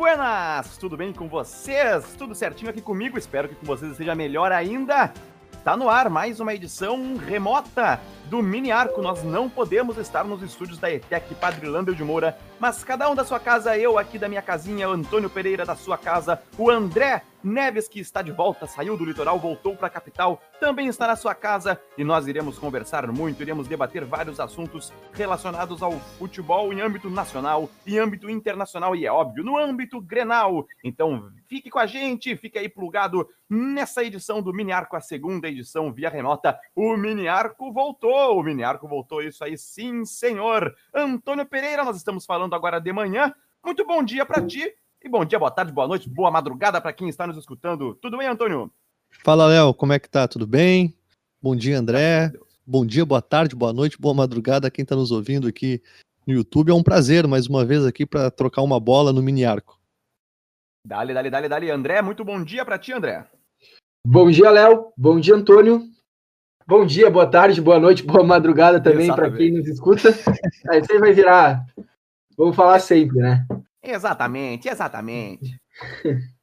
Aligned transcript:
buenas! 0.00 0.78
Tudo 0.78 0.96
bem 0.96 1.12
com 1.12 1.28
vocês? 1.28 2.14
Tudo 2.16 2.34
certinho 2.34 2.70
aqui 2.70 2.80
comigo? 2.80 3.18
Espero 3.18 3.50
que 3.50 3.54
com 3.54 3.66
vocês 3.66 3.92
esteja 3.92 4.14
melhor 4.14 4.50
ainda. 4.50 5.12
Tá 5.62 5.76
no 5.76 5.90
ar 5.90 6.08
mais 6.08 6.40
uma 6.40 6.54
edição 6.54 7.18
remota 7.18 8.00
do 8.30 8.42
Mini 8.42 8.72
Arco. 8.72 9.02
Nós 9.02 9.22
não 9.22 9.50
podemos 9.50 9.98
estar 9.98 10.24
nos 10.24 10.42
estúdios 10.42 10.78
da 10.78 10.90
ETEC 10.90 11.34
Padre 11.34 11.66
Landel 11.66 11.94
de 11.94 12.02
Moura, 12.02 12.38
mas 12.58 12.82
cada 12.82 13.10
um 13.10 13.14
da 13.14 13.26
sua 13.26 13.38
casa, 13.38 13.76
eu 13.76 13.98
aqui 13.98 14.18
da 14.18 14.26
minha 14.26 14.40
casinha, 14.40 14.88
o 14.88 14.92
Antônio 14.92 15.28
Pereira 15.28 15.66
da 15.66 15.76
sua 15.76 15.98
casa, 15.98 16.40
o 16.56 16.70
André 16.70 17.22
Neves, 17.42 17.88
que 17.88 18.00
está 18.00 18.20
de 18.20 18.30
volta, 18.30 18.66
saiu 18.66 18.96
do 18.96 19.04
litoral, 19.04 19.38
voltou 19.38 19.74
para 19.74 19.86
a 19.86 19.90
capital, 19.90 20.42
também 20.60 20.88
está 20.88 21.06
na 21.06 21.16
sua 21.16 21.34
casa 21.34 21.80
e 21.96 22.04
nós 22.04 22.26
iremos 22.26 22.58
conversar 22.58 23.10
muito, 23.10 23.40
iremos 23.40 23.66
debater 23.66 24.04
vários 24.04 24.38
assuntos 24.38 24.92
relacionados 25.12 25.82
ao 25.82 25.92
futebol 26.18 26.72
em 26.72 26.80
âmbito 26.80 27.08
nacional 27.08 27.70
e 27.86 27.98
âmbito 27.98 28.28
internacional 28.28 28.94
e 28.94 29.06
é 29.06 29.12
óbvio, 29.12 29.42
no 29.42 29.56
âmbito 29.56 30.00
Grenal. 30.00 30.66
Então, 30.84 31.30
fique 31.48 31.70
com 31.70 31.78
a 31.78 31.86
gente, 31.86 32.36
fique 32.36 32.58
aí 32.58 32.68
plugado 32.68 33.26
nessa 33.48 34.04
edição 34.04 34.42
do 34.42 34.52
Mini 34.52 34.72
Arco, 34.72 34.94
a 34.94 35.00
segunda 35.00 35.48
edição 35.48 35.92
via 35.92 36.10
remota. 36.10 36.58
O 36.76 36.96
Mini 36.96 37.26
Arco 37.26 37.72
voltou, 37.72 38.38
o 38.38 38.42
Mini 38.42 38.62
Arco 38.62 38.86
voltou, 38.86 39.22
isso 39.22 39.42
aí 39.42 39.56
sim, 39.56 40.04
senhor. 40.04 40.74
Antônio 40.94 41.46
Pereira, 41.46 41.84
nós 41.84 41.96
estamos 41.96 42.26
falando 42.26 42.54
agora 42.54 42.78
de 42.78 42.92
manhã. 42.92 43.34
Muito 43.64 43.86
bom 43.86 44.02
dia 44.02 44.24
para 44.26 44.46
ti 44.46 44.72
e 45.02 45.08
bom 45.08 45.24
dia, 45.24 45.38
boa 45.38 45.50
tarde, 45.50 45.72
boa 45.72 45.88
noite, 45.88 46.08
boa 46.08 46.30
madrugada 46.30 46.80
para 46.80 46.92
quem 46.92 47.08
está 47.08 47.26
nos 47.26 47.36
escutando. 47.38 47.94
Tudo 47.94 48.18
bem, 48.18 48.28
Antônio? 48.28 48.70
Fala, 49.24 49.46
Léo, 49.46 49.72
como 49.72 49.92
é 49.92 49.98
que 49.98 50.08
tá? 50.08 50.28
Tudo 50.28 50.46
bem? 50.46 50.94
Bom 51.42 51.56
dia, 51.56 51.78
André. 51.78 52.32
Bom 52.66 52.84
dia, 52.84 53.04
boa 53.04 53.22
tarde, 53.22 53.56
boa 53.56 53.72
noite, 53.72 53.98
boa 53.98 54.14
madrugada 54.14 54.68
a 54.68 54.70
quem 54.70 54.82
está 54.82 54.94
nos 54.94 55.10
ouvindo 55.10 55.48
aqui 55.48 55.82
no 56.26 56.34
YouTube. 56.34 56.70
É 56.70 56.74
um 56.74 56.82
prazer, 56.82 57.26
mais 57.26 57.46
uma 57.46 57.64
vez, 57.64 57.84
aqui 57.86 58.04
para 58.04 58.30
trocar 58.30 58.62
uma 58.62 58.78
bola 58.78 59.12
no 59.12 59.22
mini 59.22 59.44
arco. 59.44 59.80
Dale, 60.86 61.14
dale, 61.14 61.30
dale, 61.30 61.48
dale. 61.48 61.70
André, 61.70 62.02
muito 62.02 62.22
bom 62.24 62.44
dia 62.44 62.64
para 62.64 62.78
ti, 62.78 62.92
André. 62.92 63.26
Bom 64.06 64.30
dia, 64.30 64.50
Léo. 64.50 64.92
Bom 64.96 65.18
dia, 65.18 65.34
Antônio. 65.34 65.82
Bom 66.66 66.84
dia, 66.84 67.10
boa 67.10 67.26
tarde, 67.26 67.60
boa 67.60 67.80
noite, 67.80 68.02
boa 68.02 68.22
madrugada 68.22 68.80
também 68.80 69.08
para 69.12 69.30
quem 69.32 69.50
nos 69.50 69.66
escuta. 69.66 70.08
Aí 70.70 70.80
você 70.80 70.98
vai 70.98 71.12
virar. 71.12 71.66
Vamos 72.36 72.54
falar 72.54 72.78
sempre, 72.78 73.18
né? 73.18 73.46
Exatamente, 73.82 74.68
exatamente. 74.68 75.58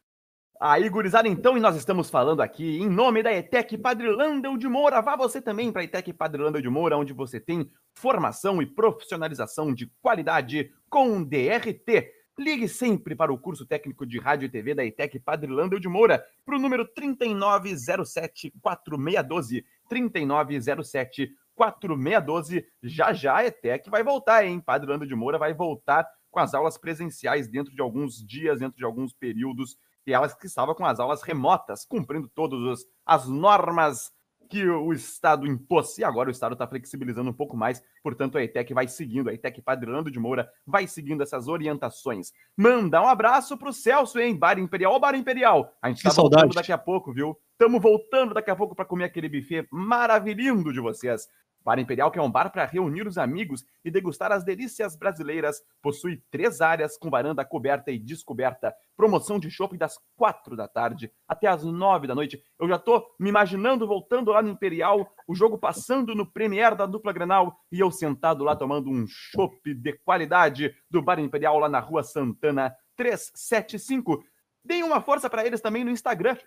Aí, 0.60 0.90
gurizada, 0.90 1.28
então, 1.28 1.56
e 1.56 1.60
nós 1.60 1.76
estamos 1.76 2.10
falando 2.10 2.42
aqui 2.42 2.80
em 2.80 2.90
nome 2.90 3.22
da 3.22 3.32
ETEC 3.32 3.78
Padre 3.78 4.10
Landel 4.10 4.58
de 4.58 4.68
Moura. 4.68 5.00
Vá 5.02 5.16
você 5.16 5.40
também 5.40 5.72
para 5.72 5.84
a 5.84 5.86
ETEC 5.86 6.12
Padre 6.14 6.42
Landel 6.42 6.64
de 6.64 6.70
Moura, 6.70 6.98
onde 6.98 7.14
você 7.14 7.40
tem 7.40 7.70
formação 7.94 8.60
e 8.60 8.66
profissionalização 8.66 9.72
de 9.72 9.86
qualidade 10.02 10.74
com 10.90 11.24
DRT. 11.24 12.12
Ligue 12.40 12.68
sempre 12.68 13.16
para 13.16 13.32
o 13.32 13.38
curso 13.38 13.68
técnico 13.68 14.04
de 14.04 14.18
rádio 14.18 14.48
e 14.48 14.50
TV 14.50 14.74
da 14.74 14.84
ETEC 14.84 15.20
Padre 15.20 15.52
Landel 15.52 15.80
de 15.80 15.88
Moura, 15.88 16.26
para 16.44 16.56
o 16.56 16.60
número 16.60 16.88
3907-4612. 16.94 19.64
3907-4612. 19.92 22.66
Já 22.82 23.14
já 23.14 23.38
a 23.38 23.46
ETEC 23.46 23.92
vai 23.92 24.04
voltar, 24.04 24.44
hein? 24.44 24.60
Padre 24.60 24.90
Landel 24.90 25.08
de 25.08 25.16
Moura 25.16 25.38
vai 25.38 25.54
voltar 25.54 26.04
com 26.32 26.40
as 26.40 26.54
aulas 26.54 26.78
presenciais 26.78 27.48
dentro 27.48 27.74
de 27.74 27.82
alguns 27.82 28.26
dias, 28.26 28.60
dentro 28.60 28.78
de 28.78 28.86
alguns 28.86 29.14
períodos, 29.14 29.78
e 30.06 30.14
elas 30.14 30.34
que 30.34 30.48
estavam 30.48 30.74
com 30.74 30.86
as 30.86 31.00
aulas 31.00 31.22
remotas, 31.22 31.86
cumprindo 31.86 32.30
todas 32.30 32.86
as 33.06 33.28
normas 33.28 34.12
que 34.48 34.66
o 34.66 34.94
Estado 34.94 35.46
impôs. 35.46 35.98
E 35.98 36.04
agora 36.04 36.30
o 36.30 36.32
Estado 36.32 36.54
está 36.54 36.66
flexibilizando 36.66 37.30
um 37.30 37.34
pouco 37.34 37.56
mais, 37.56 37.84
portanto 38.02 38.38
a 38.38 38.44
ETEC 38.44 38.74
vai 38.74 38.88
seguindo, 38.88 39.30
a 39.30 39.34
ETEC 39.34 39.62
Padrando 39.62 40.10
de 40.10 40.20
Moura 40.20 40.50
vai 40.66 40.88
seguindo 40.88 41.22
essas 41.22 41.48
orientações. 41.48 42.32
Manda 42.56 43.02
um 43.02 43.08
abraço 43.08 43.58
pro 43.58 43.74
Celso, 43.74 44.20
hein? 44.20 44.36
Bar 44.36 44.58
Imperial. 44.58 44.94
Ô, 44.94 45.00
Bar 45.00 45.16
Imperial! 45.16 45.74
A 45.82 45.90
gente 45.90 45.98
está 45.98 46.10
voltando 46.10 46.54
daqui 46.54 46.72
a 46.72 46.78
pouco, 46.78 47.14
viu? 47.14 47.38
Estamos 47.52 47.82
voltando 47.82 48.34
daqui 48.34 48.52
a 48.52 48.56
pouco 48.56 48.76
para 48.76 48.86
comer 48.86 49.06
aquele 49.06 49.28
buffet 49.28 49.68
maravilhoso 49.72 50.72
de 50.72 50.80
vocês. 50.80 51.28
Bar 51.68 51.80
Imperial, 51.80 52.10
que 52.10 52.18
é 52.18 52.22
um 52.22 52.32
bar 52.32 52.50
para 52.50 52.64
reunir 52.64 53.06
os 53.06 53.18
amigos 53.18 53.66
e 53.84 53.92
degustar 53.92 54.32
as 54.32 54.42
delícias 54.42 54.96
brasileiras, 54.96 55.62
possui 55.82 56.24
três 56.32 56.62
áreas 56.62 56.98
com 56.98 57.10
varanda 57.10 57.44
coberta 57.44 57.92
e 57.92 58.00
descoberta. 58.00 58.74
Promoção 58.96 59.38
de 59.38 59.52
shopping 59.52 59.76
das 59.76 60.00
quatro 60.16 60.56
da 60.56 60.66
tarde 60.66 61.12
até 61.28 61.46
as 61.46 61.66
nove 61.66 62.08
da 62.08 62.16
noite. 62.16 62.42
Eu 62.58 62.70
já 62.70 62.80
tô 62.80 63.06
me 63.20 63.28
imaginando 63.28 63.86
voltando 63.86 64.32
lá 64.32 64.42
no 64.42 64.48
Imperial, 64.48 65.14
o 65.28 65.36
jogo 65.36 65.58
passando 65.58 66.16
no 66.16 66.26
Premier 66.26 66.74
da 66.74 66.86
dupla 66.86 67.12
Grenal 67.12 67.60
e 67.70 67.82
eu 67.82 67.92
sentado 67.92 68.46
lá 68.46 68.56
tomando 68.56 68.90
um 68.90 69.06
chopp 69.06 69.74
de 69.74 69.92
qualidade 70.06 70.74
do 70.90 71.02
Bar 71.02 71.20
Imperial 71.20 71.60
lá 71.60 71.68
na 71.68 71.82
Rua 71.82 72.02
Santana 72.02 72.74
375. 72.96 74.24
Deem 74.64 74.84
uma 74.84 75.02
força 75.02 75.30
para 75.30 75.46
eles 75.46 75.62
também 75.62 75.84
no 75.84 75.92
Instagram, 75.92 76.38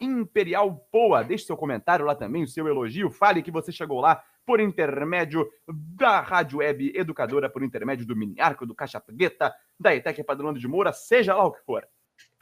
imperialpoa. 0.00 1.22
Deixe 1.22 1.44
seu 1.44 1.56
comentário 1.56 2.04
lá 2.04 2.14
também, 2.14 2.42
o 2.42 2.48
seu 2.48 2.66
elogio. 2.66 3.10
Fale 3.10 3.42
que 3.42 3.50
você 3.50 3.72
chegou 3.72 4.00
lá 4.00 4.22
por 4.48 4.60
intermédio 4.60 5.46
da 5.68 6.22
Rádio 6.22 6.60
Web 6.60 6.94
Educadora, 6.96 7.50
por 7.50 7.62
intermédio 7.62 8.06
do 8.06 8.16
Miniarco, 8.16 8.64
do 8.64 8.74
Caixa 8.74 8.98
Preta, 8.98 9.54
da 9.78 9.94
ETEC 9.94 10.24
Padrão 10.24 10.54
de 10.54 10.66
Moura, 10.66 10.90
seja 10.90 11.34
lá 11.34 11.44
o 11.44 11.52
que 11.52 11.62
for. 11.66 11.86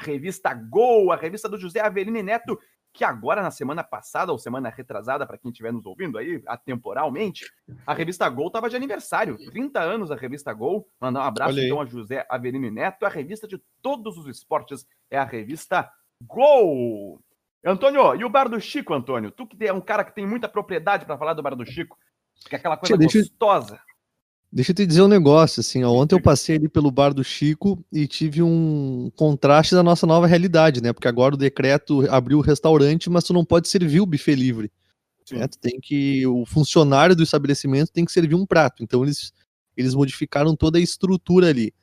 Revista 0.00 0.54
Gol, 0.54 1.10
a 1.10 1.16
revista 1.16 1.48
do 1.48 1.58
José 1.58 1.80
Avelino 1.80 2.22
Neto, 2.22 2.60
que 2.92 3.02
agora 3.02 3.42
na 3.42 3.50
semana 3.50 3.82
passada 3.82 4.30
ou 4.30 4.38
semana 4.38 4.70
retrasada, 4.70 5.26
para 5.26 5.36
quem 5.36 5.50
estiver 5.50 5.72
nos 5.72 5.84
ouvindo 5.84 6.16
aí, 6.16 6.40
atemporalmente, 6.46 7.44
a 7.84 7.92
revista 7.92 8.28
Gol 8.28 8.46
estava 8.46 8.70
de 8.70 8.76
aniversário. 8.76 9.36
30 9.50 9.80
anos 9.80 10.12
a 10.12 10.14
revista 10.14 10.52
Gol. 10.52 10.88
Mandar 11.00 11.22
um 11.22 11.24
abraço 11.24 11.58
então 11.58 11.80
a 11.80 11.86
José 11.86 12.24
Avelino 12.30 12.70
Neto. 12.70 13.04
A 13.04 13.08
revista 13.08 13.48
de 13.48 13.60
todos 13.82 14.16
os 14.16 14.28
esportes 14.28 14.86
é 15.10 15.18
a 15.18 15.24
revista 15.24 15.90
Gol. 16.22 17.20
Antônio, 17.64 18.14
e 18.14 18.24
o 18.24 18.30
Bar 18.30 18.48
do 18.48 18.60
Chico, 18.60 18.94
Antônio? 18.94 19.30
Tu 19.30 19.46
que 19.46 19.64
é 19.64 19.72
um 19.72 19.80
cara 19.80 20.04
que 20.04 20.14
tem 20.14 20.26
muita 20.26 20.48
propriedade 20.48 21.04
para 21.04 21.18
falar 21.18 21.34
do 21.34 21.42
Bar 21.42 21.54
do 21.54 21.66
Chico, 21.66 21.98
que 22.48 22.54
é 22.54 22.58
aquela 22.58 22.76
coisa 22.76 22.96
deixa, 22.96 23.18
gostosa. 23.18 23.80
Deixa 24.52 24.70
eu 24.70 24.76
te 24.76 24.86
dizer 24.86 25.02
um 25.02 25.08
negócio, 25.08 25.60
assim, 25.60 25.82
ó, 25.82 25.90
ontem 25.90 26.14
eu 26.14 26.22
passei 26.22 26.56
ali 26.56 26.68
pelo 26.68 26.90
Bar 26.90 27.12
do 27.12 27.24
Chico 27.24 27.84
e 27.92 28.06
tive 28.06 28.42
um 28.42 29.10
contraste 29.16 29.74
da 29.74 29.82
nossa 29.82 30.06
nova 30.06 30.26
realidade, 30.26 30.82
né? 30.82 30.92
Porque 30.92 31.08
agora 31.08 31.34
o 31.34 31.38
decreto 31.38 32.08
abriu 32.10 32.38
o 32.38 32.42
restaurante, 32.42 33.10
mas 33.10 33.24
tu 33.24 33.32
não 33.32 33.44
pode 33.44 33.68
servir 33.68 34.00
o 34.00 34.06
buffet 34.06 34.34
livre. 34.34 34.70
Né? 35.32 35.48
Tu 35.48 35.58
tem 35.58 35.80
que 35.80 36.24
o 36.26 36.46
funcionário 36.46 37.16
do 37.16 37.22
estabelecimento 37.22 37.90
tem 37.92 38.04
que 38.04 38.12
servir 38.12 38.36
um 38.36 38.46
prato. 38.46 38.82
Então 38.82 39.02
eles 39.02 39.32
eles 39.76 39.94
modificaram 39.94 40.56
toda 40.56 40.78
a 40.78 40.80
estrutura 40.80 41.48
ali. 41.48 41.74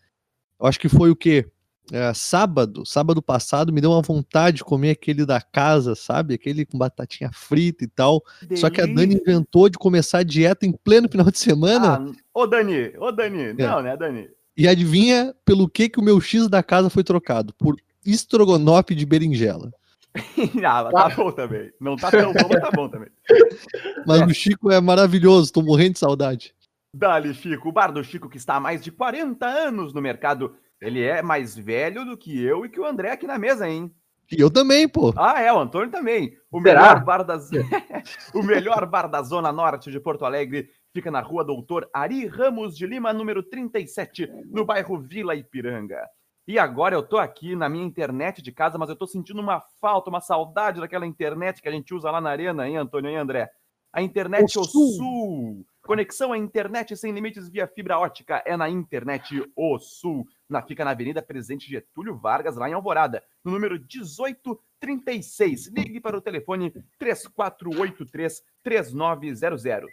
Eu 0.60 0.66
acho 0.66 0.80
que 0.80 0.90
foi 0.90 1.12
o 1.12 1.16
quê? 1.16 1.46
É, 1.92 2.14
sábado, 2.14 2.86
sábado 2.86 3.22
passado, 3.22 3.74
me 3.74 3.82
deu 3.82 3.92
uma 3.92 4.02
vontade 4.02 4.58
de 4.58 4.64
comer 4.64 4.92
aquele 4.92 5.26
da 5.26 5.42
casa, 5.42 5.96
sabe? 5.96 6.34
Aquele 6.34 6.66
com 6.66 6.78
batatinha 6.78 7.30
frita 7.34 7.84
e 7.84 7.88
tal. 7.88 8.24
Delícia. 8.42 8.58
Só 8.58 8.70
que 8.70 8.82
a 8.82 8.86
Dani 8.86 9.16
inventou 9.16 9.68
de 9.68 9.78
começar 9.78 10.20
a 10.20 10.24
dieta 10.24 10.66
em 10.66 10.72
pleno 10.72 11.10
final 11.10 11.30
de 11.30 11.40
semana. 11.40 11.96
Ah, 11.96 12.12
ô, 12.34 12.48
Dani, 12.48 12.94
ô, 12.98 13.12
Dani. 13.12 13.44
É. 13.44 13.54
Não, 13.54 13.82
né, 13.82 13.98
Dani? 13.98 14.30
E 14.56 14.68
adivinha 14.68 15.36
pelo 15.44 15.68
que, 15.68 15.90
que 15.90 16.00
o 16.00 16.04
meu 16.04 16.22
X 16.22 16.48
da 16.48 16.64
casa 16.64 16.90
foi 16.90 17.04
trocado? 17.04 17.54
Por 17.56 17.76
estrogonofe 18.06 18.96
de 18.96 19.06
berinjela. 19.06 19.72
ah, 20.64 20.90
tá 20.92 21.10
bom 21.10 21.32
também. 21.32 21.72
Não 21.80 21.96
tá 21.96 22.12
tão 22.12 22.32
bom, 22.32 22.48
mas 22.50 22.62
tá 22.62 22.72
bom 22.72 22.88
também. 22.88 23.10
Mas 24.06 24.22
é. 24.22 24.26
o 24.26 24.34
Chico 24.34 24.70
é 24.70 24.80
maravilhoso, 24.80 25.52
tô 25.52 25.62
morrendo 25.62 25.94
de 25.94 26.00
saudade. 26.00 26.54
Dali, 26.96 27.34
Chico. 27.34 27.70
O 27.70 27.72
bar 27.72 27.92
do 27.92 28.04
Chico, 28.04 28.30
que 28.30 28.38
está 28.38 28.56
há 28.56 28.60
mais 28.60 28.84
de 28.84 28.92
40 28.92 29.46
anos 29.46 29.94
no 29.94 30.02
mercado 30.02 30.56
ele 30.84 31.02
é 31.02 31.22
mais 31.22 31.56
velho 31.56 32.04
do 32.04 32.18
que 32.18 32.44
eu 32.44 32.66
e 32.66 32.70
que 32.70 32.80
o 32.80 32.86
André 32.86 33.12
aqui 33.12 33.26
na 33.26 33.40
mesa, 33.40 33.70
hein? 33.70 33.90
E 34.30 34.42
eu 34.42 34.52
também, 34.52 34.88
pô. 34.88 35.14
Ah, 35.16 35.42
é, 35.42 35.52
o 35.52 35.58
Antônio 35.58 35.90
também. 35.90 36.36
O 36.52 36.60
melhor, 36.60 37.02
bar 37.06 37.24
das... 37.24 37.50
o 38.36 38.44
melhor 38.44 38.86
bar 38.86 39.08
da 39.08 39.22
Zona 39.22 39.50
Norte 39.52 39.90
de 39.90 40.00
Porto 40.00 40.26
Alegre 40.26 40.70
fica 40.94 41.10
na 41.10 41.22
rua 41.22 41.46
Doutor 41.46 41.90
Ari 41.94 42.28
Ramos 42.28 42.76
de 42.76 42.86
Lima, 42.86 43.14
número 43.14 43.42
37, 43.42 44.30
no 44.52 44.66
bairro 44.66 45.00
Vila 45.00 45.36
Ipiranga. 45.36 46.06
E 46.46 46.60
agora 46.60 46.96
eu 46.96 47.04
tô 47.04 47.18
aqui 47.18 47.56
na 47.56 47.70
minha 47.70 47.86
internet 47.86 48.42
de 48.42 48.52
casa, 48.52 48.78
mas 48.78 48.90
eu 48.90 48.96
tô 48.98 49.08
sentindo 49.08 49.40
uma 49.40 49.62
falta, 49.80 50.10
uma 50.10 50.20
saudade 50.20 50.82
daquela 50.82 51.08
internet 51.08 51.62
que 51.62 51.70
a 51.70 51.72
gente 51.72 51.94
usa 51.94 52.12
lá 52.12 52.20
na 52.20 52.30
arena, 52.30 52.68
hein, 52.68 52.76
Antônio 52.76 53.10
e 53.10 53.16
André? 53.16 53.50
A 53.94 54.02
internet 54.02 54.60
o 54.60 54.66
Sul. 54.66 54.92
Sul. 54.98 55.66
Conexão 55.82 56.34
à 56.34 56.38
internet 56.38 56.98
sem 56.98 57.14
limites 57.14 57.48
via 57.48 57.68
fibra 57.68 57.98
ótica 58.00 58.44
é 58.46 58.58
na 58.58 58.70
internet 58.70 59.50
O 59.56 59.80
Sul 59.80 60.26
na, 60.50 60.62
fica 60.62 60.86
na 60.86 60.92
Avenida 60.92 61.22
Presidente 61.22 61.70
Getúlio 61.70 62.16
Vargas, 62.16 62.56
lá 62.56 62.70
em 62.70 62.74
Alvorada, 62.74 63.22
no 63.44 63.52
número 63.52 63.76
1836. 63.76 65.68
Ligue 65.68 66.00
para 66.00 66.18
o 66.18 66.22
telefone 66.22 66.74
3483-3900. 67.00 69.88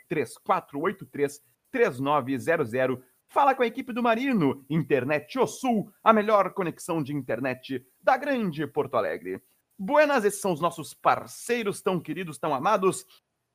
3483-3900. 1.73 3.03
Fala 3.29 3.55
com 3.55 3.63
a 3.63 3.67
equipe 3.67 3.93
do 3.93 4.03
Marino, 4.03 4.65
Internet 4.69 5.39
O 5.39 5.47
Sul, 5.47 5.93
a 6.03 6.13
melhor 6.13 6.53
conexão 6.53 7.01
de 7.01 7.15
internet 7.15 7.87
da 8.03 8.17
grande 8.17 8.67
Porto 8.67 8.97
Alegre. 8.97 9.41
Buenas, 9.79 10.25
esses 10.25 10.41
são 10.41 10.53
os 10.53 10.61
nossos 10.61 10.93
parceiros 10.93 11.81
tão 11.81 12.01
queridos, 12.01 12.39
tão 12.39 12.53
amados. 12.53 13.07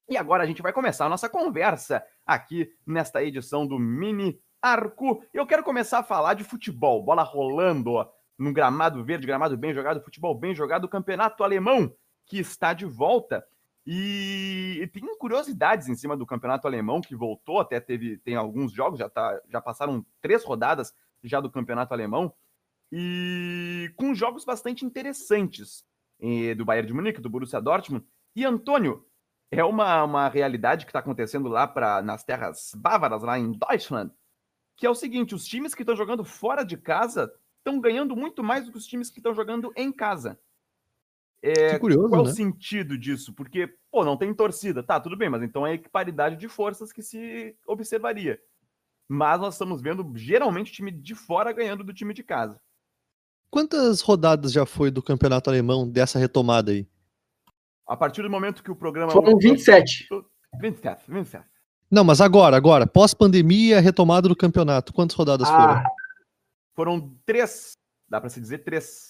E 0.07 0.15
agora 0.15 0.43
a 0.43 0.45
gente 0.45 0.61
vai 0.61 0.71
começar 0.71 1.05
a 1.05 1.09
nossa 1.09 1.27
conversa 1.27 2.01
aqui 2.25 2.71
nesta 2.85 3.21
edição 3.23 3.67
do 3.67 3.77
Mini 3.77 4.39
arco. 4.65 5.23
Eu 5.31 5.45
quero 5.45 5.63
começar 5.63 5.99
a 5.99 6.03
falar 6.03 6.33
de 6.33 6.43
futebol, 6.43 7.03
bola 7.03 7.21
rolando 7.21 7.93
num 8.37 8.51
gramado 8.51 9.03
verde, 9.03 9.27
gramado 9.27 9.55
bem 9.55 9.73
jogado, 9.73 10.01
futebol 10.01 10.33
bem 10.33 10.55
jogado, 10.55 10.89
campeonato 10.89 11.43
alemão 11.43 11.93
que 12.25 12.39
está 12.39 12.73
de 12.73 12.85
volta. 12.85 13.45
E, 13.85 14.79
e, 14.81 14.87
tem 14.87 15.03
curiosidades 15.19 15.87
em 15.87 15.95
cima 15.95 16.17
do 16.17 16.25
campeonato 16.25 16.67
alemão 16.67 16.99
que 16.99 17.15
voltou, 17.15 17.59
até 17.59 17.79
teve 17.79 18.17
tem 18.17 18.35
alguns 18.35 18.71
jogos, 18.71 18.97
já, 18.97 19.07
tá, 19.07 19.39
já 19.47 19.61
passaram 19.61 20.03
três 20.19 20.43
rodadas 20.43 20.91
já 21.23 21.39
do 21.39 21.51
campeonato 21.51 21.93
alemão, 21.93 22.33
e 22.91 23.93
com 23.95 24.15
jogos 24.15 24.43
bastante 24.43 24.83
interessantes 24.83 25.85
e, 26.19 26.55
do 26.55 26.65
Bayern 26.65 26.87
de 26.87 26.93
Munique, 26.93 27.21
do 27.21 27.29
Borussia 27.29 27.61
Dortmund. 27.61 28.03
E 28.35 28.43
Antônio, 28.43 29.05
é 29.51 29.63
uma, 29.63 30.03
uma 30.03 30.27
realidade 30.27 30.85
que 30.85 30.89
está 30.89 30.99
acontecendo 30.99 31.47
lá 31.47 31.67
pra, 31.67 32.01
nas 32.01 32.23
terras 32.23 32.71
bávaras, 32.75 33.21
lá 33.21 33.37
em 33.37 33.51
Deutschland, 33.51 34.11
que 34.75 34.85
é 34.85 34.89
o 34.89 34.95
seguinte: 34.95 35.35
os 35.35 35.45
times 35.45 35.73
que 35.73 35.81
estão 35.81 35.95
jogando 35.95 36.23
fora 36.23 36.63
de 36.63 36.77
casa 36.77 37.31
estão 37.57 37.79
ganhando 37.79 38.15
muito 38.15 38.43
mais 38.43 38.65
do 38.65 38.71
que 38.71 38.77
os 38.77 38.85
times 38.85 39.09
que 39.09 39.19
estão 39.19 39.33
jogando 39.33 39.71
em 39.75 39.91
casa. 39.91 40.39
É, 41.41 41.77
curioso, 41.77 42.09
qual 42.09 42.23
né? 42.23 42.29
é 42.29 42.31
o 42.31 42.35
sentido 42.35 42.97
disso? 42.97 43.33
Porque, 43.33 43.75
pô, 43.91 44.03
não 44.03 44.17
tem 44.17 44.33
torcida. 44.33 44.81
Tá, 44.81 44.99
tudo 44.99 45.15
bem, 45.15 45.29
mas 45.29 45.43
então 45.43 45.65
é 45.65 45.71
a 45.71 45.75
equiparidade 45.75 46.37
de 46.37 46.47
forças 46.47 46.91
que 46.91 47.03
se 47.03 47.55
observaria. 47.67 48.39
Mas 49.07 49.39
nós 49.39 49.53
estamos 49.53 49.81
vendo 49.81 50.11
geralmente 50.15 50.71
o 50.71 50.73
time 50.73 50.91
de 50.91 51.13
fora 51.13 51.51
ganhando 51.51 51.83
do 51.83 51.93
time 51.93 52.13
de 52.13 52.23
casa. 52.23 52.59
Quantas 53.51 54.01
rodadas 54.01 54.51
já 54.51 54.65
foi 54.65 54.89
do 54.89 55.03
campeonato 55.03 55.49
alemão 55.49 55.87
dessa 55.87 56.17
retomada 56.17 56.71
aí? 56.71 56.87
A 57.87 57.95
partir 57.95 58.23
do 58.23 58.29
momento 58.29 58.63
que 58.63 58.71
o 58.71 58.75
programa. 58.75 59.11
Foram 59.11 59.37
27. 59.37 60.07
27, 60.59 61.11
27. 61.11 61.45
Não, 61.89 62.03
mas 62.03 62.19
agora, 62.19 62.57
agora, 62.57 62.87
pós-pandemia, 62.87 63.79
retomada 63.79 64.27
do 64.27 64.35
campeonato, 64.35 64.93
quantas 64.93 65.15
rodadas 65.15 65.47
ah, 65.49 65.57
foram? 65.57 65.83
Foram 66.73 67.15
três. 67.25 67.73
Dá 68.09 68.19
para 68.19 68.29
se 68.29 68.39
dizer 68.39 68.59
três. 68.59 69.09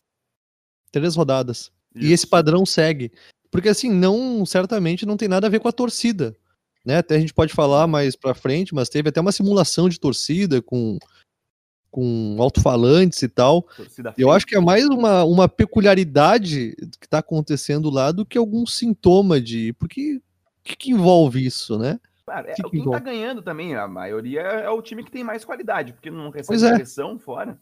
Três 0.91 1.15
rodadas. 1.15 1.71
Isso. 1.93 2.05
E 2.05 2.13
esse 2.13 2.27
padrão 2.27 2.65
segue. 2.65 3.11
Porque 3.49 3.69
assim, 3.69 3.89
não, 3.89 4.45
certamente 4.45 5.05
não 5.05 5.17
tem 5.17 5.27
nada 5.27 5.47
a 5.47 5.49
ver 5.49 5.59
com 5.59 5.67
a 5.67 5.71
torcida. 5.71 6.35
Né? 6.85 6.97
Até 6.97 7.15
a 7.15 7.19
gente 7.19 7.33
pode 7.33 7.53
falar 7.53 7.87
mais 7.87 8.15
para 8.15 8.35
frente, 8.35 8.75
mas 8.75 8.89
teve 8.89 9.09
até 9.09 9.19
uma 9.19 9.31
simulação 9.31 9.89
de 9.89 9.99
torcida 9.99 10.61
com 10.61 10.99
com 11.95 12.35
alto-falantes 12.39 13.21
e 13.21 13.29
tal. 13.29 13.61
Torcida 13.61 14.13
eu 14.17 14.29
acho 14.29 14.45
que 14.45 14.53
é 14.53 14.59
mais 14.59 14.85
uma, 14.85 15.23
uma 15.23 15.47
peculiaridade 15.47 16.75
que 16.99 17.05
está 17.05 17.19
acontecendo 17.19 17.89
lá 17.89 18.11
do 18.11 18.25
que 18.25 18.37
algum 18.37 18.65
sintoma 18.65 19.39
de. 19.39 19.71
Porque 19.79 20.17
o 20.17 20.21
que, 20.61 20.75
que, 20.75 20.91
envolve 20.91 21.45
isso, 21.45 21.79
né? 21.79 21.97
É, 22.27 22.53
que 22.53 22.69
quem 22.69 22.83
está 22.83 22.99
ganhando 22.99 23.41
também, 23.41 23.75
a 23.75 23.87
maioria 23.87 24.41
é 24.41 24.69
o 24.69 24.81
time 24.81 25.03
que 25.03 25.11
tem 25.11 25.23
mais 25.23 25.45
qualidade, 25.45 25.93
porque 25.93 26.09
não 26.09 26.29
recebe 26.29 26.65
é. 26.65 26.75
pressão 26.75 27.19
fora. 27.19 27.59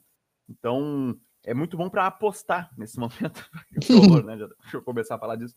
Então, 0.49 1.17
é 1.43 1.53
muito 1.53 1.75
bom 1.75 1.89
para 1.89 2.07
apostar 2.07 2.71
nesse 2.77 2.97
momento. 2.99 3.49
horror, 3.89 4.23
né? 4.23 4.37
Já, 4.37 4.47
deixa 4.47 4.77
eu 4.77 4.81
começar 4.81 5.15
a 5.15 5.19
falar 5.19 5.35
disso. 5.35 5.55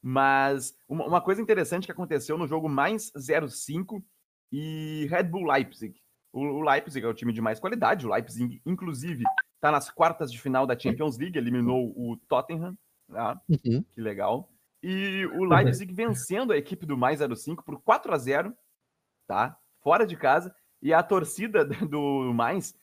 Mas 0.00 0.76
uma, 0.88 1.06
uma 1.06 1.20
coisa 1.20 1.40
interessante 1.40 1.86
que 1.86 1.92
aconteceu 1.92 2.36
no 2.38 2.46
jogo 2.46 2.68
mais 2.68 3.10
0-5 3.12 4.02
e 4.52 5.06
Red 5.10 5.24
Bull 5.24 5.50
Leipzig. 5.50 5.98
O, 6.32 6.40
o 6.40 6.60
Leipzig 6.62 7.04
é 7.04 7.08
o 7.08 7.14
time 7.14 7.32
de 7.32 7.40
mais 7.40 7.58
qualidade. 7.58 8.06
O 8.06 8.10
Leipzig, 8.10 8.60
inclusive, 8.66 9.24
está 9.54 9.72
nas 9.72 9.90
quartas 9.90 10.30
de 10.30 10.40
final 10.40 10.66
da 10.66 10.78
Champions 10.78 11.16
League, 11.16 11.38
eliminou 11.38 11.92
o 11.96 12.16
Tottenham. 12.28 12.76
Tá? 13.10 13.40
Uhum. 13.48 13.82
Que 13.92 14.00
legal. 14.00 14.53
E 14.84 15.26
o 15.26 15.44
Leipzig 15.44 15.92
vencendo 15.94 16.52
a 16.52 16.56
equipe 16.56 16.84
do 16.84 16.96
mais 16.96 17.20
05 17.20 17.64
por 17.64 17.80
4 17.80 18.12
a 18.12 18.18
0 18.18 18.54
tá? 19.26 19.56
Fora 19.82 20.06
de 20.06 20.16
casa. 20.16 20.54
E 20.82 20.92
a 20.92 21.02
torcida 21.02 21.64
do 21.88 22.32
mais 22.34 22.74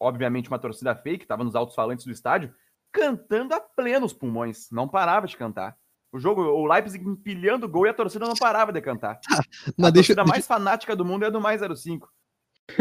obviamente 0.00 0.48
uma 0.48 0.58
torcida 0.58 0.96
fake, 0.96 1.24
estava 1.24 1.44
nos 1.44 1.54
altos 1.54 1.74
falantes 1.74 2.06
do 2.06 2.10
estádio, 2.10 2.52
cantando 2.90 3.54
a 3.54 3.60
plenos 3.60 4.14
pulmões, 4.14 4.68
não 4.72 4.88
parava 4.88 5.26
de 5.26 5.36
cantar. 5.36 5.76
O 6.10 6.18
jogo, 6.18 6.42
o 6.42 6.66
Leipzig 6.66 7.06
empilhando 7.06 7.68
gol 7.68 7.86
e 7.86 7.90
a 7.90 7.94
torcida 7.94 8.26
não 8.26 8.34
parava 8.34 8.72
de 8.72 8.80
cantar. 8.80 9.20
Tá, 9.20 9.40
mas 9.76 9.88
a 9.88 9.90
deixa, 9.90 10.14
torcida 10.14 10.22
deixa... 10.22 10.24
mais 10.24 10.46
fanática 10.46 10.96
do 10.96 11.04
mundo 11.04 11.24
é 11.24 11.26
a 11.26 11.30
do 11.30 11.40
mais 11.40 11.60
05. 11.60 12.08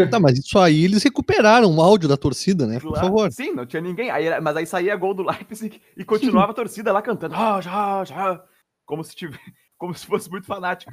Tá, 0.10 0.20
mas 0.20 0.38
isso 0.38 0.58
aí 0.58 0.86
eles 0.86 1.04
recuperaram 1.04 1.76
o 1.76 1.82
áudio 1.82 2.08
da 2.08 2.16
torcida, 2.16 2.66
né? 2.66 2.80
Por 2.80 2.96
favor. 2.96 3.32
Sim, 3.32 3.54
não 3.54 3.66
tinha 3.66 3.82
ninguém. 3.82 4.12
Aí, 4.12 4.40
mas 4.40 4.56
aí 4.56 4.66
saía 4.66 4.96
gol 4.96 5.16
do 5.16 5.24
Leipzig 5.24 5.82
e 5.98 6.06
continuava 6.06 6.52
a 6.52 6.56
torcida 6.56 6.94
lá 6.94 7.02
cantando. 7.02 7.36
Ah, 7.36 7.60
já, 7.60 8.04
já. 8.06 8.44
Como 8.90 9.04
se 9.04 9.16
tivesse, 9.16 9.40
como 9.78 9.94
se 9.94 10.08
fosse 10.08 10.28
muito 10.32 10.48
fanática. 10.48 10.92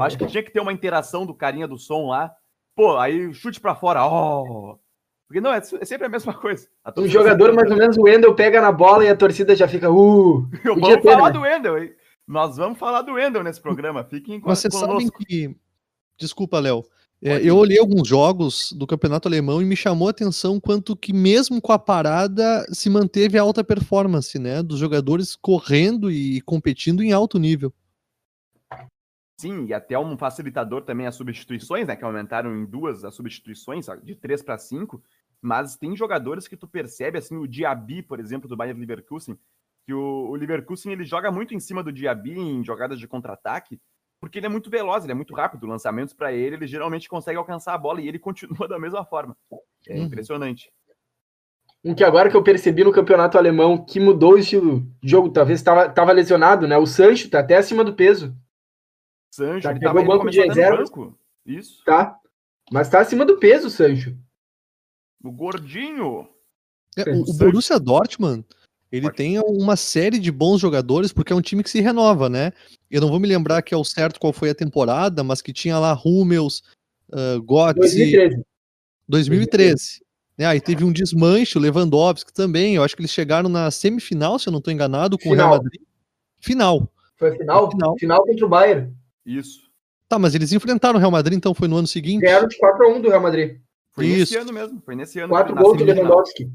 Acho 0.00 0.16
que 0.16 0.26
tinha 0.26 0.44
que 0.44 0.52
ter 0.52 0.60
uma 0.60 0.72
interação 0.72 1.26
do 1.26 1.34
carinha 1.34 1.66
do 1.66 1.76
som 1.76 2.06
lá. 2.06 2.32
Pô, 2.76 2.96
aí 2.96 3.34
chute 3.34 3.60
para 3.60 3.74
fora. 3.74 4.06
Oh, 4.06 4.78
porque 5.26 5.40
não, 5.40 5.52
é, 5.52 5.58
é 5.58 5.84
sempre 5.84 6.06
a 6.06 6.08
mesma 6.08 6.32
coisa. 6.32 6.68
A 6.84 6.92
um 6.96 7.08
jogador, 7.08 7.52
mais 7.52 7.68
ou 7.68 7.76
menos, 7.76 7.96
o 7.96 8.02
Wendel 8.02 8.32
pega 8.36 8.60
na 8.60 8.70
bola 8.70 9.04
e 9.04 9.08
a 9.08 9.16
torcida 9.16 9.56
já 9.56 9.66
fica. 9.66 9.90
Uh, 9.90 10.48
vamos 10.62 11.02
falar 11.02 11.26
né? 11.26 11.32
do 11.32 11.40
Wendel, 11.40 11.78
hein? 11.82 11.92
Nós 12.28 12.56
vamos 12.56 12.78
falar 12.78 13.02
do 13.02 13.14
Wendel 13.14 13.42
nesse 13.42 13.60
programa. 13.60 14.04
Fiquem 14.04 14.38
com 14.38 14.48
Vocês 14.48 14.72
sabem 14.72 15.08
que. 15.08 15.56
Desculpa, 16.16 16.60
Léo. 16.60 16.84
É, 17.22 17.38
eu 17.42 17.56
olhei 17.56 17.78
alguns 17.78 18.06
jogos 18.06 18.72
do 18.72 18.86
campeonato 18.86 19.26
alemão 19.26 19.62
e 19.62 19.64
me 19.64 19.74
chamou 19.74 20.06
a 20.06 20.10
atenção 20.10 20.60
quanto 20.60 20.94
que, 20.94 21.12
mesmo 21.12 21.60
com 21.62 21.72
a 21.72 21.78
parada, 21.78 22.66
se 22.70 22.90
manteve 22.90 23.38
a 23.38 23.42
alta 23.42 23.64
performance, 23.64 24.38
né? 24.38 24.62
Dos 24.62 24.78
jogadores 24.78 25.34
correndo 25.34 26.10
e 26.10 26.40
competindo 26.42 27.02
em 27.02 27.12
alto 27.12 27.38
nível. 27.38 27.72
Sim, 29.38 29.66
e 29.66 29.74
até 29.74 29.98
um 29.98 30.16
facilitador 30.16 30.82
também 30.82 31.06
as 31.06 31.14
substituições, 31.14 31.86
né? 31.86 31.96
Que 31.96 32.04
aumentaram 32.04 32.54
em 32.54 32.64
duas 32.64 33.04
as 33.04 33.14
substituições, 33.14 33.86
de 34.02 34.14
três 34.14 34.42
para 34.42 34.58
cinco. 34.58 35.02
Mas 35.40 35.76
tem 35.76 35.96
jogadores 35.96 36.46
que 36.46 36.56
tu 36.56 36.66
percebe, 36.66 37.18
assim, 37.18 37.36
o 37.36 37.46
Diaby, 37.46 38.02
por 38.02 38.20
exemplo, 38.20 38.48
do 38.48 38.56
Bayern 38.56 38.80
Leverkusen, 38.80 39.38
que 39.86 39.92
o, 39.92 40.30
o 40.30 40.34
Leverkusen 40.34 40.92
ele 40.92 41.04
joga 41.04 41.30
muito 41.30 41.54
em 41.54 41.60
cima 41.60 41.82
do 41.82 41.92
Diaby 41.92 42.38
em 42.38 42.64
jogadas 42.64 42.98
de 42.98 43.06
contra-ataque, 43.06 43.78
porque 44.20 44.38
ele 44.38 44.46
é 44.46 44.50
muito 44.50 44.70
veloz, 44.70 45.04
ele 45.04 45.12
é 45.12 45.14
muito 45.14 45.34
rápido. 45.34 45.66
Lançamentos 45.66 46.14
para 46.14 46.32
ele, 46.32 46.56
ele 46.56 46.66
geralmente 46.66 47.08
consegue 47.08 47.38
alcançar 47.38 47.74
a 47.74 47.78
bola 47.78 48.00
e 48.00 48.08
ele 48.08 48.18
continua 48.20 48.68
da 48.68 48.78
mesma 48.78 49.04
forma. 49.04 49.36
É 49.86 49.94
uhum. 49.94 50.04
impressionante. 50.04 50.72
Um 51.84 51.94
que 51.94 52.02
agora 52.02 52.28
que 52.28 52.36
eu 52.36 52.42
percebi 52.42 52.82
no 52.82 52.92
campeonato 52.92 53.38
alemão 53.38 53.84
que 53.84 54.00
mudou 54.00 54.32
o 54.32 54.38
estilo 54.38 54.80
de 55.00 55.08
jogo, 55.08 55.30
talvez 55.30 55.60
estava 55.60 56.12
lesionado, 56.12 56.66
né? 56.66 56.76
O 56.76 56.86
Sancho 56.86 57.30
tá 57.30 57.38
até 57.38 57.56
acima 57.56 57.84
do 57.84 57.94
peso. 57.94 58.36
Sancho, 59.30 59.62
tá, 59.62 59.70
ele 59.70 59.80
tava 59.80 60.00
o 60.00 60.04
banco 60.04 60.28
de 60.28 60.40
reserva. 60.40 60.82
Isso. 61.44 61.84
Tá. 61.84 62.18
Mas 62.72 62.88
tá 62.88 63.00
acima 63.00 63.24
do 63.24 63.38
peso, 63.38 63.70
Sancho. 63.70 64.16
O 65.22 65.30
gordinho. 65.30 66.28
É, 66.96 67.08
o, 67.10 67.22
o 67.22 67.34
Borussia 67.34 67.78
Dortmund, 67.78 68.44
ele 68.90 69.06
Pode. 69.06 69.16
tem 69.16 69.38
uma 69.38 69.76
série 69.76 70.18
de 70.18 70.32
bons 70.32 70.60
jogadores, 70.60 71.12
porque 71.12 71.32
é 71.32 71.36
um 71.36 71.42
time 71.42 71.62
que 71.62 71.70
se 71.70 71.80
renova, 71.80 72.28
né? 72.28 72.52
Eu 72.90 73.00
não 73.00 73.08
vou 73.08 73.18
me 73.18 73.26
lembrar 73.26 73.62
que 73.62 73.74
é 73.74 73.76
o 73.76 73.84
certo 73.84 74.20
qual 74.20 74.32
foi 74.32 74.50
a 74.50 74.54
temporada, 74.54 75.24
mas 75.24 75.42
que 75.42 75.52
tinha 75.52 75.78
lá 75.78 75.98
Hummels, 76.04 76.62
uh, 77.10 77.40
Götze... 77.42 77.80
2013. 77.80 78.42
2013. 79.08 80.06
É, 80.38 80.44
aí 80.44 80.60
teve 80.60 80.84
um 80.84 80.92
desmanche, 80.92 81.56
o 81.56 81.60
Lewandowski 81.60 82.32
também. 82.32 82.74
Eu 82.74 82.82
acho 82.82 82.94
que 82.94 83.00
eles 83.00 83.10
chegaram 83.10 83.48
na 83.48 83.70
semifinal, 83.70 84.38
se 84.38 84.48
eu 84.48 84.50
não 84.50 84.58
estou 84.58 84.72
enganado, 84.72 85.16
com 85.16 85.30
final. 85.30 85.46
o 85.46 85.50
Real 85.50 85.62
Madrid. 85.62 85.80
Final. 86.40 86.92
Foi 87.16 87.36
final, 87.36 87.70
final. 87.70 87.98
Final 87.98 88.24
contra 88.24 88.44
o 88.44 88.48
Bayern. 88.48 88.94
Isso. 89.24 89.66
Tá, 90.08 90.18
mas 90.18 90.34
eles 90.34 90.52
enfrentaram 90.52 90.96
o 90.96 91.00
Real 91.00 91.10
Madrid, 91.10 91.36
então 91.36 91.54
foi 91.54 91.66
no 91.66 91.76
ano 91.76 91.86
seguinte? 91.86 92.22
Ganharam 92.22 92.46
de 92.46 92.56
4x1 92.58 93.00
do 93.00 93.08
Real 93.08 93.22
Madrid. 93.22 93.58
Foi 93.92 94.06
Isso. 94.06 94.18
nesse 94.18 94.36
ano 94.36 94.52
mesmo, 94.52 94.82
foi 94.84 94.94
nesse 94.94 95.18
ano. 95.18 95.30
Quatro 95.30 95.54
gols 95.56 95.78
do 95.78 95.84
Lewandowski. 95.84 96.50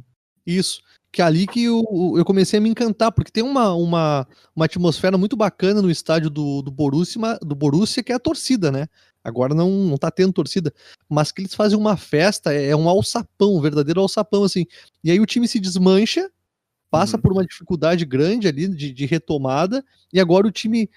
Isso. 0.46 0.82
Que 1.12 1.22
é 1.22 1.26
ali 1.26 1.46
que 1.46 1.66
eu, 1.66 1.84
eu 2.18 2.24
comecei 2.24 2.58
a 2.58 2.62
me 2.62 2.70
encantar, 2.70 3.12
porque 3.12 3.32
tem 3.32 3.44
uma, 3.44 3.74
uma, 3.74 4.28
uma 4.56 4.66
atmosfera 4.66 5.18
muito 5.18 5.36
bacana 5.36 5.82
no 5.82 5.92
estádio 5.92 6.30
do, 6.30 6.62
do, 6.62 6.72
Borussia, 6.72 7.38
do 7.42 7.54
Borussia, 7.54 8.02
que 8.02 8.12
é 8.12 8.16
a 8.16 8.20
torcida, 8.20 8.72
né? 8.72 8.88
Agora 9.24 9.54
não, 9.54 9.70
não 9.70 9.98
tá 9.98 10.10
tendo 10.10 10.34
torcida, 10.34 10.74
mas 11.10 11.32
que 11.32 11.42
eles 11.42 11.54
fazem 11.54 11.78
uma 11.78 11.98
festa, 11.98 12.54
é, 12.54 12.70
é 12.70 12.76
um 12.76 12.90
alçapão, 12.90 13.56
um 13.56 13.62
verdadeiro 13.62 14.00
alçapão, 14.00 14.44
assim. 14.44 14.66
E 15.04 15.12
aí 15.12 15.20
o 15.20 15.26
time 15.26 15.48
se 15.48 15.60
desmancha, 15.60 16.30
passa 16.90 17.18
uhum. 17.18 17.22
por 17.22 17.32
uma 17.34 17.46
dificuldade 17.46 18.06
grande 18.06 18.48
ali 18.48 18.68
de, 18.68 18.92
de, 18.92 19.06
retomada, 19.06 19.84
e 20.12 20.20
agora 20.20 20.48
o 20.48 20.52
time 20.52 20.90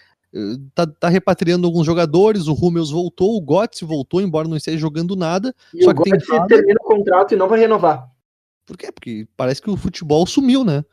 tá, 0.75 0.87
tá, 0.87 1.09
repatriando 1.09 1.67
alguns 1.67 1.87
jogadores, 1.87 2.47
o 2.47 2.53
Rummels 2.53 2.91
voltou, 2.91 3.37
o 3.37 3.41
Götze 3.41 3.85
voltou, 3.85 4.21
embora 4.21 4.49
não 4.49 4.57
esteja 4.57 4.79
jogando 4.79 5.15
nada. 5.15 5.55
E 5.75 5.85
só 5.85 5.91
o 5.91 5.95
que 5.95 6.11
Götze 6.11 6.27
tem 6.27 6.47
termina 6.47 6.79
o 6.81 6.85
contrato 6.85 7.35
e 7.35 7.37
não 7.37 7.49
vai 7.49 7.61
renovar. 7.61 8.11
Por 8.67 8.77
quê? 8.77 8.91
Porque 8.91 9.29
parece 9.37 9.61
que 9.61 9.71
o 9.71 9.77
futebol 9.77 10.27
sumiu, 10.27 10.65
né? 10.65 10.85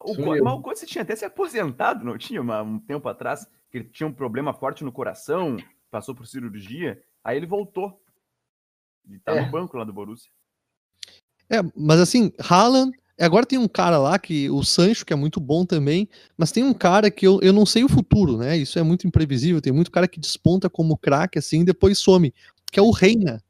O, 0.00 0.14
sumiu. 0.14 0.44
Mas 0.44 0.54
o 0.54 0.62
Götze 0.62 0.86
tinha 0.86 1.02
até 1.02 1.16
se 1.16 1.24
aposentado, 1.24 2.04
não 2.04 2.16
tinha? 2.16 2.40
Uma, 2.40 2.62
um 2.62 2.78
tempo 2.78 3.08
atrás, 3.08 3.46
que 3.70 3.78
ele 3.78 3.88
tinha 3.88 4.06
um 4.06 4.12
problema 4.12 4.54
forte 4.54 4.84
no 4.84 4.92
coração, 4.92 5.56
passou 5.90 6.14
por 6.14 6.26
cirurgia, 6.26 7.02
aí 7.24 7.36
ele 7.36 7.46
voltou. 7.46 8.00
Ele 9.08 9.18
tá 9.20 9.32
é. 9.32 9.44
no 9.44 9.50
banco 9.50 9.76
lá 9.76 9.84
do 9.84 9.92
Borussia. 9.92 10.30
É, 11.50 11.62
mas 11.74 11.98
assim, 11.98 12.32
Haaland 12.38 12.92
Agora 13.20 13.44
tem 13.44 13.58
um 13.58 13.66
cara 13.66 13.98
lá 13.98 14.16
que 14.16 14.48
o 14.48 14.62
Sancho, 14.62 15.04
que 15.04 15.12
é 15.12 15.16
muito 15.16 15.40
bom 15.40 15.66
também, 15.66 16.08
mas 16.36 16.52
tem 16.52 16.62
um 16.62 16.72
cara 16.72 17.10
que 17.10 17.26
eu, 17.26 17.40
eu 17.42 17.52
não 17.52 17.66
sei 17.66 17.82
o 17.82 17.88
futuro, 17.88 18.38
né? 18.38 18.56
Isso 18.56 18.78
é 18.78 18.82
muito 18.82 19.08
imprevisível. 19.08 19.60
Tem 19.60 19.72
muito 19.72 19.90
cara 19.90 20.06
que 20.06 20.20
desponta 20.20 20.70
como 20.70 20.96
craque 20.96 21.36
assim 21.36 21.62
e 21.62 21.64
depois 21.64 21.98
some, 21.98 22.32
que 22.70 22.78
é 22.78 22.82
o 22.82 22.92
Reina. 22.92 23.42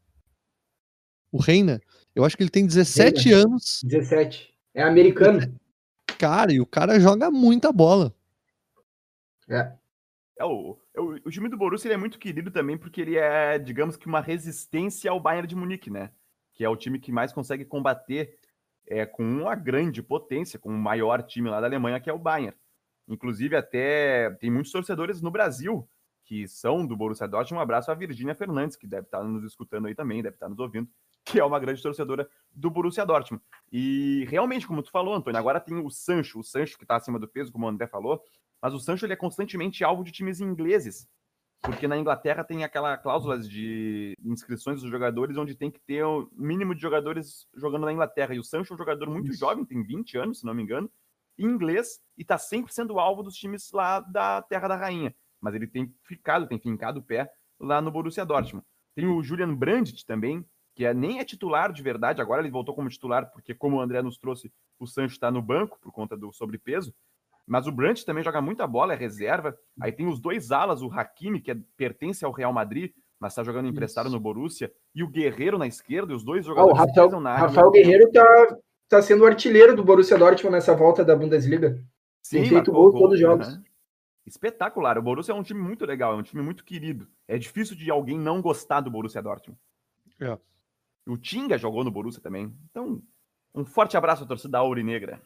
O 1.31 1.39
Reina, 1.39 1.83
eu 2.19 2.25
acho 2.25 2.37
que 2.37 2.43
ele 2.43 2.51
tem 2.51 2.67
17 2.67 3.29
Reina. 3.29 3.43
anos. 3.43 3.81
17. 3.85 4.53
É 4.75 4.83
americano. 4.83 5.41
Cara, 6.19 6.53
e 6.53 6.61
o 6.61 6.67
cara 6.67 6.99
joga 6.99 7.31
muita 7.31 7.73
bola. 7.73 8.13
É. 9.49 9.73
é 10.37 10.45
o, 10.45 10.77
é 10.93 11.01
o, 11.01 11.15
o, 11.25 11.31
time 11.31 11.49
do 11.49 11.57
Borussia 11.57 11.93
é 11.93 11.97
muito 11.97 12.19
querido 12.19 12.51
também 12.51 12.77
porque 12.77 13.01
ele 13.01 13.17
é, 13.17 13.57
digamos 13.57 13.97
que, 13.97 14.09
uma 14.09 14.21
resistência 14.21 15.13
ao 15.13 15.21
Bayern 15.21 15.47
de 15.47 15.55
Munique, 15.55 15.91
né? 15.91 16.11
Que 16.53 16.65
é 16.65 16.69
o 16.69 16.77
time 16.77 16.99
que 16.99 17.13
mais 17.13 17.33
consegue 17.33 17.65
combater 17.65 18.37
é, 18.89 19.07
com 19.07 19.23
uma 19.23 19.55
grande 19.55 20.03
potência, 20.03 20.59
com 20.59 20.71
o 20.71 20.79
maior 20.79 21.23
time 21.23 21.49
lá 21.49 21.61
da 21.61 21.69
Alemanha, 21.69 22.01
que 22.01 22.11
é 22.11 22.13
o 22.13 22.19
Bayern. 22.19 22.57
Inclusive, 23.07 23.55
até 23.55 24.29
tem 24.41 24.51
muitos 24.51 24.73
torcedores 24.73 25.23
no 25.23 25.31
Brasil 25.31 25.89
que 26.25 26.47
são 26.49 26.85
do 26.85 26.97
Borussia 26.97 27.29
Dortmund. 27.29 27.61
Um 27.61 27.63
abraço 27.63 27.93
à 27.93 27.95
Virgínia 27.95 28.35
Fernandes, 28.35 28.77
que 28.77 28.89
deve 28.89 29.07
estar 29.07 29.23
nos 29.23 29.45
escutando 29.45 29.87
aí 29.87 29.95
também, 29.95 30.21
deve 30.21 30.35
estar 30.35 30.49
nos 30.49 30.59
ouvindo, 30.59 30.87
que 31.31 31.41
é 31.41 31.45
uma 31.45 31.59
grande 31.59 31.83
torcedora 31.83 32.29
do 32.53 32.71
Borussia 32.71 33.05
Dortmund. 33.05 33.43
E 33.71 34.25
realmente, 34.29 34.67
como 34.67 34.83
tu 34.83 34.91
falou, 34.91 35.15
Antônio, 35.15 35.39
agora 35.39 35.61
tem 35.61 35.77
o 35.77 35.91
Sancho, 35.91 36.41
o 36.41 36.45
Sancho 36.45 36.77
que 36.77 36.85
está 36.85 36.97
acima 36.97 37.19
do 37.19 37.29
peso, 37.29 37.53
como 37.53 37.67
o 37.67 37.69
André 37.69 37.87
falou, 37.87 38.23
mas 38.61 38.75
o 38.75 38.79
Sancho 38.79 39.07
ele 39.07 39.13
é 39.13 39.17
constantemente 39.17 39.85
alvo 39.85 40.03
de 40.03 40.11
times 40.11 40.41
ingleses, 40.41 41.09
porque 41.61 41.87
na 41.89 41.97
Inglaterra 41.97 42.45
tem 42.45 42.65
aquela 42.65 42.97
cláusula 42.97 43.39
de 43.39 44.17
inscrições 44.25 44.81
dos 44.81 44.91
jogadores 44.91 45.37
onde 45.37 45.55
tem 45.55 45.71
que 45.71 45.81
ter 45.81 46.05
o 46.05 46.29
mínimo 46.33 46.75
de 46.75 46.81
jogadores 46.81 47.47
jogando 47.55 47.85
na 47.85 47.93
Inglaterra. 47.93 48.35
E 48.35 48.39
o 48.39 48.45
Sancho 48.45 48.73
é 48.73 48.75
um 48.75 48.79
jogador 48.79 49.11
muito 49.11 49.31
Isso. 49.31 49.41
jovem, 49.41 49.65
tem 49.65 49.83
20 49.83 50.19
anos, 50.19 50.41
se 50.41 50.47
não 50.47 50.55
me 50.55 50.63
engano, 50.63 50.91
inglês, 51.39 52.01
e 52.17 52.23
está 52.23 52.39
sempre 52.39 52.73
sendo 52.73 52.99
alvo 52.99 53.23
dos 53.23 53.35
times 53.35 53.71
lá 53.73 54.01
da 54.01 54.43
Terra 54.43 54.69
da 54.69 54.77
Rainha 54.77 55.15
mas 55.41 55.55
ele 55.55 55.67
tem 55.67 55.93
ficado, 56.03 56.47
tem 56.47 56.59
fincado 56.59 57.01
o 57.01 57.03
pé 57.03 57.31
lá 57.59 57.81
no 57.81 57.91
Borussia 57.91 58.25
Dortmund. 58.25 58.67
Tem 58.95 59.07
o 59.07 59.23
Julian 59.23 59.55
Brandt 59.55 60.05
também, 60.05 60.45
que 60.79 60.87
é, 60.87 60.95
nem 60.95 61.19
é 61.19 61.25
titular 61.25 61.73
de 61.73 61.83
verdade, 61.83 62.23
agora 62.23 62.41
ele 62.41 62.53
voltou 62.53 62.73
como 62.73 62.89
titular, 62.89 63.33
porque 63.33 63.53
como 63.53 63.79
o 63.79 63.81
André 63.81 64.01
nos 64.01 64.17
trouxe, 64.17 64.49
o 64.79 64.87
Sancho 64.87 65.15
está 65.15 65.29
no 65.29 65.43
banco 65.43 65.77
por 65.81 65.91
conta 65.91 66.17
do 66.17 66.33
sobrepeso, 66.33 66.95
mas 67.45 67.67
o 67.67 67.73
Brandt 67.73 68.07
também 68.07 68.23
joga 68.23 68.41
muita 68.41 68.65
bola, 68.65 68.93
é 68.93 68.97
reserva. 68.97 69.59
Aí 69.81 69.91
tem 69.91 70.07
os 70.07 70.21
dois 70.21 70.53
alas, 70.53 70.81
o 70.81 70.89
Hakimi, 70.89 71.41
que 71.41 71.51
é, 71.51 71.57
pertence 71.77 72.25
ao 72.25 72.31
Real 72.31 72.53
Madrid, 72.53 72.93
mas 73.19 73.33
está 73.33 73.43
jogando 73.43 73.67
emprestado 73.67 74.07
Isso. 74.07 74.15
no 74.15 74.21
Borussia, 74.21 74.73
e 74.95 75.03
o 75.03 75.09
Guerreiro 75.09 75.59
na 75.59 75.67
esquerda, 75.67 76.13
e 76.13 76.15
os 76.15 76.23
dois 76.23 76.47
jogadores 76.47 76.79
oh, 76.79 76.87
Rafael, 76.87 77.21
na 77.21 77.31
área. 77.31 77.49
Rafael 77.49 77.73
Guerreiro 77.73 78.05
está 78.05 78.59
tá 78.89 79.03
sendo 79.03 79.25
o 79.25 79.27
artilheiro 79.27 79.75
do 79.75 79.83
Borussia 79.83 80.17
Dortmund 80.17 80.55
nessa 80.55 80.77
volta 80.77 81.05
da 81.05 81.17
Bundesliga. 81.17 81.85
Sim, 82.23 82.43
tem 82.43 82.51
feito 82.51 82.71
gol 82.71 82.93
todos 82.93 83.15
os 83.15 83.21
jogos. 83.21 83.49
Uhum 83.49 83.65
espetacular. 84.27 84.99
O 84.99 85.03
Borussia 85.03 85.33
é 85.33 85.35
um 85.35 85.43
time 85.43 85.59
muito 85.59 85.87
legal, 85.87 86.13
é 86.13 86.17
um 86.17 86.23
time 86.23 86.43
muito 86.43 86.63
querido. 86.63 87.09
É 87.27 87.39
difícil 87.39 87.75
de 87.75 87.91
alguém 87.91 88.19
não 88.19 88.43
gostar 88.43 88.83
do 88.83 88.91
Borussia 88.91 89.23
Dortmund. 89.23 89.59
É. 90.21 90.39
O 91.09 91.17
Tinga 91.17 91.57
jogou 91.57 91.83
no 91.83 91.91
Borussia 91.91 92.23
também. 92.23 92.55
Então, 92.71 93.03
um 93.55 93.65
forte 93.65 93.97
abraço 93.97 94.25
à 94.25 94.27
torcida 94.27 94.59
aurinegra 94.59 95.21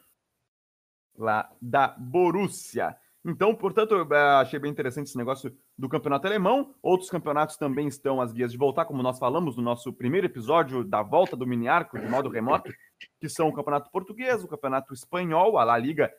lá 1.17 1.51
da 1.61 1.89
Borussia. 1.89 2.95
Então, 3.25 3.55
portanto, 3.55 3.95
eh, 4.11 4.41
achei 4.41 4.59
bem 4.59 4.71
interessante 4.71 5.07
esse 5.07 5.17
negócio 5.17 5.55
do 5.77 5.87
campeonato 5.87 6.27
alemão. 6.27 6.75
Outros 6.81 7.09
campeonatos 7.09 7.55
também 7.55 7.87
estão 7.87 8.19
às 8.19 8.33
vias 8.33 8.51
de 8.51 8.57
voltar, 8.57 8.85
como 8.85 9.01
nós 9.01 9.17
falamos 9.17 9.55
no 9.55 9.63
nosso 9.63 9.93
primeiro 9.93 10.27
episódio 10.27 10.83
da 10.83 11.01
volta 11.01 11.35
do 11.35 11.47
mini 11.47 11.67
arco 11.67 11.97
de 11.97 12.07
modo 12.07 12.29
remoto, 12.29 12.73
que 13.19 13.29
são 13.29 13.47
o 13.47 13.53
campeonato 13.53 13.91
português, 13.91 14.43
o 14.43 14.47
campeonato 14.47 14.93
espanhol, 14.93 15.57
a 15.57 15.63
La 15.63 15.77
Liga 15.77 16.13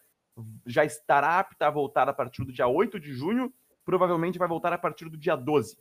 já 0.67 0.85
estará 0.85 1.39
apta 1.39 1.67
a 1.67 1.71
voltar 1.71 2.09
a 2.09 2.13
partir 2.13 2.45
do 2.45 2.53
dia 2.53 2.67
8 2.67 2.99
de 2.99 3.13
junho, 3.13 3.53
provavelmente 3.85 4.39
vai 4.39 4.49
voltar 4.49 4.73
a 4.73 4.79
partir 4.79 5.09
do 5.09 5.17
dia 5.17 5.37
12. 5.37 5.77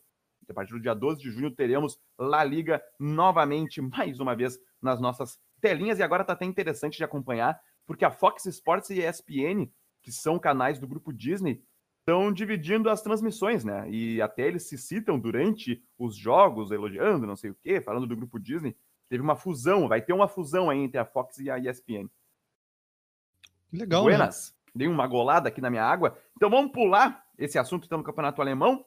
A 0.49 0.53
partir 0.53 0.73
do 0.73 0.79
dia 0.79 0.93
12 0.93 1.21
de 1.21 1.31
junho 1.31 1.51
teremos 1.51 1.99
La 2.17 2.43
Liga 2.43 2.81
novamente, 2.99 3.81
mais 3.81 4.19
uma 4.19 4.35
vez, 4.35 4.59
nas 4.81 4.99
nossas 4.99 5.39
telinhas. 5.61 5.99
E 5.99 6.03
agora 6.03 6.23
está 6.23 6.33
até 6.33 6.45
interessante 6.45 6.97
de 6.97 7.03
acompanhar, 7.03 7.59
porque 7.85 8.05
a 8.05 8.11
Fox 8.11 8.45
Sports 8.45 8.89
e 8.89 9.03
a 9.03 9.09
ESPN, 9.09 9.71
que 10.01 10.11
são 10.11 10.37
canais 10.37 10.79
do 10.79 10.87
grupo 10.87 11.13
Disney, 11.13 11.63
estão 11.99 12.33
dividindo 12.33 12.89
as 12.89 13.01
transmissões, 13.01 13.63
né? 13.63 13.89
E 13.89 14.21
até 14.21 14.45
eles 14.47 14.63
se 14.63 14.77
citam 14.77 15.17
durante 15.17 15.81
os 15.97 16.15
jogos, 16.15 16.69
elogiando, 16.69 17.25
não 17.25 17.35
sei 17.35 17.51
o 17.51 17.55
quê, 17.55 17.79
falando 17.79 18.05
do 18.05 18.15
grupo 18.15 18.39
Disney. 18.39 18.75
Teve 19.09 19.23
uma 19.23 19.35
fusão, 19.35 19.87
vai 19.87 20.01
ter 20.01 20.11
uma 20.11 20.27
fusão 20.27 20.69
aí 20.69 20.79
entre 20.79 20.97
a 20.97 21.05
Fox 21.05 21.37
e 21.37 21.49
a 21.49 21.57
ESPN. 21.57 22.09
Legal. 23.71 24.03
Né? 24.03 24.09
Buenas. 24.09 24.53
Né? 24.67 24.71
Dei 24.75 24.87
uma 24.87 25.07
golada 25.07 25.47
aqui 25.47 25.61
na 25.61 25.69
minha 25.69 25.83
água. 25.83 26.17
Então 26.35 26.49
vamos 26.49 26.71
pular 26.71 27.23
esse 27.37 27.57
assunto 27.57 27.85
então 27.85 27.97
no 27.97 28.03
Campeonato 28.03 28.41
Alemão 28.41 28.85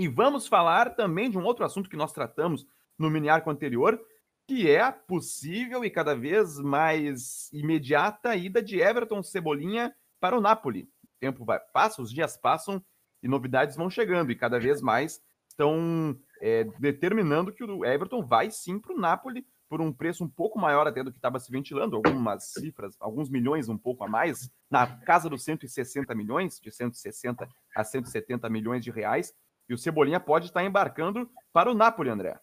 e 0.00 0.08
vamos 0.08 0.48
falar 0.48 0.94
também 0.94 1.30
de 1.30 1.36
um 1.36 1.44
outro 1.44 1.62
assunto 1.62 1.90
que 1.90 1.96
nós 1.96 2.10
tratamos 2.10 2.66
no 2.98 3.10
mini 3.10 3.28
arco 3.28 3.50
anterior, 3.50 4.00
que 4.48 4.70
é 4.70 4.80
a 4.80 4.90
possível 4.90 5.84
e 5.84 5.90
cada 5.90 6.14
vez 6.14 6.58
mais 6.58 7.52
imediata 7.52 8.34
ida 8.34 8.62
de 8.62 8.80
Everton 8.80 9.22
Cebolinha 9.22 9.94
para 10.18 10.38
o 10.38 10.40
Napoli. 10.40 10.88
O 11.04 11.20
tempo 11.20 11.44
vai, 11.44 11.60
passa, 11.60 12.00
os 12.00 12.10
dias 12.10 12.34
passam 12.34 12.82
e 13.22 13.28
novidades 13.28 13.76
vão 13.76 13.90
chegando 13.90 14.32
e 14.32 14.36
cada 14.36 14.58
vez 14.58 14.80
mais 14.80 15.20
estão 15.46 16.18
é, 16.40 16.64
determinando 16.78 17.52
que 17.52 17.62
o 17.62 17.84
Everton 17.84 18.24
vai 18.24 18.50
sim 18.50 18.78
para 18.78 18.94
o 18.94 18.98
Napoli 18.98 19.46
por 19.68 19.82
um 19.82 19.92
preço 19.92 20.24
um 20.24 20.28
pouco 20.28 20.58
maior 20.58 20.86
até 20.86 21.04
do 21.04 21.12
que 21.12 21.18
estava 21.18 21.38
se 21.38 21.52
ventilando, 21.52 21.94
algumas 21.94 22.54
cifras, 22.54 22.96
alguns 22.98 23.28
milhões 23.28 23.68
um 23.68 23.76
pouco 23.76 24.02
a 24.02 24.08
mais, 24.08 24.50
na 24.70 24.86
casa 24.86 25.28
dos 25.28 25.44
160 25.44 26.14
milhões, 26.14 26.58
de 26.58 26.72
160 26.72 27.46
a 27.76 27.84
170 27.84 28.48
milhões 28.48 28.82
de 28.82 28.90
reais, 28.90 29.34
e 29.70 29.74
o 29.74 29.78
Cebolinha 29.78 30.18
pode 30.18 30.46
estar 30.46 30.64
embarcando 30.64 31.30
para 31.52 31.70
o 31.70 31.74
Napoli, 31.74 32.10
André. 32.10 32.36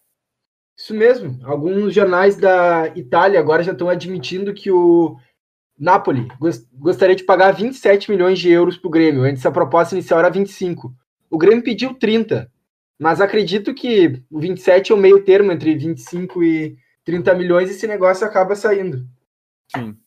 Isso 0.78 0.94
mesmo. 0.94 1.38
Alguns 1.44 1.94
jornais 1.94 2.38
da 2.38 2.88
Itália 2.96 3.38
agora 3.38 3.64
já 3.64 3.74
estão 3.74 3.90
admitindo 3.90 4.54
que 4.54 4.72
o 4.72 5.18
Napoli 5.78 6.28
gostaria 6.74 7.16
de 7.16 7.26
pagar 7.26 7.52
27 7.52 8.10
milhões 8.10 8.40
de 8.40 8.50
euros 8.50 8.78
para 8.78 8.88
o 8.88 8.92
Grêmio. 8.92 9.24
Antes 9.24 9.46
a 9.46 9.52
proposta 9.52 9.94
inicial 9.94 10.20
era 10.20 10.30
25. 10.30 10.96
O 11.30 11.38
Grêmio 11.38 11.64
pediu 11.64 11.94
30, 11.94 12.50
mas 12.98 13.20
acredito 13.20 13.74
que 13.74 14.24
o 14.32 14.40
27 14.40 14.94
é 14.94 14.96
o 14.96 14.98
meio 14.98 15.22
termo 15.26 15.52
entre 15.52 15.76
25 15.76 16.42
e 16.44 16.78
30 17.04 17.36
milhões, 17.36 17.70
esse 17.70 17.86
negócio 17.88 18.26
acaba 18.26 18.56
saindo. 18.56 19.06
Sim. 19.76 19.98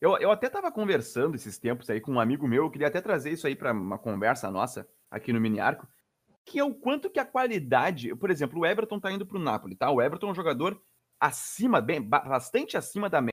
Eu, 0.00 0.16
eu 0.18 0.30
até 0.30 0.46
estava 0.46 0.72
conversando 0.72 1.34
esses 1.34 1.58
tempos 1.58 1.88
aí 1.90 2.00
com 2.00 2.12
um 2.12 2.20
amigo 2.20 2.48
meu, 2.48 2.64
eu 2.64 2.70
queria 2.70 2.88
até 2.88 3.00
trazer 3.00 3.30
isso 3.30 3.46
aí 3.46 3.54
para 3.54 3.72
uma 3.72 3.98
conversa 3.98 4.50
nossa 4.50 4.86
aqui 5.10 5.32
no 5.32 5.40
Mini 5.40 5.60
Arco, 5.60 5.86
que 6.44 6.58
é 6.58 6.64
o 6.64 6.74
quanto 6.74 7.10
que 7.10 7.20
a 7.20 7.24
qualidade, 7.24 8.14
por 8.16 8.30
exemplo, 8.30 8.60
o 8.60 8.66
Everton 8.66 8.96
está 8.96 9.12
indo 9.12 9.26
para 9.26 9.38
o 9.38 9.42
Napoli, 9.42 9.76
tá? 9.76 9.90
O 9.90 10.02
Everton 10.02 10.28
é 10.28 10.30
um 10.32 10.34
jogador 10.34 10.80
acima, 11.20 11.80
bem, 11.80 12.02
bastante 12.02 12.76
acima 12.76 13.08
da 13.08 13.20
média 13.20 13.32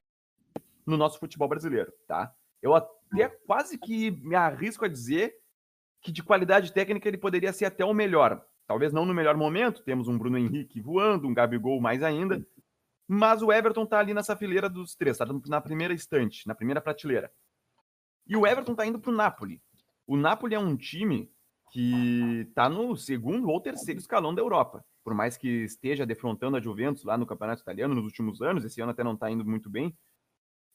no 0.86 0.98
nosso 0.98 1.20
futebol 1.20 1.48
brasileiro, 1.48 1.92
tá? 2.08 2.34
Eu 2.62 2.76
até 2.76 3.30
quase 3.46 3.78
que 3.78 4.12
me 4.12 4.36
arrisco 4.36 4.86
a 4.86 4.88
dizer 4.88 5.36
que 6.02 6.12
de 6.12 6.24
qualidade 6.24 6.72
técnica 6.72 7.08
ele 7.08 7.18
poderia 7.18 7.52
ser 7.52 7.66
até 7.66 7.84
o 7.84 7.94
melhor. 7.94 8.44
Talvez 8.68 8.94
não 8.94 9.06
no 9.06 9.14
melhor 9.14 9.36
momento, 9.36 9.84
temos 9.84 10.08
um 10.08 10.18
Bruno 10.18 10.38
Henrique 10.38 10.80
voando, 10.80 11.28
um 11.28 11.34
Gabigol 11.34 11.82
mais 11.82 12.04
ainda, 12.04 12.46
mas 13.08 13.42
o 13.42 13.52
Everton 13.52 13.86
tá 13.86 13.98
ali 13.98 14.14
nessa 14.14 14.36
fileira 14.36 14.70
dos 14.70 14.96
três, 14.96 15.18
tá 15.18 15.26
na 15.48 15.60
primeira 15.60 15.94
estante, 15.94 16.46
na 16.48 16.54
primeira 16.54 16.80
prateleira. 16.80 17.32
E 18.28 18.38
o 18.38 18.46
Everton 18.46 18.76
tá 18.76 18.86
indo 18.86 19.00
pro 19.00 19.12
Napoli. 19.12 19.60
O 20.06 20.16
Napoli 20.16 20.54
é 20.54 20.60
um 20.60 20.78
time 20.78 21.32
que 21.72 22.50
tá 22.56 22.68
no 22.68 22.96
segundo 22.96 23.50
ou 23.50 23.62
terceiro 23.62 24.00
escalão 24.00 24.34
da 24.34 24.42
Europa. 24.42 24.84
Por 25.04 25.14
mais 25.14 25.38
que 25.38 25.48
esteja 25.64 26.06
defrontando 26.06 26.58
a 26.58 26.62
Juventus 26.62 27.04
lá 27.04 27.18
no 27.18 27.26
Campeonato 27.26 27.62
Italiano 27.62 27.96
nos 27.96 28.04
últimos 28.04 28.42
anos, 28.42 28.64
esse 28.64 28.82
ano 28.82 28.92
até 28.92 29.04
não 29.04 29.16
tá 29.16 29.30
indo 29.30 29.46
muito 29.46 29.70
bem. 29.70 29.96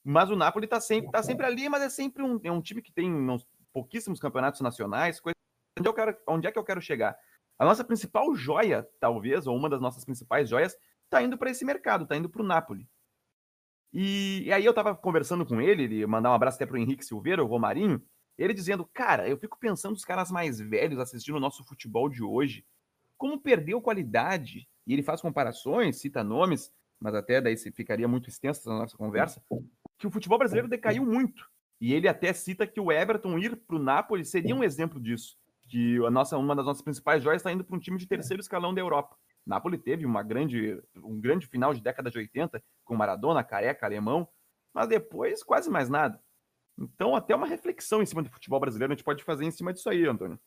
Mas 0.04 0.30
o 0.30 0.36
Napoli 0.36 0.66
tá 0.66 0.80
sempre, 0.80 1.10
tá 1.10 1.22
sempre 1.22 1.46
ali, 1.46 1.68
mas 1.68 1.82
é 1.82 1.88
sempre 1.88 2.22
um, 2.22 2.38
é 2.42 2.52
um 2.52 2.60
time 2.60 2.82
que 2.82 2.92
tem 2.92 3.12
uns, 3.12 3.46
pouquíssimos 3.72 4.20
campeonatos 4.20 4.60
nacionais. 4.60 5.18
Coisa, 5.18 5.34
onde, 5.78 5.88
eu 5.88 5.94
quero, 5.94 6.16
onde 6.28 6.46
é 6.46 6.52
que 6.52 6.58
eu 6.58 6.64
quero 6.64 6.80
chegar? 6.80 7.16
A 7.58 7.64
nossa 7.64 7.84
principal 7.84 8.34
joia, 8.34 8.88
talvez, 9.00 9.46
ou 9.46 9.56
uma 9.56 9.68
das 9.68 9.80
nossas 9.80 10.04
principais 10.04 10.48
joias, 10.48 10.76
tá 11.10 11.22
indo 11.22 11.36
para 11.36 11.50
esse 11.50 11.64
mercado, 11.64 12.06
tá 12.06 12.16
indo 12.16 12.28
para 12.28 12.42
o 12.42 12.46
Napoli. 12.46 12.88
E, 13.92 14.42
e, 14.46 14.52
aí 14.52 14.64
eu 14.64 14.74
tava 14.74 14.94
conversando 14.94 15.46
com 15.46 15.60
ele, 15.60 15.84
ele 15.84 16.06
mandar 16.06 16.30
um 16.30 16.34
abraço 16.34 16.56
até 16.56 16.66
pro 16.66 16.76
Henrique 16.76 17.04
Silveira, 17.04 17.44
o 17.44 17.46
Romarinho, 17.46 18.02
ele 18.36 18.52
dizendo, 18.52 18.84
cara, 18.92 19.28
eu 19.28 19.36
fico 19.36 19.58
pensando 19.58 19.94
os 19.94 20.04
caras 20.04 20.30
mais 20.30 20.58
velhos 20.58 20.98
assistindo 20.98 21.36
o 21.36 21.40
nosso 21.40 21.64
futebol 21.64 22.08
de 22.08 22.22
hoje, 22.22 22.64
como 23.16 23.40
perdeu 23.40 23.80
qualidade, 23.80 24.68
e 24.86 24.92
ele 24.92 25.02
faz 25.02 25.20
comparações, 25.20 26.00
cita 26.00 26.24
nomes, 26.24 26.72
mas 27.00 27.14
até 27.14 27.40
daí 27.40 27.56
ficaria 27.56 28.08
muito 28.08 28.28
extensa 28.28 28.70
a 28.70 28.78
nossa 28.78 28.96
conversa, 28.96 29.42
que 29.98 30.06
o 30.06 30.10
futebol 30.10 30.38
brasileiro 30.38 30.68
decaiu 30.68 31.04
muito. 31.04 31.48
E 31.80 31.92
ele 31.92 32.08
até 32.08 32.32
cita 32.32 32.66
que 32.66 32.80
o 32.80 32.90
Everton 32.90 33.38
ir 33.38 33.56
para 33.56 33.76
o 33.76 33.78
Napoli 33.78 34.24
seria 34.24 34.54
um 34.54 34.64
exemplo 34.64 35.00
disso, 35.00 35.36
que 35.68 35.96
a 36.04 36.10
nossa, 36.10 36.36
uma 36.38 36.56
das 36.56 36.64
nossas 36.64 36.82
principais 36.82 37.22
joias 37.22 37.40
está 37.40 37.52
indo 37.52 37.64
para 37.64 37.76
um 37.76 37.80
time 37.80 37.98
de 37.98 38.06
terceiro 38.06 38.40
escalão 38.40 38.74
da 38.74 38.80
Europa. 38.80 39.16
Napoli 39.46 39.76
teve 39.76 40.06
uma 40.06 40.22
grande, 40.22 40.80
um 40.96 41.20
grande 41.20 41.46
final 41.46 41.74
de 41.74 41.82
década 41.82 42.10
de 42.10 42.16
80 42.16 42.62
com 42.84 42.96
Maradona, 42.96 43.44
Careca, 43.44 43.84
Alemão, 43.84 44.26
mas 44.72 44.88
depois 44.88 45.42
quase 45.42 45.70
mais 45.70 45.88
nada. 45.88 46.22
Então, 46.78 47.14
até 47.14 47.34
uma 47.34 47.46
reflexão 47.46 48.02
em 48.02 48.06
cima 48.06 48.22
do 48.22 48.30
futebol 48.30 48.60
brasileiro 48.60 48.92
a 48.92 48.96
gente 48.96 49.04
pode 49.04 49.22
fazer 49.22 49.44
em 49.44 49.50
cima 49.50 49.72
disso 49.72 49.88
aí, 49.88 50.06
Antônio. 50.06 50.38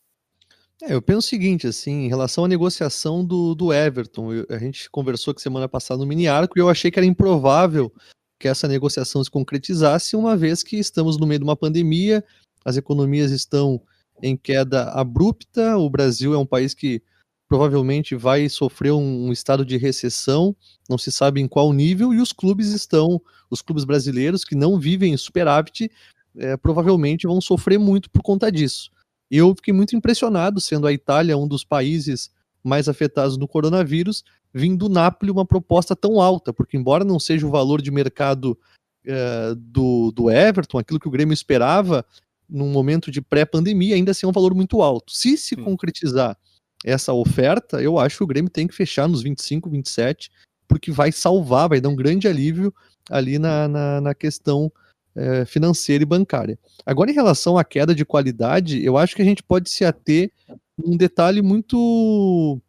É, 0.81 0.93
eu 0.93 1.01
penso 1.01 1.19
o 1.19 1.29
seguinte, 1.29 1.65
assim, 1.65 2.05
em 2.05 2.07
relação 2.07 2.45
à 2.45 2.47
negociação 2.47 3.25
do, 3.25 3.55
do 3.55 3.73
Everton, 3.73 4.33
eu, 4.33 4.45
a 4.49 4.59
gente 4.59 4.89
conversou 4.91 5.33
que 5.33 5.41
semana 5.41 5.67
passada 5.67 5.99
no 5.99 6.05
mini 6.05 6.27
arco 6.27 6.57
e 6.57 6.61
eu 6.61 6.69
achei 6.69 6.91
que 6.91 6.99
era 6.99 7.05
improvável 7.05 7.91
que 8.39 8.47
essa 8.47 8.67
negociação 8.67 9.23
se 9.23 9.31
concretizasse, 9.31 10.15
uma 10.15 10.37
vez 10.37 10.61
que 10.61 10.77
estamos 10.77 11.17
no 11.17 11.25
meio 11.25 11.39
de 11.39 11.43
uma 11.43 11.55
pandemia, 11.55 12.23
as 12.63 12.77
economias 12.77 13.31
estão 13.31 13.81
em 14.21 14.37
queda 14.37 14.91
abrupta, 14.91 15.77
o 15.77 15.89
Brasil 15.89 16.33
é 16.33 16.37
um 16.37 16.45
país 16.45 16.75
que 16.75 17.01
provavelmente 17.47 18.13
vai 18.13 18.47
sofrer 18.49 18.91
um, 18.91 19.27
um, 19.27 19.31
estado 19.31 19.65
de 19.65 19.77
recessão, 19.77 20.55
não 20.89 20.97
se 20.97 21.11
sabe 21.11 21.39
em 21.39 21.47
qual 21.47 21.71
nível, 21.71 22.13
e 22.13 22.19
os 22.19 22.31
clubes 22.31 22.67
estão, 22.69 23.21
os 23.49 23.61
clubes 23.61 23.85
brasileiros 23.85 24.43
que 24.43 24.53
não 24.53 24.79
vivem 24.79 25.13
em 25.13 25.17
superávit, 25.17 25.89
é, 26.37 26.55
provavelmente 26.57 27.27
vão 27.27 27.41
sofrer 27.41 27.77
muito 27.77 28.09
por 28.09 28.21
conta 28.21 28.51
disso. 28.51 28.91
Eu 29.29 29.53
fiquei 29.55 29.73
muito 29.73 29.95
impressionado, 29.95 30.61
sendo 30.61 30.87
a 30.87 30.93
Itália 30.93 31.37
um 31.37 31.47
dos 31.47 31.63
países 31.63 32.31
mais 32.63 32.87
afetados 32.87 33.37
no 33.37 33.47
coronavírus, 33.47 34.23
vindo 34.53 34.87
do 34.87 34.93
Napoli 34.93 35.31
uma 35.31 35.45
proposta 35.45 35.95
tão 35.95 36.21
alta, 36.21 36.53
porque 36.53 36.77
embora 36.77 37.03
não 37.03 37.19
seja 37.19 37.45
o 37.45 37.51
valor 37.51 37.81
de 37.81 37.91
mercado 37.91 38.57
é, 39.05 39.55
do, 39.55 40.11
do 40.11 40.29
Everton, 40.29 40.77
aquilo 40.77 40.99
que 40.99 41.07
o 41.07 41.11
Grêmio 41.11 41.33
esperava 41.33 42.05
num 42.49 42.69
momento 42.69 43.11
de 43.11 43.21
pré-pandemia, 43.21 43.95
ainda 43.95 44.11
assim 44.11 44.25
é 44.25 44.29
um 44.29 44.33
valor 44.33 44.53
muito 44.55 44.81
alto. 44.81 45.11
Se 45.11 45.37
se 45.37 45.55
Sim. 45.55 45.63
concretizar 45.63 46.37
essa 46.85 47.11
oferta, 47.11 47.81
eu 47.81 47.97
acho 47.99 48.17
que 48.17 48.23
o 48.23 48.27
Grêmio 48.27 48.49
tem 48.49 48.67
que 48.67 48.75
fechar 48.75 49.07
nos 49.07 49.21
25, 49.21 49.69
27, 49.69 50.31
porque 50.67 50.91
vai 50.91 51.11
salvar, 51.11 51.69
vai 51.69 51.81
dar 51.81 51.89
um 51.89 51.95
grande 51.95 52.27
alívio 52.27 52.73
ali 53.09 53.39
na, 53.39 53.67
na, 53.67 54.01
na 54.01 54.13
questão 54.13 54.71
é, 55.17 55.45
financeira 55.45 56.03
e 56.03 56.05
bancária. 56.05 56.57
Agora, 56.85 57.09
em 57.09 57.13
relação 57.13 57.57
à 57.57 57.63
queda 57.63 57.93
de 57.95 58.05
qualidade, 58.05 58.83
eu 58.83 58.95
acho 58.97 59.15
que 59.15 59.21
a 59.21 59.25
gente 59.25 59.41
pode 59.41 59.69
se 59.69 59.83
ater 59.83 60.31
um 60.77 60.95
detalhe 60.95 61.41
muito 61.41 62.61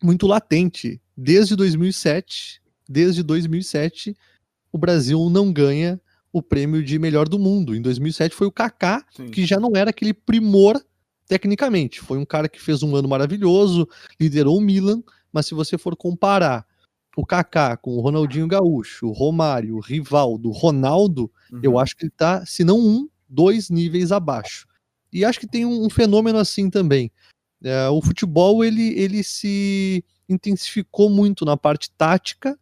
muito 0.00 0.26
latente. 0.26 1.00
Desde 1.16 1.56
2007, 1.56 2.60
desde 2.88 3.22
2007, 3.22 4.16
o 4.70 4.78
Brasil 4.78 5.28
não 5.28 5.52
ganha 5.52 6.00
o 6.32 6.42
prêmio 6.42 6.82
de 6.82 6.98
melhor 6.98 7.28
do 7.28 7.38
mundo. 7.38 7.74
Em 7.74 7.80
2007 7.80 8.34
foi 8.34 8.46
o 8.46 8.52
Kaká, 8.52 9.04
Sim. 9.16 9.28
que 9.28 9.44
já 9.46 9.58
não 9.58 9.72
era 9.74 9.90
aquele 9.90 10.12
primor 10.12 10.80
tecnicamente. 11.26 12.00
Foi 12.00 12.18
um 12.18 12.24
cara 12.24 12.48
que 12.48 12.60
fez 12.60 12.82
um 12.82 12.94
ano 12.94 13.08
maravilhoso, 13.08 13.88
liderou 14.20 14.58
o 14.58 14.60
Milan, 14.60 15.02
mas 15.32 15.46
se 15.46 15.54
você 15.54 15.78
for 15.78 15.96
comparar 15.96 16.66
o 17.16 17.24
Kaká 17.24 17.76
com 17.76 17.96
o 17.96 18.00
Ronaldinho 18.00 18.48
Gaúcho, 18.48 19.06
o 19.06 19.12
Romário, 19.12 19.76
o 19.76 19.80
Rivaldo, 19.80 20.48
o 20.48 20.52
Ronaldo, 20.52 21.30
uhum. 21.52 21.60
eu 21.62 21.78
acho 21.78 21.96
que 21.96 22.04
ele 22.04 22.12
tá, 22.16 22.44
se 22.44 22.64
não 22.64 22.78
um, 22.78 23.08
dois 23.28 23.70
níveis 23.70 24.12
abaixo. 24.12 24.66
E 25.12 25.24
acho 25.24 25.38
que 25.38 25.46
tem 25.46 25.64
um, 25.64 25.84
um 25.84 25.90
fenômeno 25.90 26.38
assim 26.38 26.68
também. 26.68 27.10
É, 27.62 27.88
o 27.88 28.02
futebol 28.02 28.64
ele, 28.64 28.98
ele 28.98 29.22
se 29.22 30.04
intensificou 30.28 31.08
muito 31.08 31.44
na 31.44 31.56
parte 31.56 31.90
tática 31.92 32.58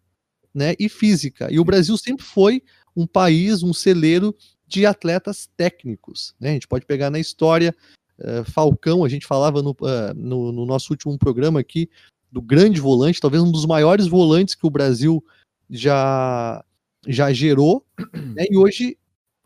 né, 0.54 0.74
e 0.78 0.88
física. 0.88 1.48
E 1.50 1.58
o 1.58 1.64
Brasil 1.64 1.96
sempre 1.96 2.24
foi 2.24 2.62
um 2.94 3.06
país, 3.06 3.62
um 3.62 3.72
celeiro 3.72 4.34
de 4.66 4.86
atletas 4.86 5.48
técnicos. 5.56 6.34
Né? 6.38 6.50
A 6.50 6.52
gente 6.52 6.68
pode 6.68 6.86
pegar 6.86 7.10
na 7.10 7.18
história 7.18 7.74
uh, 8.18 8.44
Falcão, 8.50 9.04
a 9.04 9.08
gente 9.08 9.26
falava 9.26 9.62
no, 9.62 9.70
uh, 9.70 10.14
no, 10.14 10.52
no, 10.52 10.66
nosso 10.66 10.92
último 10.92 11.18
programa 11.18 11.60
aqui 11.60 11.88
do 12.32 12.40
grande 12.40 12.80
volante, 12.80 13.20
talvez 13.20 13.42
um 13.42 13.52
dos 13.52 13.66
maiores 13.66 14.06
volantes 14.06 14.54
que 14.54 14.66
o 14.66 14.70
Brasil 14.70 15.22
já, 15.68 16.64
já 17.06 17.30
gerou, 17.30 17.84
né? 18.34 18.46
e 18.50 18.56
hoje 18.56 18.96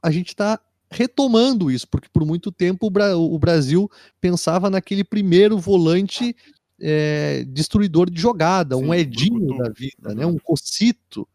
a 0.00 0.11
gente 0.12 0.28
está 0.28 0.61
retomando 0.88 1.69
isso, 1.69 1.88
porque 1.88 2.09
por 2.12 2.25
muito 2.25 2.52
tempo 2.52 2.87
o, 2.87 2.90
Bra 2.90 3.16
o 3.16 3.37
Brasil 3.40 3.90
pensava 4.21 4.71
naquele 4.71 5.02
primeiro 5.02 5.59
volante 5.59 6.35
é, 6.81 7.45
destruidor 7.49 8.09
de 8.09 8.21
jogada, 8.21 8.76
Sim, 8.76 8.85
um 8.85 8.95
Edinho 8.95 9.59
da 9.59 9.69
vida, 9.71 10.14
né? 10.14 10.25
um 10.25 10.38
Cocito. 10.38 11.26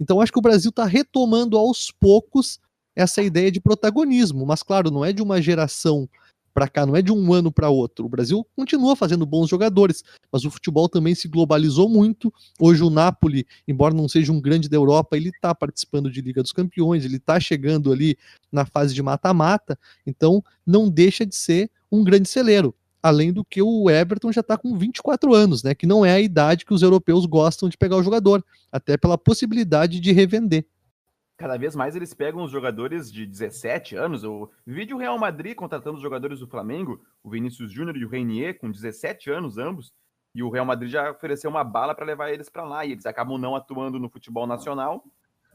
Então 0.00 0.22
acho 0.22 0.32
que 0.32 0.38
o 0.38 0.42
Brasil 0.42 0.70
está 0.70 0.86
retomando 0.86 1.58
aos 1.58 1.90
poucos 1.90 2.58
essa 2.96 3.22
ideia 3.22 3.50
de 3.50 3.60
protagonismo, 3.60 4.46
mas 4.46 4.62
claro, 4.62 4.90
não 4.90 5.04
é 5.04 5.12
de 5.12 5.20
uma 5.20 5.42
geração 5.42 6.08
para 6.54 6.68
cá, 6.68 6.86
não 6.86 6.94
é 6.94 7.02
de 7.02 7.12
um 7.12 7.32
ano 7.32 7.50
para 7.50 7.68
outro. 7.68 8.06
O 8.06 8.08
Brasil 8.08 8.46
continua 8.56 8.94
fazendo 8.94 9.26
bons 9.26 9.50
jogadores, 9.50 10.04
mas 10.30 10.44
o 10.44 10.50
futebol 10.50 10.88
também 10.88 11.14
se 11.14 11.26
globalizou 11.26 11.88
muito. 11.88 12.32
Hoje 12.60 12.82
o 12.84 12.88
Napoli, 12.88 13.44
embora 13.66 13.92
não 13.92 14.08
seja 14.08 14.32
um 14.32 14.40
grande 14.40 14.68
da 14.68 14.76
Europa, 14.76 15.16
ele 15.16 15.30
está 15.30 15.52
participando 15.52 16.10
de 16.10 16.20
Liga 16.20 16.40
dos 16.40 16.52
Campeões, 16.52 17.04
ele 17.04 17.16
está 17.16 17.40
chegando 17.40 17.92
ali 17.92 18.16
na 18.52 18.64
fase 18.64 18.94
de 18.94 19.02
mata-mata, 19.02 19.76
então 20.06 20.42
não 20.64 20.88
deixa 20.88 21.26
de 21.26 21.34
ser 21.34 21.68
um 21.90 22.04
grande 22.04 22.28
celeiro. 22.28 22.72
Além 23.02 23.32
do 23.32 23.44
que 23.44 23.60
o 23.60 23.90
Everton 23.90 24.32
já 24.32 24.40
está 24.40 24.56
com 24.56 24.78
24 24.78 25.34
anos, 25.34 25.62
né? 25.62 25.74
Que 25.74 25.86
não 25.86 26.06
é 26.06 26.12
a 26.12 26.20
idade 26.20 26.64
que 26.64 26.72
os 26.72 26.80
europeus 26.80 27.26
gostam 27.26 27.68
de 27.68 27.76
pegar 27.76 27.96
o 27.96 28.02
jogador, 28.02 28.42
até 28.72 28.96
pela 28.96 29.18
possibilidade 29.18 30.00
de 30.00 30.12
revender 30.12 30.64
cada 31.36 31.56
vez 31.56 31.74
mais 31.74 31.96
eles 31.96 32.14
pegam 32.14 32.42
os 32.42 32.50
jogadores 32.50 33.10
de 33.12 33.26
17 33.26 33.96
anos. 33.96 34.24
O 34.24 34.50
vídeo 34.66 34.96
Real 34.96 35.18
Madrid 35.18 35.54
contratando 35.54 35.96
os 35.96 36.02
jogadores 36.02 36.40
do 36.40 36.46
Flamengo, 36.46 37.04
o 37.22 37.30
Vinícius 37.30 37.72
Júnior 37.72 37.96
e 37.96 38.04
o 38.04 38.08
Reinier, 38.08 38.58
com 38.58 38.70
17 38.70 39.30
anos 39.30 39.58
ambos, 39.58 39.92
e 40.34 40.42
o 40.42 40.50
Real 40.50 40.64
Madrid 40.64 40.90
já 40.90 41.10
ofereceu 41.10 41.50
uma 41.50 41.64
bala 41.64 41.94
para 41.94 42.06
levar 42.06 42.32
eles 42.32 42.48
para 42.48 42.64
lá, 42.64 42.84
e 42.84 42.92
eles 42.92 43.06
acabam 43.06 43.38
não 43.38 43.54
atuando 43.54 43.98
no 43.98 44.08
futebol 44.08 44.46
nacional, 44.46 45.04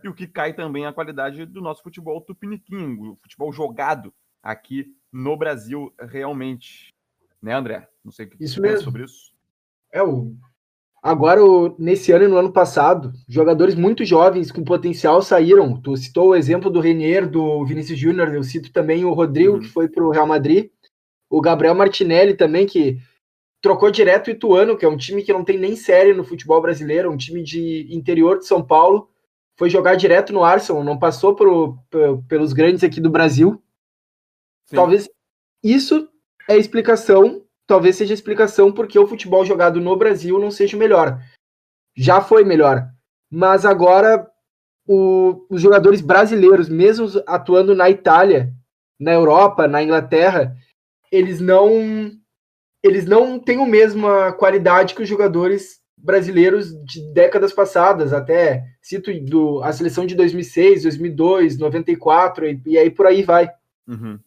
e 0.03 0.07
o 0.07 0.13
que 0.13 0.27
cai 0.27 0.53
também 0.53 0.85
a 0.85 0.93
qualidade 0.93 1.45
do 1.45 1.61
nosso 1.61 1.83
futebol 1.83 2.21
tupiniquim, 2.21 2.97
o 2.99 3.15
futebol 3.17 3.51
jogado 3.51 4.13
aqui 4.41 4.93
no 5.11 5.35
Brasil 5.35 5.93
realmente. 5.99 6.93
Né, 7.41 7.53
André? 7.53 7.89
Não 8.03 8.11
sei 8.11 8.25
o 8.25 8.29
que 8.29 8.43
isso 8.43 8.55
você 8.55 8.61
mesmo. 8.61 8.83
sobre 8.83 9.03
isso. 9.03 9.33
É, 9.91 10.03
o 10.03 10.35
Agora, 11.01 11.41
nesse 11.77 12.11
ano 12.11 12.25
e 12.25 12.27
no 12.27 12.37
ano 12.37 12.51
passado, 12.51 13.13
jogadores 13.27 13.73
muito 13.73 14.03
jovens 14.03 14.51
com 14.51 14.63
potencial 14.63 15.21
saíram. 15.21 15.79
Tu 15.81 15.95
citou 15.95 16.29
o 16.29 16.35
exemplo 16.35 16.69
do 16.69 16.81
Renier, 16.81 17.29
do 17.29 17.65
Vinícius 17.65 17.97
Júnior, 17.97 18.33
eu 18.33 18.43
cito 18.43 18.71
também 18.71 19.05
o 19.05 19.13
Rodrigo, 19.13 19.53
uhum. 19.53 19.59
que 19.61 19.67
foi 19.67 19.87
para 19.87 20.03
o 20.03 20.11
Real 20.11 20.27
Madrid, 20.27 20.69
o 21.29 21.39
Gabriel 21.39 21.73
Martinelli 21.75 22.33
também, 22.33 22.65
que 22.65 22.97
trocou 23.61 23.89
direto 23.89 24.27
o 24.27 24.31
Ituano, 24.31 24.77
que 24.77 24.83
é 24.83 24.89
um 24.89 24.97
time 24.97 25.23
que 25.23 25.31
não 25.31 25.43
tem 25.43 25.57
nem 25.57 25.75
série 25.75 26.13
no 26.13 26.23
futebol 26.23 26.61
brasileiro, 26.61 27.11
um 27.11 27.17
time 27.17 27.43
de 27.43 27.87
interior 27.91 28.39
de 28.39 28.45
São 28.45 28.61
Paulo, 28.61 29.09
foi 29.57 29.69
jogar 29.69 29.95
direto 29.95 30.33
no 30.33 30.43
Arsenal, 30.43 30.83
não 30.83 30.97
passou 30.97 31.35
pro, 31.35 31.77
pelos 32.27 32.53
grandes 32.53 32.83
aqui 32.83 32.99
do 32.99 33.09
Brasil. 33.09 33.61
Sim. 34.65 34.75
Talvez 34.75 35.09
isso 35.63 36.09
é 36.47 36.53
a 36.53 36.57
explicação 36.57 37.43
talvez 37.69 37.95
seja 37.95 38.13
a 38.13 38.15
explicação 38.15 38.71
porque 38.71 38.97
o 38.97 39.05
futebol 39.05 39.45
jogado 39.45 39.79
no 39.79 39.95
Brasil 39.95 40.39
não 40.39 40.49
seja 40.49 40.75
melhor. 40.75 41.21
Já 41.95 42.19
foi 42.19 42.43
melhor, 42.43 42.89
mas 43.29 43.63
agora 43.63 44.27
o, 44.87 45.45
os 45.47 45.61
jogadores 45.61 46.01
brasileiros, 46.01 46.67
mesmo 46.67 47.07
atuando 47.27 47.75
na 47.75 47.87
Itália, 47.87 48.51
na 48.99 49.13
Europa, 49.13 49.67
na 49.67 49.83
Inglaterra, 49.83 50.57
eles 51.11 51.39
não 51.39 52.11
eles 52.81 53.05
não 53.05 53.37
têm 53.37 53.61
a 53.61 53.67
mesma 53.67 54.31
qualidade 54.33 54.95
que 54.95 55.03
os 55.03 55.09
jogadores 55.09 55.79
brasileiros 55.95 56.71
de 56.85 57.13
décadas 57.13 57.53
passadas, 57.53 58.13
até 58.13 58.63
cito 58.81 59.11
do, 59.25 59.61
a 59.61 59.71
seleção 59.73 60.07
de 60.07 60.15
2006, 60.15 60.83
2002, 60.83 61.57
94 61.59 62.47
e, 62.47 62.61
e 62.65 62.77
aí 62.79 62.89
por 62.89 63.05
aí 63.05 63.21
vai. 63.21 63.51
Uhum. 63.87 64.17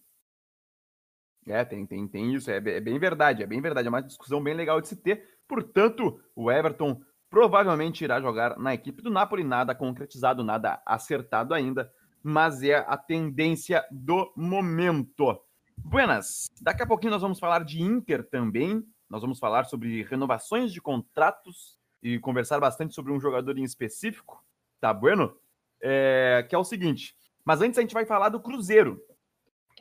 É, 1.47 1.65
tem, 1.65 1.85
tem, 1.85 2.07
tem 2.07 2.35
isso, 2.35 2.51
é, 2.51 2.57
é, 2.57 2.81
bem 2.81 2.99
verdade, 2.99 3.43
é 3.43 3.47
bem 3.47 3.61
verdade, 3.61 3.89
é 3.89 3.91
uma 3.91 4.03
discussão 4.03 4.43
bem 4.43 4.55
legal 4.55 4.81
de 4.81 4.89
se 4.89 4.97
ter. 4.97 5.29
Portanto, 5.49 6.21
o 6.37 6.51
Everton 6.51 7.01
provavelmente 7.29 8.05
irá 8.05 8.21
jogar 8.21 8.59
na 8.59 8.75
equipe 8.75 9.03
do 9.03 9.11
Napoli, 9.11 9.43
nada 9.43 9.75
concretizado, 9.75 10.45
nada 10.45 10.81
acertado 10.87 11.53
ainda, 11.53 11.93
mas 12.23 12.63
é 12.63 12.77
a 12.77 12.97
tendência 12.97 13.85
do 13.91 14.33
momento. 14.37 15.41
Buenas, 15.77 16.51
daqui 16.61 16.83
a 16.83 16.87
pouquinho 16.87 17.11
nós 17.11 17.23
vamos 17.23 17.41
falar 17.41 17.65
de 17.65 17.83
Inter 17.83 18.23
também, 18.23 18.87
nós 19.11 19.23
vamos 19.23 19.39
falar 19.39 19.65
sobre 19.65 20.03
renovações 20.05 20.73
de 20.73 20.81
contratos 20.81 21.77
e 22.03 22.19
conversar 22.19 22.61
bastante 22.61 22.95
sobre 22.95 23.13
um 23.13 23.21
jogador 23.21 23.59
em 23.59 23.65
específico, 23.65 24.45
tá 24.81 24.93
bueno? 24.93 25.37
É, 25.81 26.47
que 26.49 26.55
é 26.55 26.59
o 26.59 26.65
seguinte, 26.65 27.17
mas 27.45 27.61
antes 27.61 27.79
a 27.79 27.81
gente 27.83 27.95
vai 27.95 28.07
falar 28.07 28.29
do 28.29 28.41
Cruzeiro, 28.41 29.03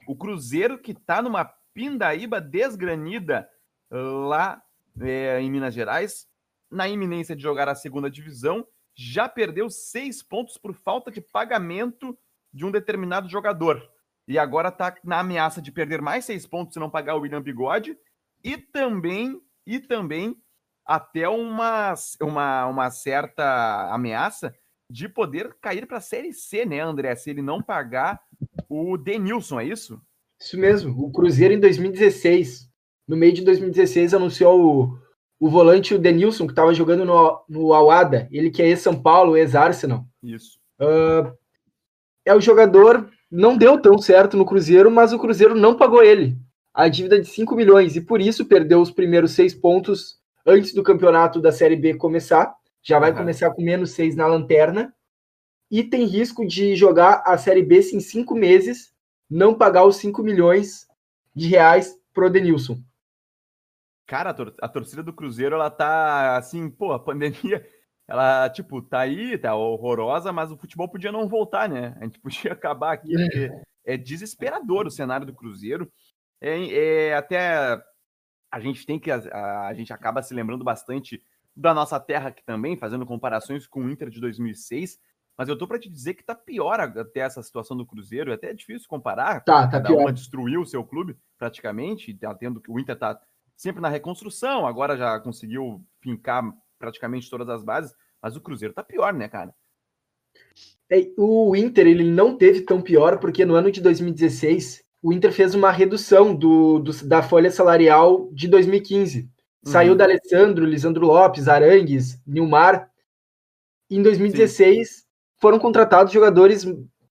o 0.08 0.16
Cruzeiro 0.16 0.78
que 0.78 0.92
está 0.92 1.22
numa 1.22 1.46
pindaíba 1.74 2.40
desgranida 2.42 3.50
lá 3.90 4.62
é, 5.00 5.40
em 5.42 5.50
Minas 5.50 5.74
Gerais, 5.74 6.28
na 6.70 6.88
iminência 6.88 7.36
de 7.36 7.42
jogar 7.42 7.68
a 7.68 7.76
segunda 7.76 8.10
divisão, 8.10 8.66
já 8.96 9.28
perdeu 9.28 9.70
seis 9.70 10.22
pontos 10.22 10.58
por 10.58 10.74
falta 10.74 11.12
de 11.12 11.22
pagamento 11.22 12.18
de 12.54 12.66
um 12.66 12.72
determinado 12.72 13.30
jogador. 13.30 13.82
E 14.28 14.38
agora 14.38 14.70
está 14.70 14.96
na 15.04 15.20
ameaça 15.20 15.62
de 15.62 15.72
perder 15.72 16.02
mais 16.02 16.26
seis 16.26 16.46
pontos 16.46 16.74
se 16.74 16.80
não 16.80 16.90
pagar 16.90 17.16
o 17.16 17.22
William 17.22 17.42
Bigode. 17.42 17.98
E 18.44 18.58
também, 18.58 19.42
e 19.66 19.80
também 19.80 20.36
até 20.86 21.28
uma, 21.28 21.94
uma, 22.22 22.66
uma 22.68 22.92
certa 22.92 23.94
ameaça 23.94 24.56
de 24.92 25.08
poder 25.08 25.56
cair 25.62 25.88
para 25.88 25.98
a 25.98 26.02
Série 26.02 26.34
C, 26.34 26.66
né, 26.66 26.82
André? 26.82 27.16
Se 27.16 27.30
ele 27.30 27.42
não 27.42 27.62
pagar 27.62 28.20
o 28.70 28.98
Denilson, 28.98 29.60
é 29.60 29.66
isso? 29.66 30.00
Isso 30.40 30.58
mesmo. 30.58 31.00
O 31.04 31.12
Cruzeiro 31.12 31.54
em 31.54 31.60
2016, 31.60 32.70
no 33.08 33.16
meio 33.16 33.34
de 33.34 33.44
2016, 33.44 34.14
anunciou 34.14 34.60
o, 34.60 35.00
o 35.40 35.50
volante 35.50 35.94
o 35.94 36.00
Denilson, 36.00 36.46
que 36.46 36.52
estava 36.52 36.74
jogando 36.74 37.06
no, 37.06 37.44
no 37.48 37.74
Awada. 37.74 38.28
Ele 38.32 38.50
que 38.50 38.62
é 38.62 38.68
ex-São 38.68 39.00
Paulo, 39.02 39.38
ex-Arsenal. 39.38 40.06
Isso. 40.22 40.60
Uh, 40.80 41.32
é 42.26 42.36
o 42.36 42.42
jogador, 42.42 43.10
não 43.32 43.58
deu 43.58 43.80
tão 43.80 43.98
certo 43.98 44.36
no 44.36 44.46
Cruzeiro, 44.46 44.92
mas 44.92 45.14
o 45.14 45.20
Cruzeiro 45.20 45.56
não 45.56 45.76
pagou 45.76 46.04
ele. 46.04 46.38
A 46.74 46.88
dívida 46.88 47.20
de 47.20 47.28
5 47.28 47.56
milhões, 47.56 47.96
e 47.96 48.02
por 48.02 48.22
isso 48.22 48.46
perdeu 48.46 48.82
os 48.82 48.92
primeiros 48.92 49.32
seis 49.32 49.54
pontos 49.54 50.18
antes 50.46 50.74
do 50.74 50.84
campeonato 50.84 51.40
da 51.40 51.52
Série 51.52 51.76
B 51.76 51.96
começar. 51.96 52.54
Já 52.82 53.00
vai 53.00 53.12
uhum. 53.12 53.17
começar 53.17 53.52
com 53.52 53.62
menos 53.62 53.91
seis 53.91 54.15
na 54.15 54.28
lanterna. 54.28 54.94
E 55.70 55.84
tem 55.84 56.06
risco 56.06 56.46
de 56.46 56.76
jogar 56.76 57.24
a 57.26 57.38
Série 57.38 57.63
B 57.63 57.80
em 57.94 58.00
cinco 58.00 58.36
meses 58.36 58.91
não 59.32 59.58
pagar 59.58 59.86
os 59.86 59.96
5 59.96 60.22
milhões 60.22 60.86
de 61.34 61.48
reais 61.48 61.98
pro 62.13 62.30
Denilson. 62.30 62.84
Cara, 64.06 64.32
a, 64.32 64.34
tor 64.34 64.54
a 64.62 64.67
torcida 64.67 65.02
do 65.02 65.13
Cruzeiro, 65.13 65.56
ela 65.56 65.70
tá 65.70 66.36
assim, 66.36 66.70
pô, 66.70 66.91
a 66.91 67.00
pandemia, 67.00 67.65
ela, 68.06 68.50
tipo, 68.50 68.82
tá 68.82 69.00
aí, 69.00 69.38
tá 69.38 69.56
horrorosa, 69.56 70.34
mas 70.34 70.52
o 70.52 70.58
futebol 70.58 70.89
podia 70.89 71.13
não 71.13 71.30
voltar, 71.30 71.70
né? 71.70 71.96
A 72.02 72.04
gente 72.04 72.20
podia 72.20 72.52
acabar 72.52 72.91
aqui, 72.91 73.13
porque 73.13 73.50
é 73.86 73.96
desesperador 73.96 74.86
o 74.86 74.91
cenário 74.91 75.26
do 75.26 75.34
Cruzeiro. 75.34 75.89
É, 76.41 77.08
é 77.10 77.15
até 77.15 77.82
a 78.52 78.60
gente 78.60 78.86
tem 78.86 79.00
que, 79.00 79.10
a, 79.10 79.67
a 79.67 79.74
gente 79.74 79.94
acaba 79.94 80.22
se 80.22 80.34
lembrando 80.34 80.65
bastante 80.65 81.24
da 81.56 81.74
nossa 81.74 82.00
terra 82.00 82.30
aqui 82.30 82.44
também, 82.44 82.78
fazendo 82.78 83.06
comparações 83.06 83.68
com 83.68 83.86
o 83.86 83.90
Inter 83.90 84.10
de 84.10 84.20
2006, 84.20 85.00
mas 85.38 85.50
eu 85.50 85.58
tô 85.58 85.68
para 85.68 85.80
te 85.80 85.90
dizer 85.90 86.14
que 86.14 86.24
tá 86.24 86.36
pior 86.36 86.80
até 86.80 87.22
essa 87.22 87.42
situação 87.42 87.76
do 87.76 87.86
Cruzeiro, 87.86 88.32
é 88.32 88.36
até 88.36 88.54
difícil 88.54 88.88
comparar. 88.88 89.44
Tá, 89.44 89.68
tá 89.68 89.82
pior. 89.82 90.02
Uma 90.02 90.14
destruiu 90.14 90.62
o 90.62 90.66
seu 90.66 90.84
clube 90.84 91.18
praticamente, 91.38 92.14
tá 92.14 92.34
tendo 92.36 92.62
que 92.62 92.72
o 92.72 92.80
Inter 92.80 92.98
tá 92.98 93.20
sempre 93.56 93.82
na 93.82 93.90
reconstrução, 93.90 94.66
agora 94.66 94.98
já 94.98 95.20
conseguiu 95.20 95.84
fincar 96.02 96.44
praticamente 96.78 97.30
todas 97.30 97.48
as 97.50 97.64
bases, 97.64 97.96
mas 98.22 98.36
o 98.36 98.42
Cruzeiro 98.42 98.74
tá 98.74 98.84
pior, 98.84 99.14
né, 99.14 99.28
cara? 99.28 99.54
É, 100.90 101.12
o 101.18 101.56
Inter 101.56 101.88
ele 101.88 102.04
não 102.04 102.38
teve 102.38 102.62
tão 102.62 102.82
pior 102.82 103.20
porque 103.20 103.46
no 103.46 103.56
ano 103.56 103.72
de 103.72 103.82
2016 103.82 104.84
o 105.02 105.12
Inter 105.12 105.32
fez 105.32 105.56
uma 105.56 105.72
redução 105.72 106.36
do, 106.36 106.80
do 106.80 106.92
da 107.08 107.24
folha 107.24 107.50
salarial 107.50 108.30
de 108.32 108.48
2015. 108.48 109.30
Saiu 109.63 109.91
uhum. 109.91 109.97
da 109.97 110.06
Alessandro, 110.06 110.65
Lisandro 110.65 111.06
Lopes, 111.06 111.47
Arangues, 111.47 112.19
Nilmar. 112.26 112.89
Em 113.89 114.02
2016 114.02 114.89
Sim 114.89 115.12
foram 115.41 115.58
contratados 115.58 116.13
jogadores 116.13 116.65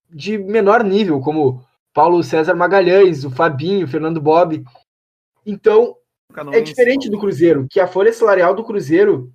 de 0.09 0.39
menor 0.39 0.85
nível, 0.85 1.21
como 1.21 1.63
Paulo 1.93 2.23
César 2.23 2.55
Magalhães, 2.55 3.25
o 3.25 3.31
Fabinho, 3.31 3.85
o 3.85 3.89
Fernando 3.89 4.21
Bob. 4.21 4.65
Então, 5.45 5.97
é 6.53 6.61
diferente 6.61 7.11
do 7.11 7.19
Cruzeiro, 7.19 7.67
que 7.69 7.81
a 7.81 7.89
folha 7.89 8.13
salarial 8.13 8.55
do 8.55 8.63
Cruzeiro 8.63 9.33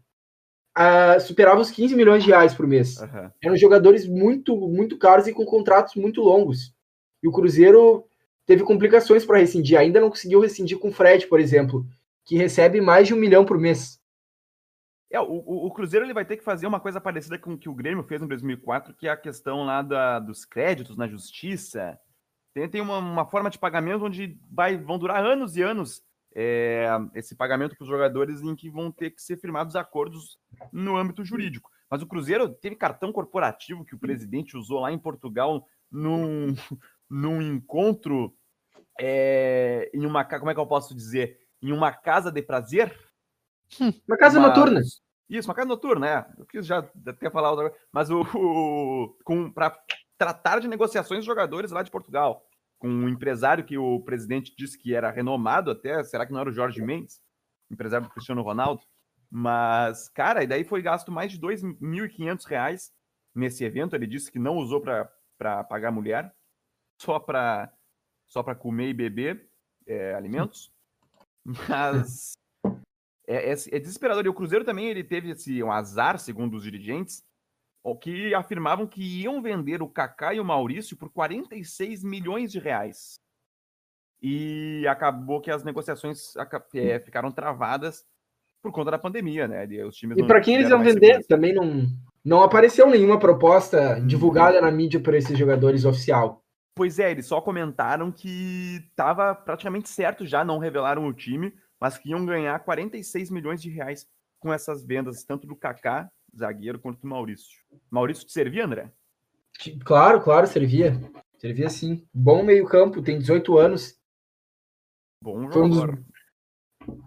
uh, 0.78 1.20
superava 1.20 1.60
os 1.60 1.70
15 1.70 1.94
milhões 1.94 2.24
de 2.24 2.30
reais 2.30 2.54
por 2.54 2.66
mês. 2.66 2.98
Uhum. 3.02 3.30
Eram 3.44 3.58
jogadores 3.58 4.08
muito, 4.08 4.56
muito 4.56 4.98
caros 4.98 5.28
e 5.28 5.34
com 5.34 5.46
contratos 5.46 5.96
muito 5.96 6.22
longos. 6.22 6.74
E 7.22 7.28
o 7.28 7.34
Cruzeiro 7.34 8.06
teve 8.46 8.64
complicações 8.64 9.26
para 9.26 9.40
rescindir. 9.40 9.78
Ainda 9.78 10.00
não 10.00 10.10
conseguiu 10.10 10.40
rescindir 10.40 10.80
com 10.80 10.88
o 10.88 10.94
Fred, 10.94 11.28
por 11.28 11.42
exemplo, 11.42 11.86
que 12.26 12.36
recebe 12.36 12.82
mais 12.82 13.08
de 13.08 13.14
um 13.14 13.18
milhão 13.18 13.46
por 13.46 13.58
mês. 13.58 14.02
É, 15.12 15.20
o, 15.20 15.66
o, 15.68 15.72
Cruzeiro 15.72 16.06
ele 16.06 16.14
vai 16.14 16.26
ter 16.26 16.36
que 16.36 16.44
fazer 16.44 16.66
uma 16.66 16.80
coisa 16.80 17.00
parecida 17.00 17.38
com 17.38 17.54
o 17.54 17.58
que 17.58 17.70
o 17.70 17.76
Grêmio 17.76 18.04
fez 18.04 18.22
em 18.22 18.28
2004, 18.28 18.94
que 18.96 19.08
é 19.08 19.12
a 19.12 19.18
questão 19.18 19.64
lá 19.64 19.82
da, 19.82 20.20
dos 20.20 20.44
créditos 20.44 20.98
na 20.98 21.08
justiça. 21.08 21.98
Tem, 22.54 22.68
tem 22.68 22.82
uma, 22.82 22.98
uma 22.98 23.26
forma 23.26 23.50
de 23.50 23.60
pagamento 23.60 24.06
onde 24.06 24.38
vai, 24.52 24.78
vão 24.78 24.98
durar 24.98 25.24
anos 25.24 25.56
e 25.56 25.62
anos 25.62 26.04
é, 26.36 26.88
esse 27.14 27.36
pagamento 27.36 27.76
para 27.78 27.84
os 27.84 27.90
jogadores 27.90 28.42
em 28.42 28.56
que 28.56 28.70
vão 28.70 28.92
ter 28.92 29.12
que 29.12 29.22
ser 29.22 29.38
firmados 29.38 29.76
acordos 29.76 30.38
no 30.74 30.98
âmbito 30.98 31.24
jurídico. 31.24 31.70
Mas 31.90 32.02
o 32.02 32.08
Cruzeiro 32.08 32.50
teve 32.50 32.76
cartão 32.76 33.14
corporativo 33.14 33.86
que 33.86 33.96
o 33.96 34.00
presidente 34.00 34.58
usou 34.58 34.82
lá 34.82 34.92
em 34.92 35.00
Portugal 35.00 35.66
num, 35.90 36.48
num 37.10 37.42
encontro 37.42 38.36
é, 39.00 39.90
em 39.94 40.06
uma 40.06 40.26
como 40.26 40.50
é 40.50 40.54
que 40.54 40.60
eu 40.60 40.68
posso 40.68 40.96
dizer 40.96 41.45
em 41.62 41.72
uma 41.72 41.92
casa 41.92 42.32
de 42.32 42.42
prazer 42.42 42.98
uma 44.08 44.18
casa 44.18 44.40
uma, 44.40 44.48
noturna 44.48 44.82
isso, 45.30 45.50
uma 45.50 45.56
casa 45.56 45.68
noturna, 45.68 46.08
é. 46.08 46.26
Eu 46.38 46.46
quis 46.46 46.66
já 46.66 46.88
até 47.08 47.30
falar 47.30 47.52
outra 47.52 47.74
mas 47.92 48.10
o, 48.10 48.22
o 48.22 49.18
com 49.24 49.52
para 49.52 49.76
tratar 50.18 50.60
de 50.60 50.68
negociações 50.68 51.22
de 51.22 51.26
jogadores 51.26 51.72
lá 51.72 51.82
de 51.82 51.92
Portugal, 51.92 52.48
com 52.78 52.88
um 52.88 53.10
empresário 53.10 53.66
que 53.66 53.78
o 53.78 54.00
presidente 54.02 54.54
disse 54.58 54.78
que 54.78 54.94
era 54.94 55.12
renomado 55.12 55.72
até, 55.72 56.04
será 56.04 56.26
que 56.26 56.32
não 56.32 56.40
era 56.40 56.50
o 56.50 56.54
Jorge 56.54 56.82
Mendes, 56.82 57.20
empresário 57.70 58.08
do 58.08 58.14
Cristiano 58.14 58.42
Ronaldo? 58.42 58.84
Mas, 59.30 60.08
cara, 60.10 60.44
e 60.44 60.48
daí 60.48 60.64
foi 60.64 60.82
gasto 60.82 61.12
mais 61.12 61.32
de 61.32 61.38
R$ 61.38 61.56
2.500 61.56 62.92
nesse 63.34 63.64
evento. 63.66 63.96
Ele 63.96 64.08
disse 64.08 64.32
que 64.32 64.40
não 64.40 64.58
usou 64.58 64.80
para 64.80 65.64
pagar 65.64 65.92
mulher, 65.92 66.34
só 67.02 67.20
para 67.20 67.72
só 68.28 68.42
para 68.42 68.56
comer 68.56 68.90
e 68.90 68.94
beber 68.94 69.50
é, 69.86 70.14
alimentos. 70.14 70.72
Mas 71.46 72.34
é, 73.28 73.52
é, 73.52 73.54
é, 73.54 73.80
desesperador. 73.80 74.26
E 74.26 74.30
o 74.30 74.34
Cruzeiro 74.34 74.66
também 74.66 74.88
ele 74.88 75.04
teve 75.04 75.32
esse 75.32 75.62
um 75.64 75.72
azar, 75.72 76.20
segundo 76.20 76.56
os 76.56 76.64
dirigentes, 76.64 77.24
que 78.02 78.34
afirmavam 78.34 78.88
que 78.88 79.22
iam 79.22 79.42
vender 79.42 79.82
o 79.82 79.88
Kaká 79.88 80.34
e 80.34 80.40
o 80.40 80.46
Maurício 80.46 80.98
por 80.98 81.10
46 81.10 82.04
milhões 82.04 82.52
de 82.52 82.60
reais. 82.60 83.20
E 84.22 84.88
acabou 84.88 85.40
que 85.40 85.52
as 85.52 85.64
negociações 85.64 86.34
é, 86.74 87.00
ficaram 87.00 87.32
travadas 87.32 88.04
por 88.64 88.72
conta 88.72 88.90
da 88.90 88.98
pandemia, 88.98 89.48
né? 89.48 89.68
E, 89.68 89.84
os 89.84 89.96
times 89.96 90.18
e 90.18 90.26
para 90.26 90.42
quem 90.42 90.56
eles 90.56 90.70
iam 90.70 90.80
vender, 90.80 91.00
segurança. 91.00 91.28
também 91.28 91.54
não, 91.54 91.86
não 92.24 92.42
apareceu 92.42 92.90
nenhuma 92.90 93.20
proposta 93.20 93.98
uhum. 93.98 94.08
divulgada 94.08 94.60
na 94.60 94.72
mídia 94.72 95.00
por 95.00 95.14
esses 95.14 95.38
jogadores 95.38 95.86
oficial. 95.86 96.44
Pois 96.76 97.00
é, 97.00 97.10
eles 97.10 97.26
só 97.26 97.40
comentaram 97.40 98.12
que 98.12 98.84
estava 98.90 99.34
praticamente 99.34 99.88
certo 99.88 100.26
já, 100.26 100.44
não 100.44 100.60
revelaram 100.60 101.08
o 101.08 101.14
time, 101.14 101.54
mas 101.80 101.98
que 101.98 102.10
iam 102.10 102.26
ganhar 102.26 102.60
46 102.60 103.32
milhões 103.32 103.62
de 103.62 103.70
reais 103.70 104.06
com 104.40 104.52
essas 104.52 104.84
vendas, 104.84 105.24
tanto 105.24 105.48
do 105.48 105.56
Kaká, 105.56 106.12
zagueiro, 106.38 106.78
quanto 106.78 107.00
do 107.00 107.08
Maurício. 107.08 107.58
Maurício 107.90 108.26
te 108.26 108.34
servia, 108.34 108.66
André? 108.66 108.92
Claro, 109.86 110.22
claro, 110.22 110.46
servia. 110.48 111.00
Servia 111.38 111.70
sim. 111.70 112.06
Bom 112.14 112.44
meio-campo, 112.44 113.02
tem 113.02 113.18
18 113.20 113.58
anos. 113.58 113.98
Bom 115.24 115.50
jogador. 115.50 116.04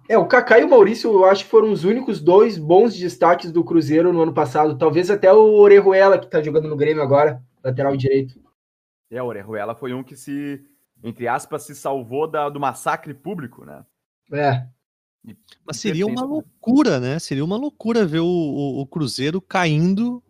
É, 0.08 0.16
o 0.16 0.26
Kaká 0.26 0.58
e 0.58 0.64
o 0.64 0.70
Maurício, 0.70 1.12
eu 1.12 1.24
acho 1.26 1.44
que 1.44 1.50
foram 1.50 1.70
os 1.70 1.84
únicos 1.84 2.20
dois 2.20 2.58
bons 2.58 2.96
destaques 2.96 3.52
do 3.52 3.62
Cruzeiro 3.62 4.12
no 4.14 4.22
ano 4.22 4.32
passado. 4.32 4.78
Talvez 4.78 5.10
até 5.10 5.30
o 5.30 5.54
Orejuela, 5.56 6.18
que 6.18 6.26
tá 6.26 6.42
jogando 6.42 6.68
no 6.68 6.76
Grêmio 6.76 7.02
agora, 7.02 7.42
lateral 7.62 7.96
direito. 7.96 8.40
É, 9.10 9.22
o 9.22 9.26
Orejuela 9.26 9.74
foi 9.74 9.94
um 9.94 10.02
que 10.02 10.16
se, 10.16 10.64
entre 11.02 11.26
aspas, 11.26 11.62
se 11.62 11.74
salvou 11.74 12.26
da, 12.26 12.48
do 12.48 12.60
massacre 12.60 13.14
público, 13.14 13.64
né? 13.64 13.84
É. 14.32 14.66
Mas 15.66 15.78
seria 15.78 16.06
uma 16.06 16.22
loucura, 16.22 17.00
né? 17.00 17.18
Seria 17.18 17.44
uma 17.44 17.56
loucura 17.56 18.06
ver 18.06 18.20
o, 18.20 18.26
o, 18.26 18.80
o 18.80 18.86
Cruzeiro 18.86 19.40
caindo 19.40 20.22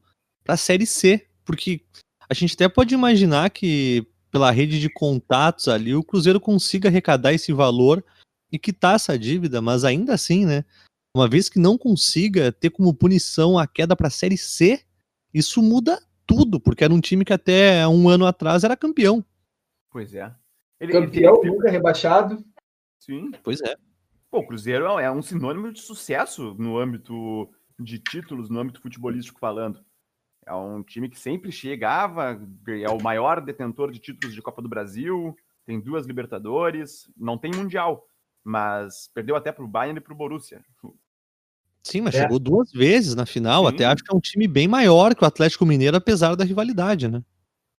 para 0.45 0.55
a 0.55 0.59
Série 0.59 0.87
C, 0.87 1.27
porque 1.45 1.85
a 2.29 2.35
gente 2.35 2.55
até 2.55 2.69
pode 2.69 2.95
imaginar 2.95 3.51
que 3.51 4.07
pela 4.31 4.51
rede 4.51 4.81
de 4.81 4.89
contatos 4.89 5.69
ali 5.69 5.95
o 5.95 6.03
Cruzeiro 6.03 6.41
consiga 6.41 6.89
arrecadar 6.89 7.33
esse 7.33 7.53
valor 7.53 8.05
e 8.51 8.59
quitar 8.59 8.97
essa 8.97 9.19
dívida, 9.19 9.61
mas 9.61 9.85
ainda 9.85 10.15
assim, 10.15 10.47
né? 10.47 10.65
Uma 11.15 11.29
vez 11.29 11.49
que 11.49 11.59
não 11.59 11.77
consiga 11.77 12.53
ter 12.53 12.71
como 12.71 12.95
punição 12.95 13.59
a 13.59 13.67
queda 13.67 13.97
para 13.97 14.09
a 14.09 14.11
Série 14.11 14.39
C, 14.39 14.83
isso 15.33 15.63
muda 15.63 16.01
tudo, 16.29 16.61
porque 16.61 16.85
era 16.85 16.93
um 16.93 17.01
time 17.01 17.25
que 17.25 17.33
até 17.33 17.89
um 17.89 18.07
ano 18.09 18.27
atrás 18.27 18.63
era 18.63 18.77
campeão. 18.77 19.25
Pois 19.91 20.15
é. 20.15 20.33
Ele, 20.79 20.93
campeão, 20.93 21.41
ele... 21.43 21.51
nunca 21.51 21.71
rebaixado. 21.71 22.45
Sim. 23.01 23.31
Pois 23.43 23.63
é. 23.63 23.75
Pô, 24.31 24.41
o 24.41 24.47
Cruzeiro 24.47 24.85
é 24.99 25.11
um 25.11 25.23
sinônimo 25.23 25.73
de 25.73 25.81
sucesso 25.81 26.55
no 26.59 26.79
âmbito 26.79 27.51
de 27.81 27.99
títulos, 27.99 28.51
no 28.51 28.61
âmbito 28.61 28.83
futebolístico 28.83 29.41
falando. 29.41 29.83
É 30.45 30.55
um 30.55 30.83
time 30.83 31.09
que 31.09 31.19
sempre 31.19 31.51
chegava, 31.51 32.39
é 32.69 32.91
o 32.91 33.03
maior 33.03 33.41
detentor 33.41 33.91
de 33.91 33.99
títulos 33.99 34.35
de 34.35 34.43
Copa 34.43 34.61
do 34.61 34.69
Brasil, 34.69 35.35
tem 35.65 35.81
duas 35.81 36.07
Libertadores, 36.07 37.11
não 37.17 37.39
tem 37.39 37.51
Mundial, 37.55 38.07
mas 38.45 39.11
perdeu 39.15 39.37
até 39.37 39.51
para 39.53 39.65
o 39.65 39.69
Bayern 39.69 39.99
e 39.99 40.01
para 40.01 40.13
o 40.13 40.17
Borussia. 40.17 40.63
Sim, 41.83 42.03
mas 42.03 42.15
é. 42.15 42.23
chegou 42.23 42.39
duas 42.39 42.71
vezes 42.73 43.15
na 43.15 43.25
final. 43.25 43.63
Sim. 43.63 43.75
Até 43.75 43.85
acho 43.87 44.05
que 44.05 44.13
é 44.13 44.17
um 44.17 44.21
time 44.21 44.47
bem 44.47 44.69
maior 44.69 45.15
que 45.15 45.25
o 45.25 45.27
Atlético 45.27 45.65
Mineiro, 45.65 45.97
apesar 45.97 46.35
da 46.35 46.45
rivalidade, 46.45 47.09
né? 47.09 47.23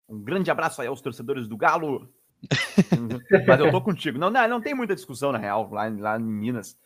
Um 0.07 0.19
grande 0.19 0.49
abraço 0.49 0.81
aí 0.81 0.87
aos 0.87 1.01
torcedores 1.01 1.47
do 1.47 1.55
Galo. 1.55 2.09
Mas 3.47 3.59
eu 3.59 3.69
tô 3.71 3.81
contigo. 3.81 4.17
Não, 4.17 4.29
não, 4.29 4.47
não 4.47 4.61
tem 4.61 4.73
muita 4.73 4.95
discussão, 4.95 5.31
na 5.31 5.37
real, 5.37 5.69
lá, 5.71 5.87
lá 5.87 6.19
em 6.19 6.23
Minas. 6.23 6.77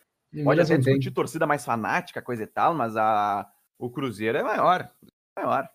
Pode 0.42 0.60
até 0.60 0.76
discutir 0.76 1.12
torcida 1.12 1.46
mais 1.46 1.64
fanática, 1.64 2.20
coisa 2.20 2.42
e 2.42 2.46
tal, 2.46 2.74
mas 2.74 2.96
a, 2.96 3.48
o 3.78 3.88
Cruzeiro 3.88 4.36
é 4.36 4.42
maior. 4.42 4.90
Maior. 5.36 5.68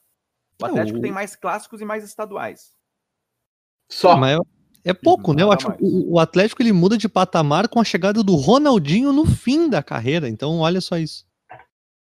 O 0.61 0.65
Atlético 0.65 0.97
não, 0.97 1.01
tem 1.01 1.11
mais 1.11 1.35
clássicos 1.35 1.79
e 1.79 1.85
mais 1.85 2.03
estaduais. 2.03 2.73
Só. 3.89 4.17
Mas 4.17 4.37
é 4.83 4.93
pouco, 4.93 5.33
né? 5.33 5.43
Eu 5.43 5.51
acho 5.51 5.71
que 5.71 5.77
o 5.81 6.19
Atlético 6.19 6.61
ele 6.61 6.73
muda 6.73 6.97
de 6.97 7.07
patamar 7.07 7.69
com 7.69 7.79
a 7.79 7.83
chegada 7.83 8.21
do 8.21 8.35
Ronaldinho 8.35 9.13
no 9.13 9.25
fim 9.25 9.69
da 9.69 9.81
carreira. 9.81 10.27
Então, 10.27 10.59
olha 10.59 10.81
só 10.81 10.97
isso. 10.97 11.25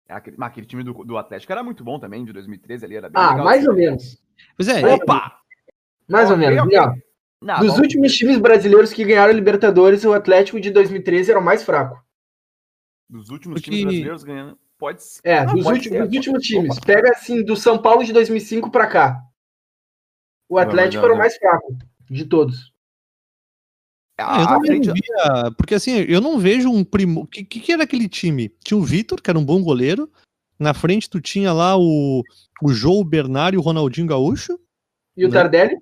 Aquele, 0.07 0.35
mas 0.37 0.49
aquele 0.51 0.67
time 0.67 0.83
do, 0.83 0.93
do 1.03 1.17
Atlético 1.17 1.51
era 1.51 1.63
muito 1.63 1.83
bom 1.83 1.99
também, 1.99 2.23
de 2.23 2.31
2013 2.31 2.85
ali, 2.85 2.95
era 2.95 3.09
bem 3.09 3.21
Ah, 3.21 3.29
legal. 3.31 3.45
mais 3.45 3.67
ou 3.67 3.73
menos. 3.73 4.21
Pois 4.55 4.67
é, 4.69 4.85
Opa! 4.93 5.37
Mais 6.07 6.29
ou 6.29 6.37
menos. 6.37 6.59
ok. 6.63 6.77
Ó, 6.77 6.93
Não, 7.41 7.59
Dos 7.59 7.77
últimos 7.79 8.13
times 8.15 8.37
brasileiros 8.37 8.93
que 8.93 9.03
ganharam 9.03 9.31
a 9.31 9.35
Libertadores, 9.35 10.03
o 10.05 10.13
Atlético 10.13 10.59
de 10.59 10.69
2013 10.71 11.31
era 11.31 11.39
o 11.39 11.43
mais 11.43 11.63
fraco. 11.63 12.03
Dos 13.09 13.29
últimos 13.29 13.59
Porque- 13.61 13.71
times 13.71 13.85
brasileiros 13.85 14.23
ganhando. 14.23 14.59
Pode 14.77 15.01
ser. 15.03 15.21
É, 15.23 15.45
Não, 15.45 15.55
dos, 15.55 15.63
pode 15.63 15.77
últimos, 15.79 15.97
ser. 15.97 16.05
dos 16.07 16.15
últimos 16.17 16.43
times. 16.43 16.77
Opa. 16.77 16.85
Pega 16.85 17.09
assim, 17.11 17.43
do 17.43 17.55
São 17.55 17.81
Paulo 17.81 18.03
de 18.03 18.11
2005 18.13 18.69
pra 18.69 18.87
cá. 18.87 19.21
O 20.49 20.57
Atlético 20.59 20.97
não, 21.01 21.05
era 21.05 21.15
o 21.15 21.17
mais 21.17 21.35
fraco 21.37 21.75
de 22.09 22.25
todos. 22.25 22.71
Ah, 24.17 24.39
eu 24.39 24.45
A 24.45 24.47
também 24.47 24.71
frente, 24.71 24.88
não 24.88 24.93
via, 24.93 25.51
porque 25.58 25.75
assim, 25.75 25.97
eu 26.08 26.21
não 26.21 26.39
vejo 26.39 26.69
um 26.69 26.84
primo. 26.84 27.21
O 27.21 27.28
que, 27.28 27.43
que, 27.43 27.71
era 27.71 27.84
aquele 27.84 28.08
time? 28.08 28.49
Tinha 28.63 28.78
o 28.78 28.84
Vitor, 28.84 29.21
que 29.21 29.30
era 29.30 29.38
um 29.38 29.45
bom 29.45 29.62
goleiro. 29.62 30.10
Na 30.58 30.73
frente 30.73 31.10
tu 31.10 31.19
tinha 31.19 31.51
lá 31.51 31.78
o, 31.78 32.23
o 32.63 32.69
João, 32.71 32.99
o 32.99 33.04
Bernard 33.04 33.56
e 33.56 33.60
o 33.60 33.62
Ronaldinho 33.62 34.08
Gaúcho, 34.08 34.58
E 35.17 35.25
o 35.25 35.28
Né? 35.28 35.34
Tardelli? 35.34 35.75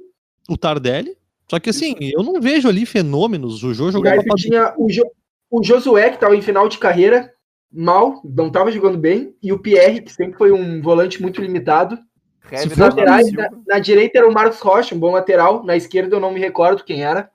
o 0.50 0.58
Tardelli. 0.58 1.16
Só 1.50 1.60
que 1.60 1.70
assim, 1.70 1.96
eu 2.00 2.24
não 2.24 2.42
vejo 2.42 2.68
ali 2.68 2.86
fenômenos. 2.86 3.64
O 3.64 3.74
Jô 3.74 3.92
jogou 3.92 4.10
aí 4.10 4.24
pra 4.24 4.36
tinha 4.36 4.74
o, 4.78 4.90
jo 4.90 5.04
o 5.52 5.64
Josué, 5.64 6.10
que 6.10 6.20
tava 6.20 6.36
em 6.36 6.42
final 6.42 6.68
de 6.68 6.80
carreira, 6.80 7.32
mal, 7.72 8.22
não 8.24 8.50
tava 8.50 8.72
jogando 8.72 8.98
bem. 8.98 9.36
E 9.44 9.54
o 9.54 9.60
Pierre, 9.60 10.02
que 10.02 10.12
sempre 10.12 10.38
foi 10.38 10.52
um 10.52 10.82
volante 10.82 11.22
muito 11.22 11.40
limitado. 11.42 12.00
Laterais, 12.78 13.32
na, 13.32 13.50
na 13.68 13.80
direita 13.80 14.18
era 14.18 14.28
o 14.28 14.34
Marcos 14.34 14.60
Rocha, 14.60 14.96
um 14.96 15.00
bom 15.00 15.12
lateral. 15.12 15.64
Na 15.64 15.76
esquerda 15.76 16.16
eu 16.16 16.20
não 16.20 16.32
me 16.32 16.40
recordo 16.40 16.84
quem 16.84 17.04
era. 17.04 17.30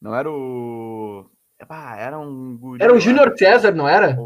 Não 0.00 0.14
era 0.14 0.30
o. 0.30 1.28
Ah, 1.68 1.96
era 1.96 2.18
um. 2.18 2.76
Era 2.80 2.94
o. 2.94 3.00
Júnior 3.00 3.36
César, 3.36 3.72
não 3.72 3.88
era? 3.88 4.16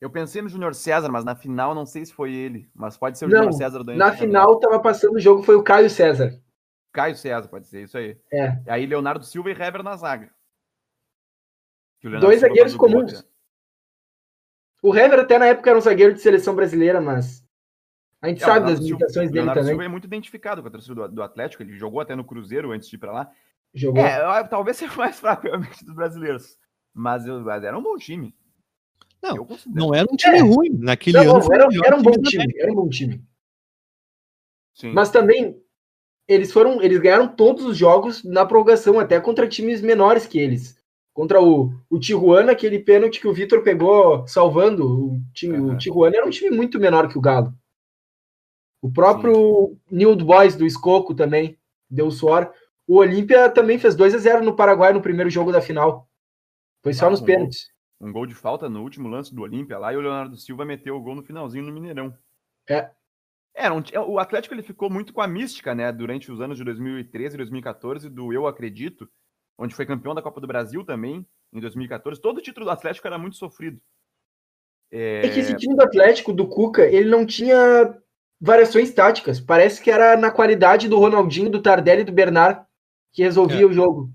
Eu 0.00 0.10
pensei 0.10 0.42
no 0.42 0.48
Júnior 0.48 0.74
César, 0.74 1.08
mas 1.08 1.24
na 1.24 1.36
final 1.36 1.74
não 1.74 1.86
sei 1.86 2.04
se 2.04 2.12
foi 2.12 2.32
ele. 2.34 2.68
Mas 2.74 2.96
pode 2.96 3.18
ser 3.18 3.26
o 3.26 3.30
Júnior 3.30 3.52
César 3.52 3.84
do 3.84 3.94
Na 3.94 4.12
final 4.12 4.58
tava 4.58 4.80
passando 4.80 5.14
o 5.14 5.20
jogo, 5.20 5.42
foi 5.42 5.54
o 5.54 5.62
Caio 5.62 5.88
César. 5.88 6.40
Caio 6.92 7.16
César, 7.16 7.48
pode 7.48 7.66
ser, 7.66 7.84
isso 7.84 7.96
aí. 7.96 8.18
É. 8.32 8.60
Aí 8.66 8.84
Leonardo 8.84 9.24
Silva 9.24 9.50
e 9.50 9.52
Hever 9.52 9.82
na 9.82 9.96
zaga. 9.96 10.30
O 12.02 12.08
Leonardo 12.08 12.26
Dois 12.26 12.40
Silva 12.40 12.48
zagueiros 12.48 12.74
o 12.74 12.78
comuns. 12.78 13.24
O 14.82 14.94
Hever 14.94 15.20
até 15.20 15.38
na 15.38 15.46
época 15.46 15.70
era 15.70 15.78
um 15.78 15.82
zagueiro 15.82 16.12
de 16.12 16.20
seleção 16.20 16.54
brasileira, 16.54 17.00
mas 17.00 17.46
a 18.20 18.28
gente 18.28 18.42
É, 18.42 18.44
o 18.44 18.48
sabe 18.48 18.58
Leonardo 18.58 18.80
das 18.80 18.84
limitações 18.84 19.28
o 19.28 19.32
dele 19.32 19.34
Leonardo 19.34 19.60
também. 19.60 19.72
Silva 19.72 19.84
é 19.84 19.88
muito 19.88 20.06
identificado 20.06 20.62
com 20.62 20.68
a 20.68 20.70
torcida 20.70 20.94
do, 20.94 21.08
do 21.08 21.22
Atlético, 21.22 21.62
ele 21.62 21.76
jogou 21.76 22.00
até 22.00 22.16
no 22.16 22.24
Cruzeiro 22.24 22.72
antes 22.72 22.88
de 22.88 22.96
ir 22.96 22.98
pra 22.98 23.12
lá. 23.12 23.30
Jogou. 23.74 24.04
É, 24.04 24.44
talvez 24.44 24.76
seja 24.78 24.92
o 24.92 24.96
mais 24.98 25.18
fraco 25.18 25.44
realmente 25.46 25.84
dos 25.84 25.94
brasileiros. 25.94 26.56
Mas, 26.94 27.26
eu- 27.26 27.40
mas 27.40 27.64
era 27.64 27.76
um 27.78 27.82
bom 27.82 27.96
time. 27.96 28.34
Não. 29.22 29.46
Não 29.68 29.94
era 29.94 30.06
um 30.12 30.16
time 30.16 30.38
É. 30.38 30.42
ruim. 30.42 30.70
Naquele 30.78 31.24
Não, 31.24 31.36
ano 31.36 31.52
era, 31.54 31.68
era 31.84 31.96
um 31.96 32.02
bom 32.02 32.10
da 32.10 32.28
time, 32.28 32.52
era 32.58 32.72
um 32.72 32.74
bom 32.74 32.88
time. 32.88 33.24
Sim. 34.74 34.92
Mas 34.92 35.10
também 35.10 35.62
eles 36.26 36.52
foram, 36.52 36.82
eles 36.82 36.98
ganharam 36.98 37.28
todos 37.28 37.64
os 37.64 37.76
jogos 37.76 38.24
na 38.24 38.44
prorrogação, 38.44 38.98
até 38.98 39.20
contra 39.20 39.48
times 39.48 39.80
menores 39.80 40.26
que 40.26 40.38
eles. 40.38 40.80
Contra 41.14 41.42
o, 41.42 41.72
o 41.90 41.98
Tijuana, 41.98 42.52
aquele 42.52 42.78
pênalti 42.78 43.20
que 43.20 43.28
o 43.28 43.34
Vitor 43.34 43.62
pegou 43.62 44.26
salvando 44.26 44.86
o 45.14 45.20
time. 45.34 45.56
Aham. 45.56 45.74
O 45.74 45.78
Tijuana 45.78 46.16
era 46.16 46.26
um 46.26 46.30
time 46.30 46.50
muito 46.56 46.80
menor 46.80 47.08
que 47.08 47.18
o 47.18 47.20
Galo. 47.20 47.54
O 48.80 48.90
próprio 48.90 49.76
New 49.90 50.16
Boys 50.16 50.56
do 50.56 50.66
Escoco 50.66 51.14
também 51.14 51.58
deu 51.88 52.10
suor. 52.10 52.52
O 52.92 52.96
Olímpia 52.98 53.48
também 53.48 53.78
fez 53.78 53.94
2 53.94 54.14
a 54.14 54.18
0 54.18 54.44
no 54.44 54.54
Paraguai 54.54 54.92
no 54.92 55.00
primeiro 55.00 55.30
jogo 55.30 55.50
da 55.50 55.62
final. 55.62 56.06
Foi 56.82 56.92
só 56.92 57.06
Ah, 57.06 57.10
nos 57.10 57.22
um 57.22 57.24
pênaltis. 57.24 57.68
um 57.98 58.12
gol 58.12 58.26
de 58.26 58.34
falta 58.34 58.68
no 58.68 58.82
último 58.82 59.08
lance 59.08 59.34
do 59.34 59.40
Olímpia 59.40 59.78
lá 59.78 59.94
e 59.94 59.96
o 59.96 60.00
Leonardo 60.02 60.36
Silva 60.36 60.62
meteu 60.66 60.94
o 60.94 61.00
gol 61.00 61.14
no 61.14 61.22
finalzinho 61.22 61.64
no 61.64 61.72
Mineirão. 61.72 62.14
É. 62.68 62.90
Um 63.72 63.80
ti- 63.80 63.96
o 63.96 64.18
Atlético 64.18 64.54
ele 64.54 64.62
ficou 64.62 64.90
muito 64.90 65.10
com 65.14 65.22
a 65.22 65.26
mística, 65.26 65.74
né, 65.74 65.90
durante 65.90 66.30
os 66.30 66.38
anos 66.42 66.58
de 66.58 66.64
2013 66.64 67.34
e 67.34 67.38
2014 67.38 68.10
do 68.10 68.30
Eu 68.30 68.46
Acredito, 68.46 69.08
onde 69.58 69.74
foi 69.74 69.86
campeão 69.86 70.14
da 70.14 70.20
Copa 70.20 70.38
do 70.38 70.46
Brasil 70.46 70.84
também 70.84 71.26
em 71.50 71.60
2014. 71.60 72.20
Todo 72.20 72.38
o 72.38 72.42
título 72.42 72.66
do 72.66 72.72
Atlético 72.72 73.06
era 73.06 73.16
muito 73.16 73.36
sofrido. 73.36 73.80
É, 74.90 75.24
É 75.24 75.28
que 75.30 75.40
esse 75.40 75.56
time 75.56 75.74
do 75.74 75.82
Atlético, 75.82 76.30
do 76.30 76.46
Cuca, 76.46 76.84
ele 76.86 77.08
não 77.08 77.24
tinha 77.24 77.96
variações 78.38 78.92
táticas. 78.92 79.40
Parece 79.40 79.80
que 79.82 79.90
era 79.90 80.14
na 80.14 80.30
qualidade 80.30 80.90
do 80.90 80.98
Ronaldinho, 80.98 81.48
do 81.48 81.62
Tardelli 81.62 82.02
e 82.02 82.04
do 82.04 82.12
Bernard 82.12 82.66
que 83.12 83.22
resolvia 83.22 83.62
É. 83.62 83.66
o 83.66 83.72
jogo. 83.72 84.12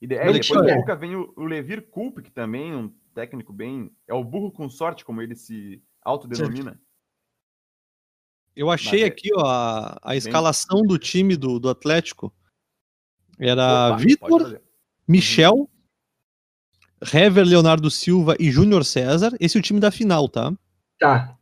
e 0.00 0.06
de- 0.06 0.14
é, 0.14 0.24
depois 0.26 0.46
tinha. 0.46 0.62
do 0.62 0.74
Cuca 0.80 0.94
vem 0.96 1.16
o, 1.16 1.32
o 1.36 1.44
Levir 1.44 1.82
Culp, 1.90 2.20
que 2.20 2.30
também 2.30 2.70
é 2.72 2.76
um 2.76 2.88
técnico 3.14 3.52
bem, 3.52 3.90
é 4.06 4.14
o 4.14 4.22
burro 4.22 4.52
com 4.52 4.68
sorte, 4.70 5.04
como 5.04 5.20
ele 5.20 5.34
se 5.34 5.82
autodenomina. 6.02 6.80
Eu 8.54 8.70
achei 8.70 9.00
Mas 9.00 9.08
é- 9.08 9.12
aqui 9.12 9.30
ó, 9.34 9.44
a, 9.44 9.98
a 10.02 10.16
escalação 10.16 10.82
do 10.82 10.98
time 10.98 11.36
do, 11.36 11.58
do 11.58 11.68
Atlético. 11.68 12.32
Era 13.38 13.88
Opa, 13.88 13.96
Vitor. 13.96 14.60
Michel, 15.06 15.68
Hever, 17.12 17.44
Leonardo 17.46 17.90
Silva 17.90 18.36
e 18.38 18.50
Júnior 18.50 18.84
César. 18.84 19.32
Esse 19.40 19.56
é 19.56 19.60
o 19.60 19.62
time 19.62 19.78
da 19.80 19.90
final, 19.90 20.28
tá? 20.28 20.52
Tá. 20.98 21.36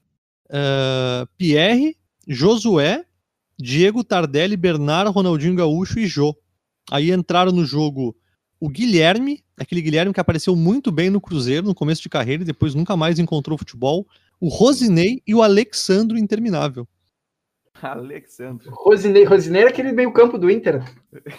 Ah, 0.50 1.26
Pierre, 1.38 1.96
Josué, 2.28 3.04
Diego 3.58 4.04
Tardelli, 4.04 4.56
Bernard, 4.56 5.10
Ronaldinho 5.10 5.54
Gaúcho 5.56 5.98
e 5.98 6.06
Jô. 6.06 6.36
Aí 6.90 7.10
entraram 7.10 7.52
no 7.52 7.64
jogo 7.64 8.16
o 8.60 8.68
Guilherme, 8.68 9.44
aquele 9.58 9.82
Guilherme 9.82 10.12
que 10.12 10.20
apareceu 10.20 10.56
muito 10.56 10.90
bem 10.90 11.10
no 11.10 11.20
Cruzeiro 11.20 11.66
no 11.66 11.74
começo 11.74 12.02
de 12.02 12.08
carreira 12.08 12.42
e 12.42 12.46
depois 12.46 12.74
nunca 12.74 12.96
mais 12.96 13.18
encontrou 13.18 13.58
futebol. 13.58 14.06
O 14.40 14.48
Rosinei 14.48 15.22
e 15.26 15.34
o 15.34 15.42
Alexandro 15.42 16.18
Interminável. 16.18 16.86
Alexandre. 17.82 18.68
Rosinei, 18.70 19.24
Rosinei 19.24 19.62
era 19.62 19.70
aquele 19.70 19.92
meio 19.92 20.12
campo 20.12 20.38
do 20.38 20.50
Inter. 20.50 20.82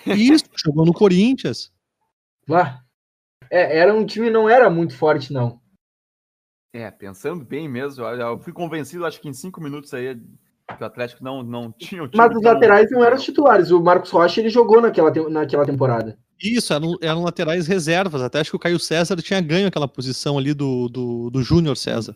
Isso, 0.06 0.46
jogou 0.56 0.86
no 0.86 0.94
Corinthians. 0.94 1.72
Lá. 2.48 2.84
É, 3.50 3.80
era 3.80 3.94
um 3.94 4.06
time 4.06 4.30
não 4.30 4.50
era 4.50 4.70
muito 4.70 4.96
forte, 4.96 5.32
não. 5.32 5.62
É, 6.74 6.92
pensando 6.92 7.46
bem 7.46 7.68
mesmo, 7.68 8.04
eu 8.04 8.40
fui 8.40 8.54
convencido, 8.54 9.06
acho 9.06 9.22
que 9.22 9.30
em 9.30 9.34
cinco 9.34 9.62
minutos 9.62 9.94
aí, 9.94 10.20
que 10.76 10.84
o 10.84 10.86
Atlético 10.86 11.24
não, 11.24 11.42
não 11.44 11.72
tinha 11.72 12.04
o 12.04 12.08
time 12.08 12.18
Mas 12.18 12.36
os 12.36 12.44
laterais 12.44 12.92
não 12.92 13.04
eram 13.04 13.16
os 13.16 13.24
titulares. 13.24 13.72
O 13.72 13.82
Marcos 13.82 14.12
Rocha 14.12 14.42
ele 14.42 14.50
jogou 14.50 14.82
naquela, 14.82 15.12
naquela 15.30 15.66
temporada. 15.66 16.18
Isso, 16.42 16.74
eram, 16.74 16.96
eram 17.02 17.24
laterais 17.24 17.68
reservas. 17.68 18.22
Até 18.22 18.40
acho 18.40 18.52
que 18.52 18.56
o 18.56 18.60
Caio 18.60 18.80
César 18.80 19.16
tinha 19.18 19.40
ganho 19.42 19.68
aquela 19.68 19.88
posição 19.88 20.38
ali 20.38 20.54
do, 20.54 20.90
do, 20.90 21.30
do 21.30 21.42
Júnior 21.42 21.78
César. 21.78 22.16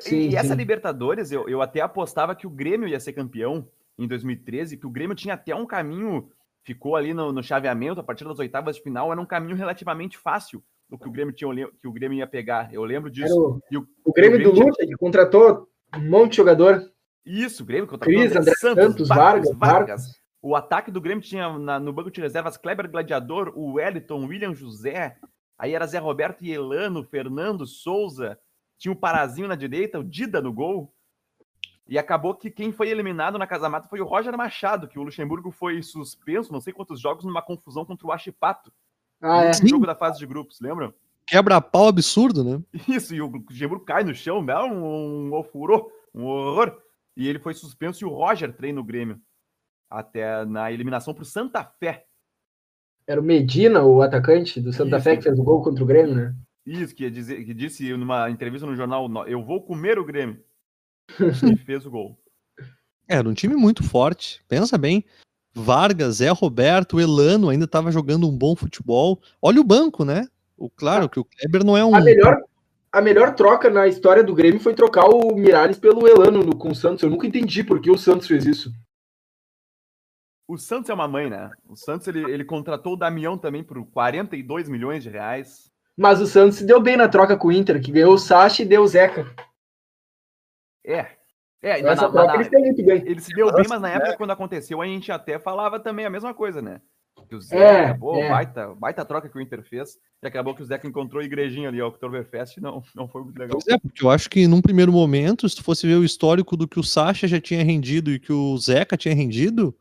Sim, 0.00 0.30
e 0.30 0.36
essa 0.36 0.48
sim. 0.48 0.54
Libertadores, 0.54 1.30
eu, 1.32 1.48
eu 1.48 1.60
até 1.60 1.80
apostava 1.80 2.34
que 2.34 2.46
o 2.46 2.50
Grêmio 2.50 2.88
ia 2.88 3.00
ser 3.00 3.12
campeão 3.12 3.68
em 3.98 4.06
2013, 4.06 4.76
que 4.76 4.86
o 4.86 4.90
Grêmio 4.90 5.16
tinha 5.16 5.34
até 5.34 5.54
um 5.54 5.66
caminho, 5.66 6.30
ficou 6.64 6.96
ali 6.96 7.12
no, 7.12 7.32
no 7.32 7.42
chaveamento, 7.42 8.00
a 8.00 8.04
partir 8.04 8.24
das 8.24 8.38
oitavas 8.38 8.76
de 8.76 8.82
final, 8.82 9.10
era 9.12 9.20
um 9.20 9.26
caminho 9.26 9.56
relativamente 9.56 10.16
fácil 10.16 10.62
do 10.88 10.96
que 10.96 11.08
o 11.08 11.12
Grêmio 11.12 11.34
tinha 11.34 11.52
que 11.80 11.88
o 11.88 11.92
Grêmio 11.92 12.18
ia 12.18 12.26
pegar. 12.26 12.72
Eu 12.72 12.82
lembro 12.84 13.10
disso. 13.10 13.36
o, 13.36 13.60
E 13.70 13.76
o- 13.76 13.86
o 14.04 14.12
Grêmio 14.12 14.38
o 14.38 14.42
do 14.42 14.50
Grêmio 14.52 14.68
Lucha, 14.68 14.86
que 14.86 14.96
contratou 14.96 15.68
um 15.96 16.08
monte 16.08 16.32
de 16.32 16.36
jogador. 16.38 16.82
Isso, 17.24 17.62
o 17.62 17.66
Grêmio 17.66 17.86
contra 17.86 18.06
Cris, 18.06 18.34
André 18.34 18.54
Santos, 18.56 19.08
Vargas, 19.08 19.50
Vargas. 19.56 20.20
O 20.42 20.56
ataque 20.56 20.90
do 20.90 21.00
Grêmio 21.00 21.22
tinha 21.22 21.58
na- 21.58 21.78
no 21.78 21.92
banco 21.92 22.10
de 22.10 22.20
reservas 22.20 22.56
Kleber 22.56 22.90
Gladiador, 22.90 23.52
o 23.54 23.74
Wellington, 23.74 24.24
William 24.26 24.54
José, 24.54 25.16
aí 25.58 25.74
era 25.74 25.86
Zé 25.86 25.98
Roberto 25.98 26.42
e 26.42 26.50
Elano, 26.50 27.04
Fernando 27.04 27.66
Souza, 27.66 28.38
tinha 28.78 28.90
o 28.90 28.96
Parazinho 28.96 29.48
na 29.48 29.54
direita, 29.54 29.98
o 30.00 30.04
Dida 30.04 30.40
no 30.40 30.52
gol. 30.52 30.92
E 31.86 31.98
acabou 31.98 32.34
que 32.34 32.50
quem 32.50 32.72
foi 32.72 32.88
eliminado 32.88 33.36
na 33.36 33.46
Casa 33.46 33.68
Mata 33.68 33.88
foi 33.88 34.00
o 34.00 34.04
Roger 34.06 34.34
Machado, 34.36 34.88
que 34.88 34.98
o 34.98 35.02
Luxemburgo 35.02 35.50
foi 35.50 35.82
suspenso, 35.82 36.52
não 36.52 36.60
sei 36.60 36.72
quantos 36.72 37.00
jogos, 37.00 37.24
numa 37.24 37.42
confusão 37.42 37.84
contra 37.84 38.06
o 38.06 38.12
Achipato. 38.12 38.72
Ah, 39.20 39.44
é. 39.44 39.50
no 39.60 39.68
jogo 39.68 39.86
da 39.86 39.94
fase 39.94 40.18
de 40.18 40.24
grupos, 40.24 40.60
lembram? 40.60 40.94
Quebra-pau 41.26 41.88
absurdo, 41.88 42.42
né? 42.42 42.62
Isso, 42.88 43.14
e 43.14 43.20
o 43.20 43.26
Luxemburgo 43.26 43.84
cai 43.84 44.04
no 44.04 44.14
chão, 44.14 44.42
dá 44.44 44.64
um, 44.64 45.28
um 45.28 45.34
ofurô, 45.34 45.92
um 46.14 46.24
horror. 46.24 46.80
E 47.16 47.28
ele 47.28 47.38
foi 47.38 47.54
suspenso 47.54 48.04
e 48.04 48.06
o 48.06 48.10
Roger 48.10 48.52
treina 48.52 48.80
o 48.80 48.84
Grêmio. 48.84 49.20
Até 49.88 50.44
na 50.44 50.70
eliminação 50.70 51.12
pro 51.12 51.24
Santa 51.24 51.64
Fé. 51.64 52.06
Era 53.06 53.20
o 53.20 53.24
Medina, 53.24 53.82
o 53.82 54.02
atacante 54.02 54.60
do 54.60 54.72
Santa 54.72 54.96
Isso. 54.96 55.04
Fé, 55.04 55.16
que 55.16 55.22
fez 55.24 55.38
o 55.38 55.42
gol 55.42 55.62
contra 55.62 55.82
o 55.82 55.86
Grêmio, 55.86 56.14
né? 56.14 56.34
Isso, 56.64 56.94
que, 56.94 57.02
ia 57.04 57.10
dizer, 57.10 57.44
que 57.44 57.52
disse 57.52 57.92
numa 57.96 58.30
entrevista 58.30 58.66
no 58.66 58.76
jornal, 58.76 59.08
"No- 59.08 59.26
eu 59.26 59.42
vou 59.44 59.62
comer 59.62 59.98
o 59.98 60.04
Grêmio. 60.04 60.42
e 61.56 61.56
fez 61.56 61.84
o 61.84 61.90
gol. 61.90 62.16
Era 63.08 63.28
um 63.28 63.34
time 63.34 63.56
muito 63.56 63.82
forte. 63.82 64.44
Pensa 64.48 64.78
bem. 64.78 65.04
Vargas, 65.52 66.16
Zé 66.16 66.28
Roberto, 66.28 67.00
Elano 67.00 67.48
ainda 67.48 67.64
estava 67.64 67.90
jogando 67.90 68.28
um 68.28 68.38
bom 68.38 68.54
futebol. 68.54 69.20
Olha 69.42 69.60
o 69.60 69.64
banco, 69.64 70.04
né? 70.04 70.28
O, 70.56 70.70
claro 70.70 71.08
que 71.08 71.18
o 71.18 71.24
Kleber 71.24 71.64
não 71.64 71.76
é 71.76 71.84
um. 71.84 71.92
A 71.94 72.00
melhor, 72.00 72.40
a 72.92 73.00
melhor 73.00 73.34
troca 73.34 73.70
na 73.70 73.86
história 73.86 74.22
do 74.22 74.34
Grêmio 74.34 74.60
foi 74.60 74.74
trocar 74.74 75.08
o 75.08 75.34
Miralles 75.36 75.78
pelo 75.78 76.08
Elano 76.08 76.42
no, 76.42 76.56
com 76.56 76.70
o 76.70 76.74
Santos. 76.74 77.02
Eu 77.02 77.10
nunca 77.10 77.26
entendi 77.26 77.62
por 77.62 77.80
que 77.80 77.90
o 77.90 77.98
Santos 77.98 78.26
fez 78.26 78.44
isso. 78.44 78.72
O 80.48 80.58
Santos 80.58 80.90
é 80.90 80.94
uma 80.94 81.06
mãe, 81.06 81.30
né? 81.30 81.50
O 81.68 81.76
Santos 81.76 82.08
ele, 82.08 82.24
ele 82.24 82.44
contratou 82.44 82.94
o 82.94 82.96
Damião 82.96 83.38
também 83.38 83.62
por 83.62 83.84
42 83.86 84.68
milhões 84.68 85.04
de 85.04 85.08
reais. 85.08 85.70
Mas 85.96 86.20
o 86.20 86.26
Santos 86.26 86.58
se 86.58 86.66
deu 86.66 86.80
bem 86.80 86.96
na 86.96 87.08
troca 87.08 87.36
com 87.36 87.48
o 87.48 87.52
Inter, 87.52 87.80
que 87.80 87.92
ganhou 87.92 88.14
o 88.14 88.18
Sacha 88.18 88.62
e 88.62 88.66
deu 88.66 88.82
o 88.82 88.88
Zeca. 88.88 89.32
É. 90.84 91.20
É, 91.62 91.82
na, 91.82 91.94
troca 91.94 92.24
na, 92.24 92.34
ele 92.34 92.44
fez 92.44 92.62
muito 92.62 92.84
bem. 92.84 93.02
ele 93.06 93.20
se 93.20 93.32
deu 93.34 93.52
bem, 93.52 93.66
mas 93.68 93.80
na 93.80 93.90
época, 93.90 94.16
quando 94.16 94.30
aconteceu, 94.30 94.80
a 94.80 94.86
gente 94.86 95.12
até 95.12 95.38
falava 95.38 95.78
também 95.78 96.06
a 96.06 96.10
mesma 96.10 96.32
coisa, 96.34 96.60
né? 96.62 96.80
Que 97.30 97.36
o 97.36 97.40
Zeca, 97.40 97.62
É, 97.62 97.94
pô, 97.94 98.16
é. 98.16 98.28
baita, 98.28 98.74
baita 98.74 99.04
troca 99.04 99.28
que 99.28 99.38
o 99.38 99.40
Inter 99.40 99.62
fez. 99.62 99.96
E 100.20 100.26
acabou 100.26 100.52
que 100.52 100.62
o 100.62 100.64
Zeca 100.64 100.88
encontrou 100.88 101.22
a 101.22 101.24
igrejinha 101.24 101.68
ali, 101.68 101.80
ó, 101.80 101.84
o 101.84 101.88
Oktoberfest, 101.90 102.58
não, 102.58 102.82
não 102.92 103.06
foi 103.06 103.22
muito 103.22 103.38
legal. 103.38 103.56
Pois 103.56 103.72
é, 103.72 103.78
porque 103.78 104.04
eu 104.04 104.10
acho 104.10 104.28
que 104.28 104.48
num 104.48 104.60
primeiro 104.60 104.90
momento, 104.90 105.48
se 105.48 105.54
tu 105.54 105.62
fosse 105.62 105.86
ver 105.86 105.94
o 105.94 106.02
histórico 106.02 106.56
do 106.56 106.66
que 106.66 106.80
o 106.80 106.82
Sacha 106.82 107.28
já 107.28 107.40
tinha 107.40 107.62
rendido 107.62 108.10
e 108.10 108.18
que 108.18 108.32
o 108.32 108.58
Zeca 108.58 108.96
tinha 108.96 109.14
rendido, 109.14 109.72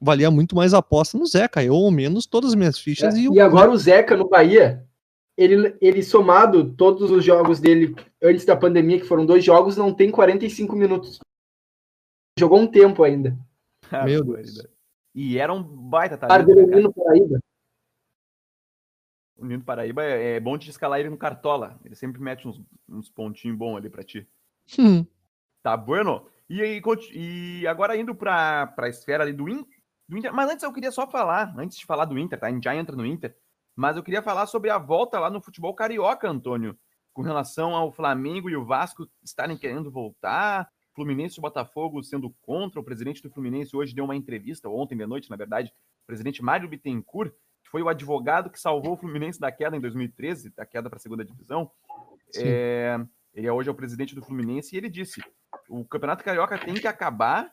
valia 0.00 0.30
muito 0.30 0.56
mais 0.56 0.72
a 0.72 0.78
aposta 0.78 1.18
no 1.18 1.26
Zeca. 1.26 1.62
Eu, 1.62 1.74
ao 1.74 1.90
menos, 1.90 2.24
todas 2.24 2.52
as 2.52 2.56
minhas 2.56 2.78
fichas 2.78 3.14
É, 3.14 3.18
iam. 3.18 3.34
E 3.34 3.40
agora 3.40 3.70
o 3.70 3.76
Zeca 3.76 4.16
no 4.16 4.26
Bahia, 4.26 4.82
ele, 5.36 5.76
ele 5.82 6.02
somado 6.02 6.72
todos 6.72 7.10
os 7.10 7.22
jogos 7.22 7.60
dele 7.60 7.94
antes 8.22 8.46
da 8.46 8.56
pandemia, 8.56 8.98
que 8.98 9.06
foram 9.06 9.26
dois 9.26 9.44
jogos, 9.44 9.76
não 9.76 9.92
tem 9.92 10.10
45 10.10 10.74
minutos. 10.74 11.18
Jogou 12.38 12.60
um 12.60 12.66
tempo 12.66 13.04
ainda. 13.04 13.36
Meu 14.06 14.24
Pô, 14.24 14.36
Deus. 14.36 14.73
E 15.14 15.38
era 15.38 15.52
um 15.52 15.62
baita 15.62 16.16
talento, 16.18 16.46
né, 16.48 16.52
Ardelino 16.62 16.70
cara? 16.70 16.82
no 16.82 16.92
Paraíba. 16.92 17.40
O 19.36 19.44
Nino 19.44 19.64
Paraíba 19.64 20.02
é, 20.04 20.36
é 20.36 20.40
bom 20.40 20.56
de 20.56 20.70
escalar 20.70 21.00
ele 21.00 21.10
no 21.10 21.18
Cartola. 21.18 21.78
Ele 21.84 21.94
sempre 21.94 22.20
mete 22.20 22.46
uns, 22.46 22.60
uns 22.88 23.10
pontinhos 23.10 23.56
bons 23.56 23.76
ali 23.76 23.90
pra 23.90 24.02
ti. 24.04 24.28
Hum, 24.78 25.04
Tá 25.62 25.76
bueno? 25.76 26.26
E, 26.48 26.60
aí, 26.60 26.80
conti- 26.80 27.10
e 27.16 27.66
agora 27.66 27.96
indo 27.96 28.14
pra, 28.14 28.66
pra 28.68 28.88
esfera 28.88 29.24
ali 29.24 29.32
do, 29.32 29.48
In- 29.48 29.66
do 30.08 30.18
Inter. 30.18 30.32
Mas 30.32 30.50
antes 30.50 30.62
eu 30.62 30.72
queria 30.72 30.92
só 30.92 31.06
falar, 31.06 31.54
antes 31.58 31.78
de 31.78 31.86
falar 31.86 32.04
do 32.04 32.18
Inter, 32.18 32.38
tá? 32.38 32.46
A 32.46 32.50
gente 32.50 32.64
já 32.64 32.76
entra 32.76 32.94
no 32.94 33.04
Inter. 33.06 33.36
Mas 33.74 33.96
eu 33.96 34.02
queria 34.02 34.22
falar 34.22 34.46
sobre 34.46 34.70
a 34.70 34.78
volta 34.78 35.18
lá 35.18 35.30
no 35.30 35.40
futebol 35.40 35.74
carioca, 35.74 36.28
Antônio. 36.28 36.78
Com 37.12 37.22
relação 37.22 37.74
ao 37.74 37.90
Flamengo 37.90 38.50
e 38.50 38.56
o 38.56 38.64
Vasco 38.64 39.08
estarem 39.22 39.56
querendo 39.56 39.90
voltar. 39.90 40.68
Fluminense 40.94 41.38
e 41.38 41.42
Botafogo 41.42 42.02
sendo 42.02 42.30
contra. 42.42 42.80
O 42.80 42.84
presidente 42.84 43.22
do 43.22 43.30
Fluminense 43.30 43.76
hoje 43.76 43.94
deu 43.94 44.04
uma 44.04 44.16
entrevista, 44.16 44.68
ontem 44.68 44.96
de 44.96 45.06
noite, 45.06 45.30
na 45.30 45.36
verdade. 45.36 45.72
O 46.04 46.06
presidente 46.06 46.42
Mário 46.42 46.68
Bittencourt, 46.68 47.32
que 47.62 47.70
foi 47.70 47.82
o 47.82 47.88
advogado 47.88 48.50
que 48.50 48.60
salvou 48.60 48.94
o 48.94 48.96
Fluminense 48.96 49.40
da 49.40 49.50
queda 49.50 49.76
em 49.76 49.80
2013, 49.80 50.50
da 50.50 50.64
queda 50.64 50.88
para 50.88 50.96
a 50.96 51.00
segunda 51.00 51.24
divisão. 51.24 51.70
É, 52.36 52.98
ele 53.32 53.46
é 53.46 53.52
hoje 53.52 53.68
é 53.68 53.72
o 53.72 53.74
presidente 53.74 54.14
do 54.14 54.22
Fluminense 54.22 54.74
e 54.74 54.78
ele 54.78 54.88
disse: 54.88 55.20
o 55.68 55.84
Campeonato 55.84 56.24
Carioca 56.24 56.58
tem 56.58 56.74
que 56.74 56.86
acabar 56.86 57.52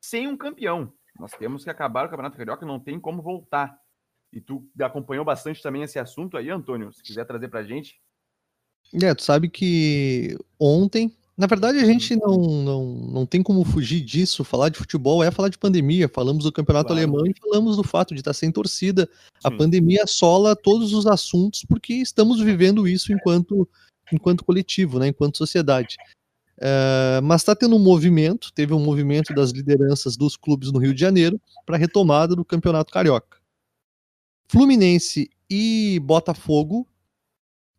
sem 0.00 0.28
um 0.28 0.36
campeão. 0.36 0.92
Nós 1.18 1.32
temos 1.32 1.64
que 1.64 1.70
acabar 1.70 2.06
o 2.06 2.08
Campeonato 2.08 2.36
Carioca, 2.36 2.66
não 2.66 2.78
tem 2.78 3.00
como 3.00 3.22
voltar. 3.22 3.76
E 4.32 4.40
tu 4.40 4.68
acompanhou 4.80 5.24
bastante 5.24 5.62
também 5.62 5.82
esse 5.82 5.98
assunto 5.98 6.36
aí, 6.36 6.50
Antônio, 6.50 6.92
se 6.92 7.02
quiser 7.02 7.24
trazer 7.24 7.48
pra 7.48 7.62
gente. 7.62 8.00
É, 9.02 9.14
tu 9.14 9.22
sabe 9.22 9.48
que 9.48 10.36
ontem, 10.60 11.16
na 11.36 11.46
verdade, 11.46 11.78
a 11.78 11.84
gente 11.84 12.16
não, 12.16 12.36
não, 12.62 12.84
não 12.94 13.26
tem 13.26 13.42
como 13.42 13.62
fugir 13.62 14.00
disso. 14.00 14.42
Falar 14.42 14.70
de 14.70 14.78
futebol 14.78 15.22
é 15.22 15.30
falar 15.30 15.50
de 15.50 15.58
pandemia. 15.58 16.08
Falamos 16.08 16.44
do 16.44 16.52
campeonato 16.52 16.88
Claro. 16.88 17.02
alemão 17.02 17.26
e 17.26 17.34
falamos 17.38 17.76
do 17.76 17.82
fato 17.82 18.14
de 18.14 18.20
estar 18.20 18.32
sem 18.32 18.50
torcida. 18.50 19.08
A 19.44 19.50
Sim. 19.50 19.56
pandemia 19.58 20.04
assola 20.04 20.56
todos 20.56 20.94
os 20.94 21.06
assuntos 21.06 21.62
porque 21.68 21.92
estamos 21.94 22.40
vivendo 22.40 22.88
isso 22.88 23.12
enquanto, 23.12 23.68
enquanto 24.10 24.44
coletivo, 24.44 24.98
né, 24.98 25.08
enquanto 25.08 25.36
sociedade. 25.36 25.96
Eh, 26.58 27.20
mas 27.22 27.42
está 27.42 27.54
tendo 27.54 27.76
um 27.76 27.80
movimento, 27.80 28.50
teve 28.54 28.72
um 28.72 28.80
movimento 28.80 29.34
das 29.34 29.50
lideranças 29.50 30.16
dos 30.16 30.36
clubes 30.36 30.72
no 30.72 30.78
Rio 30.78 30.94
de 30.94 31.00
Janeiro 31.00 31.38
para 31.66 31.76
a 31.76 31.78
retomada 31.78 32.34
do 32.34 32.44
Campeonato 32.44 32.92
Carioca. 32.92 33.38
Fluminense 34.48 35.28
e 35.50 36.00
Botafogo 36.02 36.86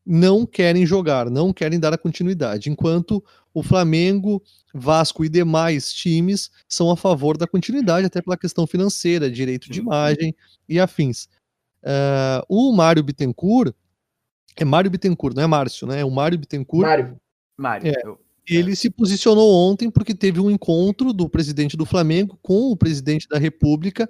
não 0.10 0.46
querem 0.46 0.86
jogar, 0.86 1.30
não 1.30 1.52
querem 1.52 1.78
dar 1.80 1.94
a 1.94 1.98
continuidade, 1.98 2.70
enquanto 2.70 3.22
o 3.54 3.62
Flamengo, 3.62 4.42
Vasco 4.74 5.26
e 5.26 5.30
demais 5.30 5.92
times 5.92 6.50
são 6.70 6.90
a 6.90 6.96
favor 6.96 7.36
da 7.38 7.46
continuidade, 7.46 8.06
até 8.06 8.22
pela 8.22 8.38
questão 8.38 8.66
financeira, 8.66 9.30
direito 9.30 9.68
de 9.68 9.76
Sim. 9.76 9.82
imagem 9.82 10.36
e 10.70 10.80
afins. 10.80 11.28
Eh, 11.84 12.42
o 12.48 12.72
Mário 12.72 13.04
Bittencourt, 13.04 13.74
é 14.56 14.64
Mário 14.64 14.90
Bittencourt, 14.90 15.36
não 15.36 15.44
é 15.44 15.48
Márcio, 15.48 15.86
né? 15.88 16.00
É 16.02 16.06
o 16.06 16.12
Mário 16.12 16.38
Bittencourt, 16.38 16.88
Mário. 16.88 17.18
Mário, 17.58 17.88
É. 17.88 17.94
eu- 18.06 18.20
ele 18.50 18.76
se 18.76 18.90
posicionou 18.90 19.52
ontem 19.70 19.90
porque 19.92 20.16
teve 20.16 20.40
um 20.40 20.50
encontro 20.50 21.12
do 21.12 21.28
presidente 21.28 21.76
do 21.76 21.86
Flamengo 21.86 22.40
com 22.42 22.72
o 22.72 22.78
presidente 22.78 23.28
da 23.28 23.38
República, 23.38 24.10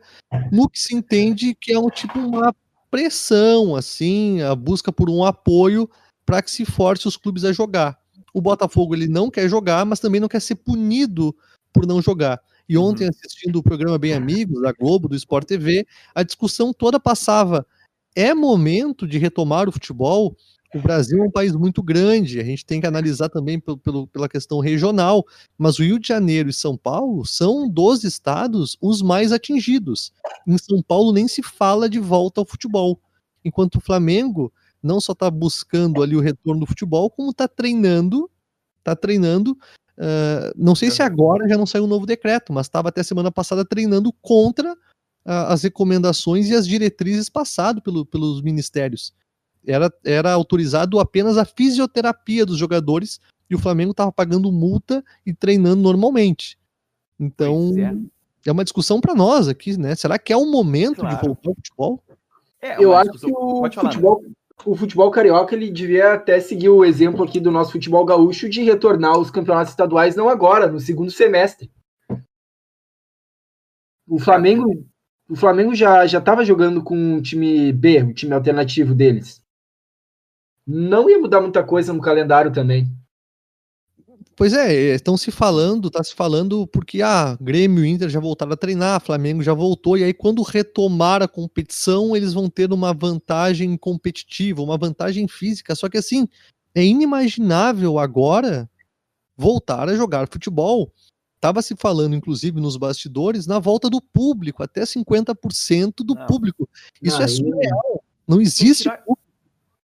no 0.52 0.70
que 0.70 0.80
se 0.80 0.94
entende 0.94 1.56
que 1.60 1.74
é 1.74 1.80
um 1.80 1.90
tipo 1.90 2.20
uma 2.20 2.54
pressão, 2.98 3.76
assim, 3.76 4.42
a 4.42 4.56
busca 4.56 4.92
por 4.92 5.08
um 5.08 5.24
apoio 5.24 5.88
para 6.26 6.42
que 6.42 6.50
se 6.50 6.66
force 6.66 7.08
os 7.08 7.16
clubes 7.16 7.46
a 7.46 7.54
jogar. 7.54 7.96
O 8.34 8.42
Botafogo 8.42 8.96
ele 8.96 9.08
não 9.08 9.30
quer 9.30 9.48
jogar, 9.48 9.86
mas 9.86 10.00
também 10.00 10.20
não 10.20 10.28
quer 10.28 10.42
ser 10.42 10.56
punido 10.56 11.36
por 11.72 11.86
não 11.86 12.02
jogar. 12.02 12.42
E 12.68 12.76
ontem, 12.76 13.04
Uhum. 13.04 13.12
assistindo 13.12 13.58
o 13.58 13.64
programa 13.64 14.00
Bem 14.00 14.14
Amigos, 14.14 14.64
da 14.64 14.72
Globo, 14.72 15.08
do 15.08 15.16
Sport 15.16 15.48
TV, 15.48 15.86
a 16.16 16.24
discussão 16.24 16.74
toda 16.74 17.00
passava. 17.00 17.68
É 18.16 18.34
momento 18.34 19.08
de 19.08 19.20
retomar 19.20 19.70
o 19.70 19.72
futebol? 19.72 20.36
O 20.76 20.82
Brasil 20.82 21.24
é 21.24 21.26
um 21.26 21.32
país 21.32 21.54
muito 21.56 21.82
grande, 21.82 22.40
a 22.40 22.44
gente 22.44 22.66
tem 22.66 22.82
que 22.82 22.88
analisar 22.88 23.30
também 23.30 23.58
pelo, 23.60 23.78
pelo- 23.78 24.08
pela 24.08 24.28
questão 24.28 24.60
regional, 24.60 25.26
mas 25.58 25.80
o 25.80 25.84
Rio 25.84 25.98
de 25.98 26.08
Janeiro 26.10 26.50
e 26.50 26.54
São 26.54 26.76
Paulo 26.76 27.26
são 27.26 27.70
dos 27.70 28.04
estados 28.04 28.78
os 28.82 29.02
mais 29.02 29.32
atingidos. 29.32 30.12
Em 30.46 30.58
São 30.58 30.82
Paulo 30.82 31.14
nem 31.14 31.28
se 31.28 31.42
fala 31.42 31.90
de 31.90 32.00
volta 32.00 32.42
ao 32.42 32.46
futebol, 32.46 33.00
enquanto 33.46 33.76
o 33.76 33.82
Flamengo 33.82 34.52
não 34.84 35.00
só 35.00 35.14
está 35.14 35.32
buscando 35.32 36.04
ali 36.04 36.16
o 36.16 36.22
retorno 36.22 36.60
do 36.60 36.68
futebol, 36.68 37.10
como 37.10 37.32
está 37.32 37.48
treinando, 37.48 38.30
está 38.80 38.94
treinando. 38.96 39.58
ah, 39.98 40.52
não 40.56 40.76
sei 40.76 40.92
se 40.92 41.02
agora 41.02 41.48
já 41.48 41.58
não 41.58 41.66
saiu 41.66 41.86
um 41.86 41.88
novo 41.88 42.06
decreto, 42.06 42.52
mas 42.52 42.68
estava 42.68 42.90
até 42.90 43.02
semana 43.04 43.32
passada 43.32 43.64
treinando 43.66 44.12
contra 44.22 44.76
ah, 45.26 45.54
as 45.54 45.64
recomendações 45.64 46.50
e 46.50 46.54
as 46.56 46.68
diretrizes 46.68 47.30
passado 47.30 47.82
pelo, 47.82 48.06
pelos 48.06 48.42
ministérios 48.42 49.14
era, 49.68 49.94
era 50.04 50.32
autorizado 50.34 51.00
apenas 51.00 51.38
a 51.38 51.46
fisioterapia 51.46 52.46
dos 52.46 52.58
jogadores 52.58 53.20
e 53.50 53.56
o 53.56 53.60
Flamengo 53.60 53.92
estava 53.92 54.12
pagando 54.12 54.52
multa 54.52 55.04
e 55.26 55.34
treinando 55.34 55.82
normalmente. 55.82 56.58
Então, 57.20 57.72
é. 57.78 58.50
é. 58.50 58.52
uma 58.52 58.64
discussão 58.64 59.02
para 59.02 59.14
nós 59.14 59.48
aqui, 59.48 59.78
né? 59.78 59.94
Será 59.96 60.18
que 60.18 60.32
é 60.32 60.38
o 60.38 60.46
momento 60.46 60.96
de 60.96 61.02
Claro. 61.02 61.28
voltar 61.28 61.50
ao 61.50 61.56
futebol? 61.56 62.04
É, 62.62 62.84
Eu 62.84 62.96
acho 62.96 63.12
discussão- 63.12 63.30
que 63.30 63.36
o 63.36 63.72
falar, 63.72 63.84
né? 63.84 63.92
futebol, 63.92 64.24
o 64.66 64.76
futebol 64.76 65.12
carioca 65.12 65.56
ele 65.56 65.70
devia 65.70 66.14
até 66.14 66.40
seguir 66.40 66.70
o 66.70 66.84
exemplo 66.84 67.24
aqui 67.24 67.40
do 67.40 67.52
nosso 67.52 67.72
futebol 67.72 68.04
gaúcho 68.06 68.50
de 68.50 68.64
retornar 68.64 69.14
aos 69.16 69.30
campeonatos 69.30 69.72
estaduais 69.72 70.16
não 70.16 70.28
agora, 70.30 70.68
no 70.72 70.80
segundo 70.80 71.12
semestre. 71.12 71.70
O 74.08 74.20
Flamengo, 74.20 74.86
o 75.30 75.36
Flamengo 75.36 75.76
já 75.76 76.08
já 76.08 76.20
estava 76.20 76.46
jogando 76.46 76.82
com 76.82 77.16
o 77.16 77.22
time 77.22 77.72
B, 77.74 78.02
o 78.04 78.14
time 78.14 78.34
alternativo 78.34 78.96
deles. 78.96 79.42
Não 80.68 81.10
ia 81.10 81.18
mudar 81.18 81.40
muita 81.40 81.64
coisa 81.64 81.94
no 81.94 82.02
calendário 82.02 82.52
também. 82.52 82.92
Pois 84.36 84.54
é, 84.54 84.94
estão 84.94 85.18
se 85.18 85.32
falando, 85.32 85.90
tá 85.90 86.04
se 86.04 86.14
falando 86.14 86.68
porque 86.68 87.02
ah, 87.02 87.36
Grêmio 87.42 87.84
e 87.84 87.90
Inter 87.90 88.08
já 88.08 88.20
voltaram 88.20 88.52
a 88.52 88.58
treinar, 88.58 89.02
Flamengo 89.02 89.42
já 89.42 89.54
voltou, 89.54 89.98
e 89.98 90.04
aí 90.04 90.14
quando 90.14 90.44
retomar 90.44 91.24
a 91.24 91.28
competição, 91.28 92.16
eles 92.16 92.34
vão 92.34 92.48
ter 92.48 92.72
uma 92.72 92.94
vantagem 92.94 93.76
competitiva, 93.76 94.62
uma 94.62 94.78
vantagem 94.78 95.28
física. 95.28 95.74
Só 95.74 95.90
que 95.90 95.98
assim, 95.98 96.28
é 96.76 96.84
inimaginável 96.86 97.98
agora 97.98 98.70
voltar 99.36 99.90
a 99.90 99.96
jogar 99.96 100.28
futebol. 100.30 100.94
Tava 101.40 101.62
se 101.64 101.76
falando, 101.76 102.16
inclusive, 102.16 102.60
nos 102.60 102.78
bastidores, 102.78 103.48
na 103.48 103.58
volta 103.58 103.90
do 103.90 104.02
público, 104.02 104.62
até 104.62 104.86
50% 104.86 106.04
do 106.04 106.14
Não. 106.14 106.26
público. 106.28 106.70
Isso 107.02 107.20
é 107.22 107.26
Aí- 107.26 107.30
surreal. 107.30 108.04
Não 108.28 108.42
existe 108.42 108.84
tirar- 108.84 109.04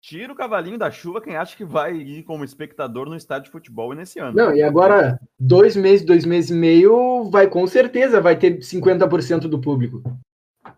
Tira 0.06 0.32
o 0.32 0.36
cavalinho 0.36 0.78
da 0.78 0.88
chuva 0.88 1.20
quem 1.20 1.34
acha 1.34 1.56
que 1.56 1.64
vai 1.64 1.96
ir 1.96 2.22
como 2.22 2.44
espectador 2.44 3.08
no 3.08 3.16
estádio 3.16 3.46
de 3.46 3.50
futebol 3.50 3.92
nesse 3.92 4.20
ano. 4.20 4.36
Não, 4.36 4.54
e 4.54 4.62
agora, 4.62 5.18
dois 5.36 5.74
meses, 5.74 6.06
dois 6.06 6.24
meses 6.24 6.50
e 6.50 6.54
meio, 6.54 7.24
vai 7.24 7.50
com 7.50 7.66
certeza, 7.66 8.20
vai 8.20 8.38
ter 8.38 8.60
50% 8.60 9.48
do 9.48 9.60
público. 9.60 10.04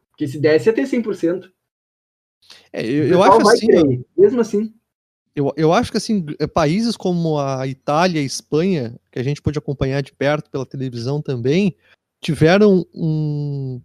Porque 0.09 0.27
se 0.27 0.39
desse, 0.41 0.71
ia 0.71 0.73
ter 0.73 0.85
100%. 0.85 1.51
É, 2.73 2.81
O 2.81 2.87
eu, 2.87 3.09
eu 3.09 3.23
acho 3.23 3.39
vai 3.41 3.55
assim, 3.55 4.03
mesmo 4.17 4.41
assim. 4.41 4.75
Eu, 5.37 5.53
eu 5.59 5.75
acho 5.75 5.91
que 5.91 5.99
assim, 5.99 6.25
eh, 6.41 6.47
países 6.47 6.97
como 6.97 7.39
a 7.39 7.67
Itália 7.67 8.21
e 8.21 8.23
a 8.23 8.27
Espanha, 8.27 8.99
que 9.13 9.19
a 9.19 9.23
gente 9.23 9.43
pôde 9.43 9.59
acompanhar 9.59 10.03
de 10.03 10.11
perto 10.11 10.51
pela 10.51 10.65
televisão 10.65 11.21
também, 11.21 11.77
tiveram 12.19 12.83
um, 12.95 13.79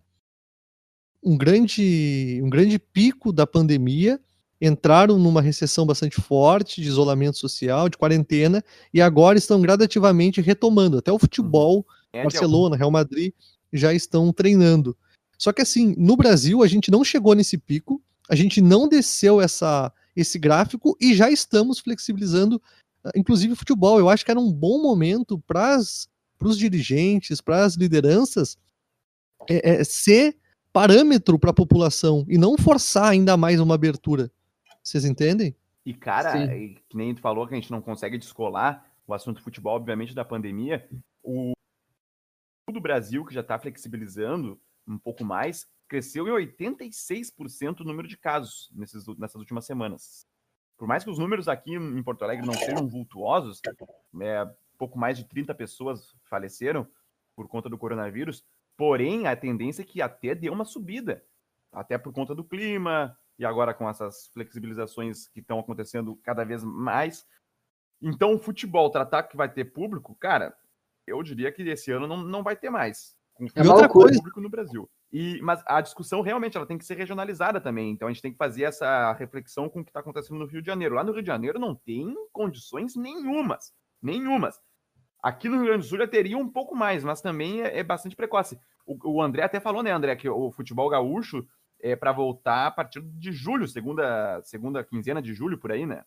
um, 1.22 1.38
grande, 1.38 2.40
um 2.42 2.50
grande 2.50 2.80
pico 2.80 3.34
da 3.34 3.46
pandemia, 3.46 4.22
entraram 4.66 5.20
numa 5.20 5.42
recessão 5.42 5.86
bastante 5.86 6.22
forte 6.22 6.82
de 6.82 6.88
isolamento 6.88 7.38
social, 7.38 7.90
de 7.90 7.98
quarentena, 7.98 8.64
e 8.94 9.02
agora 9.02 9.38
estão 9.38 9.62
gradativamente 9.62 10.40
retomando. 10.40 10.98
Até 10.98 11.12
o 11.12 11.20
futebol, 11.20 11.86
É, 12.14 12.24
Barcelona, 12.24 12.78
Real 12.78 12.92
Madrid 12.92 13.34
já 13.74 13.94
estão 13.94 14.32
treinando. 14.32 14.96
Só 15.38 15.52
que 15.52 15.62
assim, 15.62 15.94
no 15.98 16.16
Brasil 16.16 16.64
a 16.64 16.68
gente 16.68 16.90
não 16.90 17.04
chegou 17.04 17.34
nesse 17.36 17.58
pico, 17.58 18.02
a 18.30 18.36
gente 18.36 18.62
não 18.62 18.88
desceu 18.88 19.42
essa, 19.42 19.92
esse 20.16 20.40
gráfico 20.40 20.96
e 21.02 21.14
já 21.14 21.30
estamos 21.30 21.80
flexibilizando 21.80 22.62
inclusive 23.16 23.56
futebol. 23.56 24.00
Eu 24.00 24.08
acho 24.10 24.24
que 24.24 24.32
era 24.32 24.40
um 24.40 24.52
bom 24.52 24.82
momento 24.82 25.38
para 25.40 25.78
os 25.78 26.58
dirigentes, 26.58 27.42
para 27.42 27.66
as 27.66 27.76
lideranças, 27.76 28.58
é, 29.50 29.82
é, 29.82 29.84
ser 29.84 30.38
parâmetro 30.72 31.38
para 31.38 31.50
a 31.50 31.54
população 31.54 32.26
e 32.30 32.38
não 32.38 32.58
forçar 32.58 33.10
ainda 33.10 33.36
mais 33.36 33.60
uma 33.60 33.76
abertura. 33.76 34.32
Vocês 34.84 35.06
entendem? 35.06 35.56
E, 35.86 35.94
cara, 35.94 36.34
Sim. 36.34 36.78
que 36.90 36.98
nem 36.98 37.16
tu 37.16 37.22
falou 37.22 37.48
que 37.48 37.54
a 37.54 37.58
gente 37.58 37.72
não 37.72 37.82
consegue 37.82 38.18
descolar 38.18 38.86
o 39.08 39.14
assunto 39.14 39.42
futebol, 39.42 39.76
obviamente, 39.76 40.14
da 40.14 40.24
pandemia. 40.24 40.88
O 41.24 41.54
do 42.72 42.82
Brasil, 42.82 43.26
que 43.26 43.34
já 43.34 43.42
está 43.42 43.60
flexibilizando 43.60 44.60
um 44.88 44.98
pouco 44.98 45.24
mais, 45.24 45.68
cresceu 45.88 46.28
em 46.28 46.48
86% 46.48 47.82
o 47.82 47.84
número 47.84 48.08
de 48.08 48.18
casos 48.18 48.70
nesses, 48.74 49.06
nessas 49.18 49.40
últimas 49.40 49.66
semanas. 49.66 50.26
Por 50.78 50.88
mais 50.88 51.04
que 51.04 51.10
os 51.10 51.20
números 51.20 51.48
aqui 51.48 51.76
em 51.76 52.04
Porto 52.04 52.24
Alegre 52.24 52.46
não 52.46 52.54
sejam 52.54 52.88
vultuosos, 52.88 53.62
é, 54.22 54.50
pouco 54.78 54.98
mais 54.98 55.18
de 55.18 55.24
30 55.24 55.54
pessoas 55.56 56.16
faleceram 56.24 56.88
por 57.36 57.48
conta 57.48 57.70
do 57.70 57.78
coronavírus, 57.78 58.44
porém 58.76 59.28
a 59.28 59.36
tendência 59.36 59.82
é 59.82 59.86
que 59.86 60.02
até 60.02 60.36
deu 60.36 60.52
uma 60.52 60.66
subida, 60.66 61.24
até 61.72 61.98
por 61.98 62.12
conta 62.12 62.36
do 62.36 62.44
clima, 62.44 63.18
e 63.38 63.46
agora 63.46 63.74
com 63.74 63.90
essas 63.90 64.28
flexibilizações 64.28 65.28
que 65.28 65.40
estão 65.40 65.60
acontecendo 65.60 66.16
cada 66.24 66.44
vez 66.44 66.64
mais. 66.64 67.26
Então, 68.02 68.34
o 68.34 68.40
futebol, 68.40 68.90
tratar 68.90 69.24
que 69.24 69.38
vai 69.38 69.52
ter 69.52 69.66
público, 69.66 70.16
cara, 70.16 70.56
eu 71.08 71.22
diria 71.24 71.52
que 71.52 71.62
esse 71.64 71.92
ano 71.92 72.08
não, 72.08 72.18
não 72.18 72.44
vai 72.44 72.56
ter 72.56 72.70
mais. 72.70 73.16
Com 73.34 73.48
é 73.56 73.64
outra 73.68 73.90
coisa. 73.90 74.18
público 74.18 74.40
no 74.40 74.50
Brasil. 74.50 74.90
E, 75.12 75.40
mas 75.42 75.62
a 75.66 75.82
discussão 75.82 76.22
realmente 76.22 76.58
ela 76.58 76.66
tem 76.66 76.78
que 76.78 76.86
ser 76.86 76.96
regionalizada 76.96 77.60
também. 77.60 77.92
Então 77.92 78.08
a 78.08 78.12
gente 78.12 78.22
tem 78.22 78.32
que 78.32 78.38
fazer 78.38 78.64
essa 78.64 79.14
reflexão 79.14 79.70
com 79.70 79.80
o 79.80 79.84
que 79.84 79.90
está 79.90 80.00
acontecendo 80.00 80.40
no 80.40 80.46
Rio 80.46 80.62
de 80.62 80.68
Janeiro. 80.68 80.96
Lá 80.96 81.04
no 81.04 81.12
Rio 81.12 81.22
de 81.22 81.28
Janeiro 81.28 81.60
não 81.60 81.76
tem 81.76 82.16
condições 82.32 82.96
nenhumas. 82.96 83.74
Nenhumas. 84.02 84.60
Aqui 85.22 85.48
no 85.48 85.58
Rio 85.58 85.66
Grande 85.66 85.84
do 85.84 85.88
Sul 85.88 86.00
já 86.00 86.08
teria 86.08 86.38
um 86.38 86.50
pouco 86.50 86.76
mais, 86.76 87.04
mas 87.04 87.22
também 87.22 87.62
é, 87.62 87.80
é 87.80 87.84
bastante 87.84 88.16
precoce. 88.16 88.60
O, 88.86 89.18
o, 89.18 89.22
André 89.22 89.44
até 89.44 89.60
falou, 89.60 89.82
né, 89.82 89.92
André, 89.92 90.16
que 90.16 90.28
o 90.28 90.52
futebol 90.52 90.90
gaúcho 90.90 91.48
é 91.84 91.98
para 91.98 92.14
voltar 92.14 92.68
a 92.68 92.72
partir 92.72 93.02
de 93.02 93.34
julho, 93.34 93.68
segunda, 93.68 94.42
segunda 94.44 94.84
quinzena 94.84 95.22
de 95.22 95.34
julho, 95.34 95.58
por 95.58 95.70
aí, 95.72 95.86
né? 95.86 96.06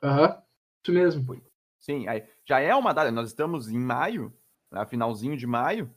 Aham, 0.00 0.28
uhum. 0.28 0.42
isso 0.82 0.92
mesmo. 0.92 1.42
Sim, 1.80 2.06
aí 2.06 2.24
já 2.46 2.60
é 2.60 2.72
uma 2.74 2.94
data. 2.94 3.10
Nós 3.10 3.28
estamos 3.28 3.68
em 3.68 3.78
maio, 3.78 4.32
né, 4.70 4.86
finalzinho 4.86 5.36
de 5.36 5.46
maio. 5.46 5.92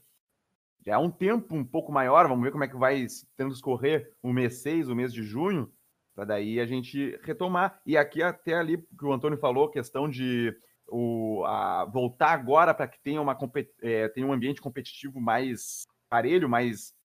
Já 0.84 0.94
é 0.94 0.98
um 0.98 1.12
tempo 1.12 1.56
um 1.56 1.64
pouco 1.64 1.92
maior. 1.92 2.28
Vamos 2.28 2.44
ver 2.44 2.52
como 2.52 2.64
é 2.64 2.68
que 2.68 2.76
vai 2.76 3.06
transcorrer 3.36 4.12
o 4.22 4.34
mês 4.34 4.56
6, 4.64 4.90
o 4.90 4.96
mês 4.96 5.14
de 5.14 5.22
junho, 5.22 5.72
para 6.16 6.26
daí 6.26 6.60
a 6.60 6.66
gente 6.66 7.20
retomar. 7.22 7.80
E 7.86 7.96
aqui 7.96 8.24
até 8.24 8.56
ali 8.56 8.78
que 8.78 9.06
o 9.06 9.14
Antônio 9.14 9.38
falou, 9.38 9.70
questão 9.70 10.10
de 10.10 10.58
o, 10.88 11.44
a, 11.46 11.86
voltar 11.86 12.32
agora 12.32 12.74
para 12.74 12.88
que 12.88 13.00
tenha, 13.00 13.22
uma, 13.22 13.38
é, 13.82 14.08
tenha 14.10 14.26
um 14.26 14.34
ambiente 14.34 14.60
competitivo 14.60 15.22
mais 15.22 15.86
parelho, 16.10 16.50
mais 16.50 16.97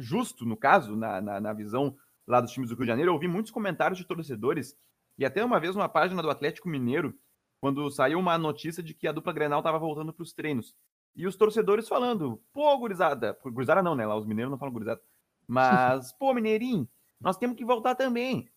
justo, 0.00 0.44
no 0.44 0.56
caso, 0.56 0.96
na, 0.96 1.20
na, 1.20 1.40
na 1.40 1.52
visão 1.52 1.96
lá 2.26 2.40
dos 2.40 2.52
times 2.52 2.70
do 2.70 2.76
Rio 2.76 2.84
de 2.84 2.90
Janeiro. 2.90 3.10
Eu 3.10 3.14
ouvi 3.14 3.28
muitos 3.28 3.50
comentários 3.50 3.98
de 3.98 4.04
torcedores 4.04 4.76
e 5.18 5.24
até 5.24 5.44
uma 5.44 5.60
vez 5.60 5.74
numa 5.74 5.88
página 5.88 6.22
do 6.22 6.30
Atlético 6.30 6.68
Mineiro 6.68 7.14
quando 7.60 7.90
saiu 7.90 8.18
uma 8.18 8.38
notícia 8.38 8.82
de 8.82 8.94
que 8.94 9.06
a 9.06 9.12
dupla 9.12 9.32
Grenal 9.32 9.60
estava 9.60 9.78
voltando 9.78 10.12
para 10.12 10.22
os 10.22 10.32
treinos. 10.32 10.74
E 11.14 11.26
os 11.26 11.36
torcedores 11.36 11.88
falando, 11.88 12.42
pô, 12.52 12.76
gurizada, 12.78 13.36
gurizada 13.44 13.82
não, 13.82 13.94
né? 13.94 14.06
Lá 14.06 14.16
os 14.16 14.24
mineiros 14.24 14.50
não 14.50 14.58
falam 14.58 14.72
gurizada. 14.72 15.00
Mas, 15.46 16.12
pô, 16.18 16.32
mineirinho, 16.32 16.88
nós 17.20 17.36
temos 17.36 17.56
que 17.56 17.64
voltar 17.64 17.94
também. 17.94 18.48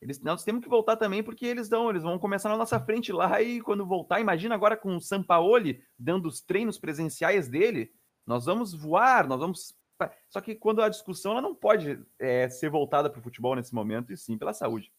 Eles, 0.00 0.18
nós 0.20 0.42
temos 0.42 0.62
que 0.62 0.68
voltar 0.68 0.96
também 0.96 1.22
porque 1.22 1.44
eles 1.44 1.68
dão, 1.68 1.90
eles 1.90 2.02
vão 2.02 2.18
começar 2.18 2.48
na 2.48 2.56
nossa 2.56 2.80
frente 2.80 3.12
lá 3.12 3.42
e 3.42 3.60
quando 3.60 3.84
voltar, 3.84 4.18
imagina 4.18 4.54
agora 4.54 4.74
com 4.74 4.96
o 4.96 5.00
Sampaoli 5.00 5.82
dando 5.98 6.26
os 6.26 6.40
treinos 6.40 6.78
presenciais 6.78 7.48
dele, 7.48 7.92
nós 8.26 8.46
vamos 8.46 8.72
voar, 8.72 9.28
nós 9.28 9.40
vamos. 9.40 9.74
Só 10.28 10.40
que 10.40 10.54
quando 10.54 10.80
a 10.80 10.88
discussão 10.88 11.32
ela 11.32 11.42
não 11.42 11.54
pode 11.54 11.98
é, 12.18 12.48
ser 12.48 12.70
voltada 12.70 13.10
para 13.10 13.18
o 13.18 13.22
futebol 13.22 13.56
nesse 13.56 13.74
momento, 13.74 14.12
e 14.12 14.16
sim 14.16 14.38
pela 14.38 14.52
saúde. 14.52 14.92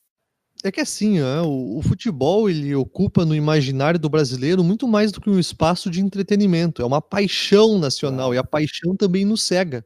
É 0.63 0.71
que 0.71 0.81
assim, 0.81 1.19
é, 1.19 1.41
o, 1.41 1.77
o, 1.77 1.81
futebol 1.81 2.49
ele 2.49 2.75
ocupa 2.75 3.25
no 3.25 3.33
imaginário 3.33 3.99
do 3.99 4.09
brasileiro 4.09 4.63
muito 4.63 4.87
mais 4.87 5.11
do 5.11 5.19
que 5.19 5.29
um 5.29 5.39
espaço 5.39 5.89
de 5.89 6.01
entretenimento. 6.01 6.81
É 6.81 6.85
uma 6.85 7.01
paixão 7.01 7.79
nacional 7.79 8.33
e 8.33 8.37
a 8.37 8.43
paixão 8.43 8.95
também 8.95 9.25
nos 9.25 9.41
cega, 9.41 9.83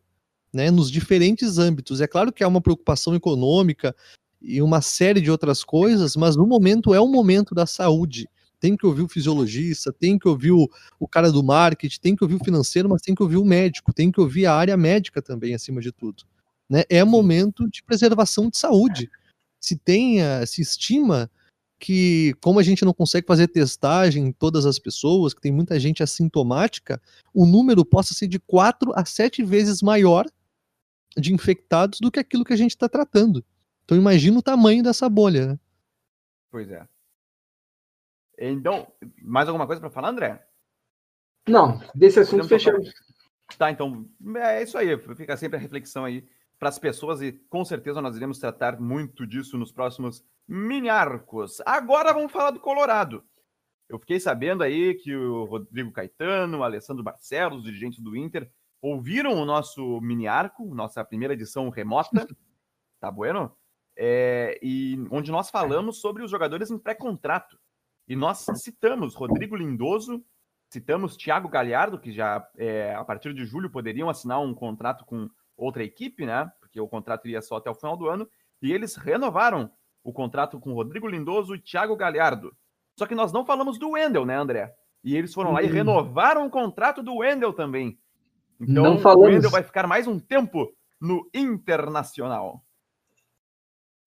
né? 0.51 0.69
Nos 0.71 0.91
diferentes 0.91 1.57
âmbitos. 1.57 2.01
É 2.01 2.07
claro 2.07 2.33
que 2.33 2.43
há 2.43 2.47
uma 2.47 2.59
preocupação 2.59 3.15
econômica 3.15 3.95
e 4.41 4.61
uma 4.61 4.81
série 4.81 5.21
de 5.21 5.31
outras 5.31 5.63
coisas, 5.63 6.15
mas 6.15 6.35
no 6.35 6.45
momento 6.45 6.93
é 6.93 6.99
o 6.99 7.07
momento 7.07 7.55
da 7.55 7.65
saúde. 7.65 8.27
Tem 8.65 8.75
que 8.75 8.87
ouvir 8.87 9.03
o 9.03 9.07
fisiologista, 9.07 9.93
tem 9.93 10.17
que 10.17 10.27
ouvir 10.27 10.51
o, 10.51 10.67
o 10.99 11.07
cara 11.07 11.31
do 11.31 11.43
marketing, 11.43 11.99
tem 11.99 12.15
que 12.15 12.23
ouvir 12.23 12.33
o 12.33 12.43
financeiro, 12.43 12.89
mas 12.89 12.99
tem 12.99 13.13
que 13.13 13.21
ouvir 13.21 13.37
o 13.37 13.45
médico, 13.45 13.93
tem 13.93 14.11
que 14.11 14.19
ouvir 14.19 14.47
a 14.47 14.55
área 14.55 14.75
médica 14.75 15.21
também, 15.21 15.53
acima 15.53 15.79
de 15.79 15.91
tudo. 15.91 16.23
Né? 16.67 16.81
É 16.89 17.03
momento 17.03 17.69
de 17.69 17.83
preservação 17.83 18.49
de 18.49 18.57
saúde 18.57 19.07
se 19.59 19.77
tenha, 19.77 20.43
se 20.47 20.63
estima 20.63 21.29
que, 21.79 22.33
como 22.41 22.59
a 22.59 22.63
gente 22.63 22.83
não 22.83 22.91
consegue 22.91 23.27
fazer 23.27 23.49
testagem 23.49 24.25
em 24.25 24.31
todas 24.31 24.65
as 24.65 24.79
pessoas, 24.79 25.31
que 25.31 25.41
tem 25.41 25.51
muita 25.51 25.79
gente 25.79 26.01
assintomática, 26.01 26.99
o 27.35 27.45
número 27.45 27.85
possa 27.85 28.15
ser 28.15 28.27
de 28.27 28.39
4 28.39 28.93
a 28.95 29.05
7 29.05 29.43
vezes 29.43 29.83
maior 29.83 30.25
de 31.15 31.31
infectados 31.31 31.99
do 31.99 32.09
que 32.09 32.19
aquilo 32.19 32.43
que 32.43 32.53
a 32.53 32.57
gente 32.57 32.71
está 32.71 32.89
tratando. 32.89 33.45
Então 33.83 33.95
imagina 33.95 34.39
o 34.39 34.41
tamanho 34.41 34.81
dessa 34.81 35.07
bolha. 35.07 35.49
Né? 35.49 35.59
Pois 36.49 36.67
é. 36.71 36.83
Então, 38.37 38.87
mais 39.21 39.47
alguma 39.47 39.65
coisa 39.65 39.79
para 39.79 39.89
falar, 39.89 40.09
André? 40.09 40.45
Não, 41.47 41.79
desse 41.93 42.19
assunto 42.19 42.47
fechamos. 42.47 42.91
Tá, 43.57 43.69
então 43.69 44.09
é 44.37 44.63
isso 44.63 44.77
aí. 44.77 44.97
Fica 45.15 45.37
sempre 45.37 45.57
a 45.57 45.59
reflexão 45.59 46.03
aí 46.03 46.27
para 46.57 46.69
as 46.69 46.79
pessoas 46.79 47.21
e 47.21 47.31
com 47.49 47.63
certeza 47.63 48.01
nós 48.01 48.15
iremos 48.15 48.39
tratar 48.39 48.79
muito 48.79 49.27
disso 49.27 49.57
nos 49.57 49.71
próximos 49.71 50.25
mini 50.47 50.89
arcos. 50.89 51.61
Agora 51.65 52.13
vamos 52.13 52.31
falar 52.31 52.51
do 52.51 52.59
Colorado. 52.59 53.23
Eu 53.87 53.99
fiquei 53.99 54.19
sabendo 54.19 54.63
aí 54.63 54.95
que 54.95 55.15
o 55.15 55.45
Rodrigo 55.45 55.91
Caetano, 55.91 56.59
o 56.59 56.63
Alessandro 56.63 57.03
Barcelos, 57.03 57.59
os 57.59 57.65
dirigentes 57.65 57.99
do 57.99 58.15
Inter, 58.15 58.49
ouviram 58.81 59.33
o 59.33 59.45
nosso 59.45 60.01
mini 60.01 60.27
arco, 60.27 60.73
nossa 60.73 61.05
primeira 61.05 61.33
edição 61.33 61.69
remota, 61.69 62.09
tá 62.99 63.11
bueno? 63.11 63.55
É, 63.97 64.59
e 64.61 64.97
onde 65.11 65.31
nós 65.31 65.49
falamos 65.49 66.01
sobre 66.01 66.23
os 66.23 66.31
jogadores 66.31 66.71
em 66.71 66.77
pré-contrato. 66.77 67.59
E 68.07 68.15
nós 68.15 68.45
citamos 68.55 69.15
Rodrigo 69.15 69.55
Lindoso, 69.55 70.23
citamos 70.69 71.17
Thiago 71.17 71.49
Galhardo, 71.49 71.99
que 71.99 72.11
já 72.11 72.47
é, 72.57 72.93
a 72.93 73.03
partir 73.03 73.33
de 73.33 73.45
julho 73.45 73.69
poderiam 73.69 74.09
assinar 74.09 74.41
um 74.41 74.53
contrato 74.53 75.05
com 75.05 75.29
outra 75.57 75.83
equipe, 75.83 76.25
né? 76.25 76.51
Porque 76.59 76.79
o 76.79 76.87
contrato 76.87 77.25
iria 77.25 77.41
só 77.41 77.57
até 77.57 77.69
o 77.69 77.75
final 77.75 77.97
do 77.97 78.07
ano. 78.07 78.27
E 78.61 78.71
eles 78.71 78.95
renovaram 78.95 79.71
o 80.03 80.13
contrato 80.13 80.59
com 80.59 80.73
Rodrigo 80.73 81.07
Lindoso 81.07 81.55
e 81.55 81.59
Thiago 81.59 81.95
Galhardo. 81.95 82.55
Só 82.97 83.05
que 83.05 83.15
nós 83.15 83.31
não 83.31 83.45
falamos 83.45 83.77
do 83.77 83.91
Wendel, 83.91 84.25
né, 84.25 84.35
André? 84.35 84.73
E 85.03 85.15
eles 85.15 85.33
foram 85.33 85.51
lá 85.51 85.61
e 85.61 85.67
uhum. 85.67 85.73
renovaram 85.73 86.45
o 86.45 86.49
contrato 86.49 87.03
do 87.03 87.17
Wendel 87.17 87.53
também. 87.53 87.97
Então 88.59 88.97
o 88.97 89.19
Wendel 89.19 89.49
vai 89.49 89.63
ficar 89.63 89.85
mais 89.85 90.07
um 90.07 90.19
tempo 90.19 90.73
no 90.99 91.29
Internacional. 91.33 92.63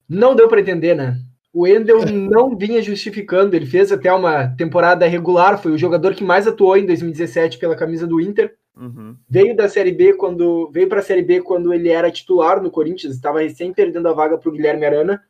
Não 0.09 0.35
deu 0.35 0.49
para 0.49 0.61
entender, 0.61 0.97
né? 0.97 1.21
O 1.53 1.63
Wendel 1.63 2.05
não 2.13 2.57
vinha 2.57 2.83
justificando, 2.83 3.57
ele 3.57 3.67
fez 3.67 3.91
até 3.91 4.13
uma 4.13 4.49
temporada 4.49 5.07
regular, 5.07 5.61
foi 5.61 5.73
o 5.73 5.79
jogador 5.79 6.15
que 6.15 6.23
mais 6.23 6.47
atuou 6.47 6.77
em 6.77 6.87
2017 6.87 7.59
pela 7.59 7.77
camisa 7.77 8.07
do 8.07 8.21
Inter. 8.21 8.55
Uhum. 8.77 9.17
Veio 9.29 9.57
da 9.57 9.69
Série 9.69 9.91
B 9.91 10.15
quando 10.15 10.71
veio 10.71 10.89
para 10.89 11.01
a 11.01 11.03
Série 11.03 11.23
B 11.23 11.41
quando 11.43 11.73
ele 11.73 11.89
era 11.89 12.11
titular 12.11 12.63
no 12.63 12.71
Corinthians, 12.71 13.15
estava 13.15 13.41
recém 13.41 13.73
perdendo 13.73 14.09
a 14.09 14.13
vaga 14.13 14.39
para 14.39 14.49
o 14.49 14.53
Guilherme 14.53 14.87
Arana. 14.87 15.23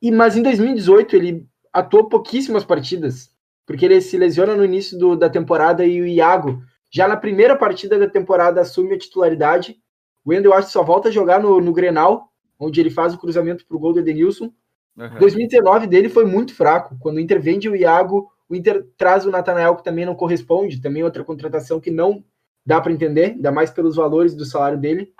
E 0.00 0.10
mas 0.10 0.36
em 0.36 0.42
2018 0.42 1.16
ele 1.16 1.46
atuou 1.72 2.08
pouquíssimas 2.08 2.64
partidas, 2.64 3.30
porque 3.66 3.84
ele 3.84 4.00
se 4.00 4.16
lesiona 4.16 4.56
no 4.56 4.64
início 4.64 4.98
do, 4.98 5.16
da 5.16 5.28
temporada 5.28 5.84
e 5.84 6.00
o 6.00 6.06
Iago 6.06 6.62
já 6.90 7.06
na 7.06 7.16
primeira 7.16 7.56
partida 7.56 7.98
da 7.98 8.08
temporada 8.08 8.60
assume 8.60 8.94
a 8.94 8.98
titularidade. 8.98 9.78
O 10.24 10.30
Wendel 10.30 10.52
acho 10.52 10.66
que 10.66 10.72
só 10.72 10.82
volta 10.82 11.08
a 11.08 11.12
jogar 11.12 11.40
no, 11.40 11.60
no 11.60 11.72
Grenal, 11.72 12.32
onde 12.58 12.80
ele 12.80 12.90
faz 12.90 13.14
o 13.14 13.18
cruzamento 13.18 13.64
para 13.64 13.76
o 13.76 13.80
gol 13.80 13.92
do 13.92 14.00
Edenilson. 14.00 14.52
Uhum. 15.00 15.18
2019 15.18 15.86
dele 15.86 16.10
foi 16.10 16.26
muito 16.26 16.54
fraco. 16.54 16.94
Quando 17.00 17.16
o 17.16 17.20
Inter 17.20 17.40
vende 17.40 17.70
o 17.70 17.74
Iago, 17.74 18.30
o 18.48 18.54
Inter 18.54 18.86
traz 18.98 19.24
o 19.24 19.30
Natanael, 19.30 19.74
que 19.76 19.84
também 19.84 20.04
não 20.04 20.14
corresponde, 20.14 20.80
também 20.80 21.02
outra 21.02 21.24
contratação 21.24 21.80
que 21.80 21.90
não 21.90 22.22
dá 22.66 22.80
para 22.80 22.92
entender, 22.92 23.32
ainda 23.32 23.50
mais 23.50 23.70
pelos 23.70 23.96
valores 23.96 24.34
do 24.34 24.44
salário 24.44 24.78
dele, 24.78 25.12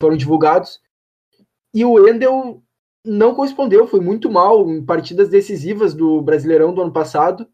foram 0.00 0.16
divulgados. 0.16 0.80
E 1.72 1.84
o 1.84 1.92
Wendel 1.92 2.62
não 3.04 3.34
correspondeu, 3.34 3.86
foi 3.86 4.00
muito 4.00 4.28
mal 4.28 4.68
em 4.68 4.84
partidas 4.84 5.28
decisivas 5.28 5.94
do 5.94 6.20
Brasileirão 6.20 6.74
do 6.74 6.82
ano 6.82 6.92
passado. 6.92 7.48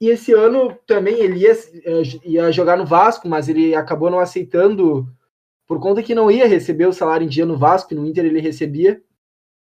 E 0.00 0.08
esse 0.08 0.32
ano 0.32 0.74
também 0.86 1.18
ele 1.18 1.40
ia, 1.40 1.52
eh, 1.52 2.02
ia 2.24 2.52
jogar 2.52 2.78
no 2.78 2.86
Vasco, 2.86 3.28
mas 3.28 3.48
ele 3.48 3.74
acabou 3.74 4.08
não 4.08 4.20
aceitando 4.20 5.06
por 5.66 5.80
conta 5.80 6.02
que 6.02 6.14
não 6.14 6.30
ia 6.30 6.46
receber 6.46 6.86
o 6.86 6.92
salário 6.92 7.24
em 7.24 7.28
dia 7.28 7.44
no 7.44 7.56
Vasco, 7.56 7.94
no 7.94 8.06
Inter 8.06 8.24
ele 8.24 8.40
recebia. 8.40 9.02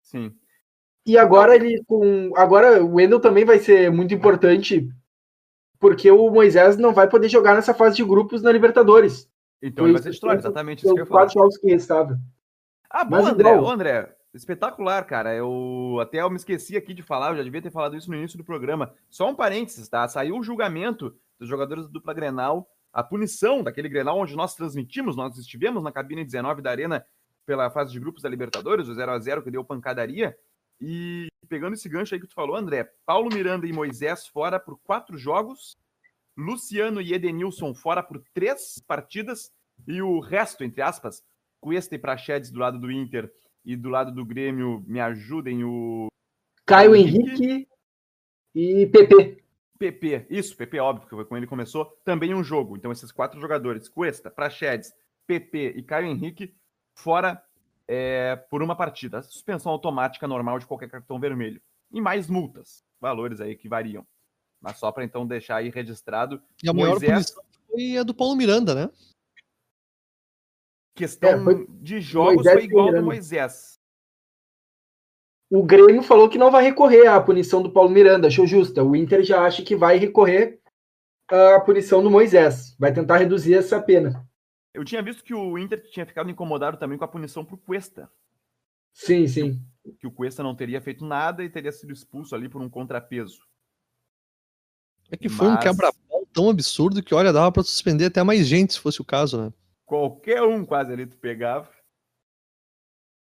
Sim. 0.03 0.35
E 1.07 1.17
agora 1.17 1.55
ele 1.55 1.83
com. 1.87 2.33
Agora 2.37 2.83
o 2.83 2.95
Wendel 2.95 3.21
também 3.21 3.45
vai 3.45 3.61
ser 3.61 3.93
muito 3.93 4.13
importante, 4.13 4.89
porque 5.79 6.11
o 6.11 6.29
Moisés 6.31 6.77
não 6.77 6.93
vai 6.93 7.09
poder 7.09 7.29
jogar 7.29 7.55
nessa 7.55 7.73
fase 7.73 7.97
de 7.97 8.05
grupos 8.05 8.43
na 8.43 8.51
Libertadores. 8.51 9.31
Então 9.63 9.87
ele 9.87 9.93
vai 9.93 10.03
ser 10.03 10.11
titular, 10.11 10.37
exatamente 10.37 10.85
isso 10.85 10.95
que 10.95 11.01
eu 11.01 11.07
quatro 11.07 11.35
jogos 11.35 11.57
que 11.57 11.69
restavam. 11.69 12.19
Ah, 12.91 13.05
bom, 13.05 13.23
Mas, 13.23 13.27
André, 13.27 13.55
igual... 13.55 13.71
André, 13.71 14.17
espetacular, 14.35 15.05
cara. 15.05 15.35
Eu 15.35 15.99
até 16.01 16.21
eu 16.21 16.31
me 16.31 16.37
esqueci 16.37 16.77
aqui 16.77 16.93
de 16.93 17.03
falar, 17.03 17.31
eu 17.31 17.37
já 17.37 17.43
devia 17.45 17.63
ter 17.63 17.71
falado 17.71 17.97
isso 17.97 18.11
no 18.11 18.17
início 18.17 18.37
do 18.37 18.45
programa. 18.45 18.93
Só 19.09 19.31
um 19.31 19.35
parênteses, 19.35 19.89
tá? 19.89 20.07
Saiu 20.09 20.37
o 20.37 20.43
julgamento 20.43 21.15
dos 21.39 21.49
jogadores 21.49 21.85
do 21.85 21.93
dupla 21.93 22.15
Grenal, 22.15 22.69
a 22.93 23.03
punição 23.03 23.63
daquele 23.63 23.89
Grenal 23.89 24.19
onde 24.19 24.35
nós 24.35 24.55
transmitimos, 24.55 25.17
nós 25.17 25.37
estivemos 25.39 25.83
na 25.83 25.93
cabine 25.93 26.25
19 26.25 26.63
da 26.63 26.71
Arena 26.71 27.07
pela 27.45 27.71
fase 27.71 27.93
de 27.93 28.01
grupos 28.01 28.23
da 28.23 28.29
Libertadores, 28.29 28.89
o 28.89 28.95
0 28.95 29.13
a 29.13 29.19
0 29.19 29.43
que 29.43 29.51
deu 29.51 29.65
pancadaria. 29.65 30.37
E 30.81 31.29
pegando 31.49 31.75
esse 31.75 31.89
gancho 31.89 32.15
aí 32.15 32.21
que 32.21 32.27
tu 32.27 32.35
falou, 32.35 32.57
André, 32.57 32.91
Paulo 33.05 33.33
Miranda 33.33 33.67
e 33.67 33.73
Moisés 33.73 34.27
fora 34.27 34.59
por 34.61 34.79
quatro 34.79 35.17
jogos, 35.17 35.77
Luciano 36.37 37.01
e 37.01 37.15
Edenilson 37.15 37.75
fora 37.75 38.03
por 38.03 38.23
três 38.35 38.83
partidas, 38.87 39.51
e 39.87 40.03
o 40.03 40.21
resto, 40.21 40.65
entre 40.65 40.83
aspas, 40.83 41.23
Cuesta 41.61 41.95
e 41.95 41.99
Prachedes 41.99 42.51
do 42.51 42.59
lado 42.59 42.79
do 42.79 42.91
Inter 42.91 43.33
e 43.65 43.77
do 43.77 43.89
lado 43.89 44.13
do 44.13 44.25
Grêmio, 44.25 44.85
me 44.87 45.01
ajudem, 45.01 45.65
o. 45.65 46.09
Caio 46.65 46.95
Henrique, 46.95 47.45
Henrique 47.45 47.69
e 48.55 48.87
PP. 48.87 49.43
PP, 49.79 50.27
isso, 50.31 50.57
PP, 50.57 50.79
óbvio, 50.81 51.07
que 51.07 51.15
foi 51.15 51.25
com 51.25 51.37
ele 51.37 51.47
começou, 51.47 51.85
também 52.05 52.35
um 52.35 52.43
jogo. 52.43 52.77
Então, 52.77 52.91
esses 52.91 53.13
quatro 53.13 53.41
jogadores, 53.41 53.89
Cuesta, 53.89 54.31
Prachedes, 54.31 54.93
PP 55.27 55.75
e 55.77 55.83
Caio 55.83 56.07
Henrique, 56.07 56.55
fora 56.95 57.43
é, 57.89 58.37
por 58.51 58.63
uma 58.63 58.77
partida. 58.77 59.23
Suspensão 59.23 59.73
automática 59.73 60.27
normal 60.27 60.59
de 60.59 60.67
qualquer 60.67 60.91
cartão 60.91 61.21
vermelho. 61.21 61.61
E 61.93 62.01
mais 62.01 62.29
multas, 62.29 62.85
valores 63.01 63.41
aí 63.41 63.57
que 63.57 63.69
variam. 63.69 64.07
Mas 64.61 64.79
só 64.79 64.91
para 64.91 65.05
então 65.05 65.27
deixar 65.27 65.57
aí 65.57 65.69
registrado. 65.69 66.43
E 66.63 66.69
a 66.69 66.73
Moisés... 66.73 67.03
maior 67.03 67.15
punição 67.15 67.45
foi 67.71 67.99
a 67.99 68.03
do 68.03 68.15
Paulo 68.15 68.37
Miranda, 68.37 68.75
né? 68.75 68.91
Questão 70.95 71.31
é, 71.31 71.45
foi... 71.45 71.67
de 71.69 72.01
jogos 72.01 72.37
Moisés 72.37 72.55
foi 72.55 72.65
igual 72.65 72.89
ao 72.89 72.95
do 72.95 73.03
Moisés. 73.03 73.77
O 75.49 75.63
Grêmio 75.63 76.03
falou 76.03 76.29
que 76.29 76.39
não 76.39 76.51
vai 76.51 76.65
recorrer 76.65 77.07
à 77.07 77.21
punição 77.21 77.63
do 77.63 77.71
Paulo 77.71 77.91
Miranda, 77.91 78.27
achou 78.27 78.47
justa. 78.47 78.83
O 78.83 78.97
Inter 78.97 79.23
já 79.23 79.45
acha 79.45 79.63
que 79.63 79.77
vai 79.77 79.97
recorrer 79.97 80.61
à 81.29 81.61
punição 81.61 82.03
do 82.03 82.11
Moisés. 82.11 82.75
Vai 82.79 82.93
tentar 82.93 83.19
reduzir 83.19 83.55
essa 83.55 83.81
pena. 83.81 84.27
Eu 84.77 84.85
tinha 84.85 85.01
visto 85.01 85.25
que 85.25 85.33
o 85.33 85.57
Inter 85.57 85.83
tinha 85.91 86.05
ficado 86.05 86.29
incomodado 86.29 86.77
também 86.77 86.99
com 86.99 87.05
a 87.05 87.09
punição 87.09 87.43
pro 87.43 87.57
Cuesta. 87.57 88.13
Sim, 88.93 89.27
sim. 89.27 89.67
Que 89.99 90.07
o 90.07 90.11
Cuesta 90.11 90.43
não 90.43 90.55
teria 90.55 90.83
feito 90.83 91.03
nada 91.03 91.43
e 91.43 91.49
teria 91.49 91.73
sido 91.73 91.95
expulso 91.95 92.35
ali 92.35 92.47
por 92.47 92.61
um 92.61 92.69
contrapeso. 92.69 93.39
É 95.11 95.17
que 95.17 95.31
foi 95.31 95.49
Mas... 95.49 95.57
um 95.57 95.61
quebra-pau 95.61 96.27
tão 96.31 96.51
absurdo 96.51 97.03
que, 97.03 97.15
olha, 97.15 97.33
dava 97.33 97.51
para 97.51 97.63
suspender 97.63 98.05
até 98.05 98.23
mais 98.23 98.47
gente 98.47 98.75
se 98.75 98.81
fosse 98.81 99.01
o 99.01 99.05
caso, 99.05 99.47
né? 99.47 99.53
Qualquer 99.87 100.43
um 100.43 100.63
quase 100.63 100.93
ali 100.93 101.07
tu 101.07 101.17
pegava. 101.17 101.71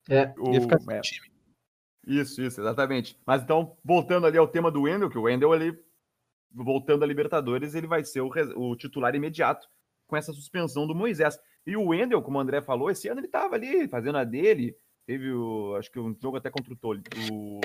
É, 0.09 0.33
o... 0.39 0.55
ia 0.55 0.61
ficar 0.63 0.81
é. 0.89 1.01
time. 1.03 1.31
Isso, 2.07 2.41
isso, 2.41 2.63
exatamente. 2.63 3.21
Mas 3.27 3.43
então, 3.43 3.77
voltando 3.85 4.27
ali 4.27 4.39
ao 4.39 4.49
tema 4.49 4.71
do 4.71 4.83
Wendel, 4.83 5.11
que 5.11 5.19
o 5.19 5.25
Wendel 5.25 5.53
ali, 5.53 5.79
voltando 6.51 7.03
a 7.03 7.07
Libertadores, 7.07 7.75
ele 7.75 7.87
vai 7.87 8.03
ser 8.05 8.23
o, 8.23 8.31
o 8.57 8.75
titular 8.75 9.15
imediato 9.15 9.69
com 10.13 10.17
essa 10.19 10.31
suspensão 10.31 10.87
do 10.87 10.95
Moisés. 10.95 11.41
E 11.67 11.75
o 11.75 11.87
Wendel, 11.87 12.21
como 12.21 12.37
o 12.37 12.41
André 12.43 12.61
falou, 12.61 12.91
esse 12.91 13.09
ano 13.09 13.21
ele 13.21 13.29
estava 13.29 13.55
ali 13.55 13.89
fazendo 13.89 14.19
a 14.19 14.25
dele. 14.25 14.77
Teve, 15.07 15.33
o, 15.33 15.75
acho 15.77 15.91
que 15.91 15.99
um 15.99 16.15
jogo 16.21 16.37
até 16.37 16.51
contra 16.51 16.71
o 16.71 16.77
Tolima. 16.77 17.07
O 17.31 17.61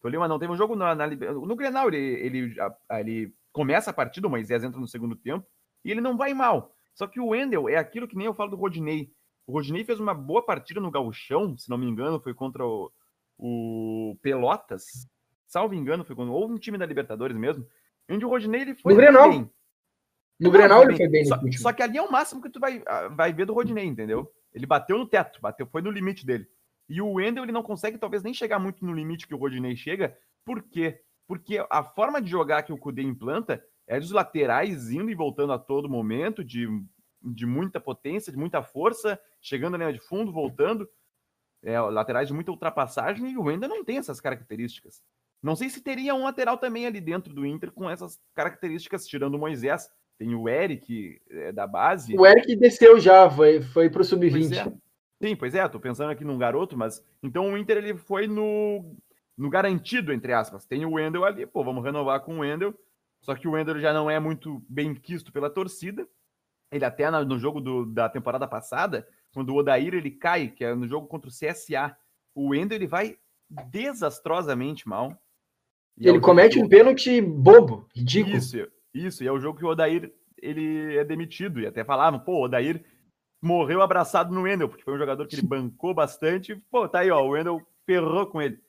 Tolima 0.00 0.26
não, 0.26 0.40
teve 0.40 0.52
um 0.52 0.56
jogo 0.56 0.74
na, 0.74 0.92
na 0.92 1.06
no 1.06 1.54
Grenal. 1.54 1.86
Ele, 1.86 1.98
ele, 1.98 2.56
ele 2.90 3.32
começa 3.52 3.90
a 3.90 3.94
partida, 3.94 4.26
o 4.26 4.30
Moisés 4.30 4.64
entra 4.64 4.80
no 4.80 4.88
segundo 4.88 5.14
tempo 5.14 5.46
e 5.84 5.92
ele 5.92 6.00
não 6.00 6.16
vai 6.16 6.34
mal. 6.34 6.74
Só 6.94 7.06
que 7.06 7.20
o 7.20 7.28
Wendel 7.28 7.68
é 7.68 7.76
aquilo 7.76 8.08
que 8.08 8.16
nem 8.16 8.26
eu 8.26 8.34
falo 8.34 8.50
do 8.50 8.56
Rodinei. 8.56 9.12
O 9.46 9.52
Rodinei 9.52 9.84
fez 9.84 10.00
uma 10.00 10.12
boa 10.12 10.44
partida 10.44 10.80
no 10.80 10.90
Gauchão, 10.90 11.56
se 11.56 11.70
não 11.70 11.78
me 11.78 11.86
engano, 11.86 12.18
foi 12.18 12.34
contra 12.34 12.66
o, 12.66 12.90
o 13.38 14.18
Pelotas. 14.20 15.06
Salvo 15.46 15.74
engano, 15.74 16.04
foi 16.04 16.16
contra 16.16 16.32
ou 16.32 16.50
um 16.50 16.58
time 16.58 16.76
da 16.76 16.84
Libertadores 16.84 17.36
mesmo. 17.36 17.64
Onde 18.10 18.24
o 18.24 18.28
Rodinei 18.28 18.62
ele 18.62 18.74
foi. 18.74 18.94
No 18.94 18.98
Grenal. 18.98 19.30
Bem. 19.30 19.50
No 20.38 20.50
Grenal 20.50 20.84
ele 20.84 20.96
foi 20.96 21.08
bem. 21.08 21.24
Só, 21.24 21.38
só, 21.58 21.72
que 21.72 21.82
ali 21.82 21.98
é 21.98 22.02
o 22.02 22.10
máximo 22.10 22.40
que 22.40 22.50
tu 22.50 22.60
vai, 22.60 22.82
ah, 22.86 23.08
vai 23.08 23.32
ver 23.32 23.44
do 23.44 23.54
Rodinei, 23.54 23.84
entendeu? 23.84 24.32
Ele 24.54 24.66
bateu 24.66 24.96
no 24.96 25.06
teto, 25.06 25.40
bateu, 25.40 25.66
foi 25.66 25.82
no 25.82 25.90
limite 25.90 26.24
dele. 26.24 26.48
E 26.88 27.02
o 27.02 27.12
Wendel 27.14 27.44
ele 27.44 27.52
não 27.52 27.62
consegue 27.62 27.98
talvez 27.98 28.22
nem 28.22 28.32
chegar 28.32 28.58
muito 28.58 28.84
no 28.84 28.94
limite 28.94 29.26
que 29.26 29.34
o 29.34 29.38
Rodinei 29.38 29.76
chega. 29.76 30.16
Por 30.44 30.62
quê? 30.62 31.02
Porque 31.26 31.62
a 31.68 31.82
forma 31.82 32.22
de 32.22 32.30
jogar 32.30 32.62
que 32.62 32.72
o 32.72 32.78
Kudê 32.78 33.02
implanta 33.02 33.62
é 33.86 34.00
dos 34.00 34.10
laterais 34.10 34.90
indo 34.90 35.10
e 35.10 35.14
voltando 35.14 35.52
a 35.52 35.58
todo 35.58 35.88
momento, 35.88 36.42
de, 36.42 36.66
de 37.22 37.44
muita 37.44 37.78
potência, 37.78 38.32
de 38.32 38.38
muita 38.38 38.62
força, 38.62 39.20
chegando 39.40 39.76
na 39.76 39.84
linha 39.84 39.98
de 39.98 40.06
fundo, 40.06 40.32
voltando. 40.32 40.88
É, 41.62 41.78
laterais 41.80 42.28
de 42.28 42.34
muita 42.34 42.52
ultrapassagem 42.52 43.32
e 43.32 43.36
o 43.36 43.42
Wendel 43.42 43.68
não 43.68 43.84
tem 43.84 43.98
essas 43.98 44.20
características. 44.20 45.02
Não 45.42 45.56
sei 45.56 45.68
se 45.68 45.82
teria 45.82 46.14
um 46.14 46.24
lateral 46.24 46.56
também 46.56 46.86
ali 46.86 47.00
dentro 47.00 47.34
do 47.34 47.44
Inter 47.44 47.72
com 47.72 47.90
essas 47.90 48.20
características, 48.34 49.06
tirando 49.06 49.34
o 49.34 49.38
Moisés, 49.38 49.88
tem 50.18 50.34
o 50.34 50.48
Eric 50.48 51.20
é, 51.30 51.52
da 51.52 51.66
base. 51.66 52.18
O 52.18 52.26
Eric 52.26 52.56
desceu 52.56 52.98
já, 52.98 53.30
foi, 53.30 53.62
foi 53.62 53.88
pro 53.88 54.04
sub-20. 54.04 54.58
É. 54.58 54.72
Sim, 55.24 55.36
pois 55.36 55.54
é, 55.54 55.66
tô 55.68 55.78
pensando 55.78 56.10
aqui 56.10 56.24
num 56.24 56.36
garoto, 56.36 56.76
mas 56.76 57.02
então 57.22 57.52
o 57.52 57.56
Inter 57.56 57.78
ele 57.78 57.96
foi 57.96 58.26
no, 58.26 58.96
no 59.36 59.48
garantido, 59.48 60.12
entre 60.12 60.32
aspas. 60.32 60.66
Tem 60.66 60.84
o 60.84 60.92
Wendel 60.92 61.24
ali, 61.24 61.46
pô, 61.46 61.62
vamos 61.62 61.84
renovar 61.84 62.20
com 62.20 62.36
o 62.36 62.40
Wendel. 62.40 62.74
Só 63.20 63.34
que 63.34 63.46
o 63.48 63.52
Wendel 63.52 63.80
já 63.80 63.92
não 63.92 64.10
é 64.10 64.18
muito 64.18 64.62
bem 64.68 64.94
quisto 64.94 65.32
pela 65.32 65.48
torcida. 65.48 66.06
Ele 66.70 66.84
até 66.84 67.10
no 67.10 67.38
jogo 67.38 67.60
do, 67.60 67.86
da 67.86 68.08
temporada 68.08 68.46
passada, 68.46 69.08
quando 69.32 69.50
o 69.50 69.56
Odair 69.56 69.94
ele 69.94 70.10
cai, 70.10 70.48
que 70.48 70.64
é 70.64 70.74
no 70.74 70.86
jogo 70.86 71.06
contra 71.06 71.30
o 71.30 71.32
CSA, 71.32 71.96
o 72.34 72.48
Wendel 72.48 72.76
ele 72.76 72.86
vai 72.86 73.16
desastrosamente 73.70 74.88
mal. 74.88 75.16
E 75.96 76.08
ele 76.08 76.18
é 76.18 76.20
comete 76.20 76.58
um 76.60 76.68
pênalti 76.68 77.20
bobo, 77.20 77.88
ridículo. 77.94 78.36
Isso, 78.36 78.68
isso, 79.06 79.22
e 79.22 79.26
é 79.26 79.32
o 79.32 79.40
jogo 79.40 79.58
que 79.58 79.64
o 79.64 79.68
Odair 79.68 80.12
ele 80.40 80.96
é 80.96 81.04
demitido. 81.04 81.60
E 81.60 81.66
até 81.66 81.84
falavam, 81.84 82.20
pô, 82.20 82.40
o 82.40 82.44
Odair 82.44 82.84
morreu 83.40 83.82
abraçado 83.82 84.34
no 84.34 84.42
Wendel, 84.42 84.68
porque 84.68 84.84
foi 84.84 84.94
um 84.94 84.98
jogador 84.98 85.26
que 85.26 85.34
ele 85.34 85.46
bancou 85.46 85.94
bastante. 85.94 86.56
Pô, 86.70 86.88
tá 86.88 87.00
aí, 87.00 87.10
ó, 87.10 87.22
o 87.22 87.30
Wendel 87.30 87.60
ferrou 87.86 88.26
com 88.26 88.40
ele. 88.42 88.60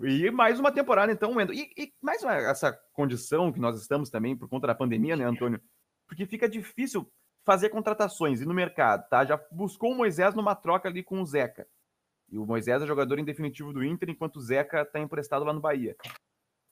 E 0.00 0.30
mais 0.30 0.58
uma 0.58 0.72
temporada, 0.72 1.12
então, 1.12 1.32
o 1.32 1.36
Wendel. 1.36 1.54
E, 1.54 1.70
e 1.76 1.92
mais 2.02 2.22
uma, 2.22 2.34
essa 2.34 2.72
condição 2.92 3.52
que 3.52 3.60
nós 3.60 3.80
estamos 3.80 4.10
também 4.10 4.36
por 4.36 4.48
conta 4.48 4.66
da 4.66 4.74
pandemia, 4.74 5.16
né, 5.16 5.24
Antônio? 5.24 5.60
Porque 6.06 6.26
fica 6.26 6.48
difícil 6.48 7.10
fazer 7.44 7.68
contratações 7.68 8.40
e 8.40 8.46
no 8.46 8.54
mercado, 8.54 9.08
tá? 9.08 9.24
Já 9.24 9.40
buscou 9.52 9.92
o 9.92 9.96
Moisés 9.96 10.34
numa 10.34 10.54
troca 10.54 10.88
ali 10.88 11.02
com 11.02 11.20
o 11.20 11.26
Zeca. 11.26 11.66
E 12.30 12.38
o 12.38 12.46
Moisés 12.46 12.82
é 12.82 12.86
jogador 12.86 13.18
em 13.18 13.24
definitivo 13.24 13.72
do 13.72 13.84
Inter, 13.84 14.10
enquanto 14.10 14.36
o 14.36 14.40
Zeca 14.40 14.82
está 14.82 14.98
emprestado 14.98 15.44
lá 15.44 15.52
no 15.52 15.60
Bahia. 15.60 15.94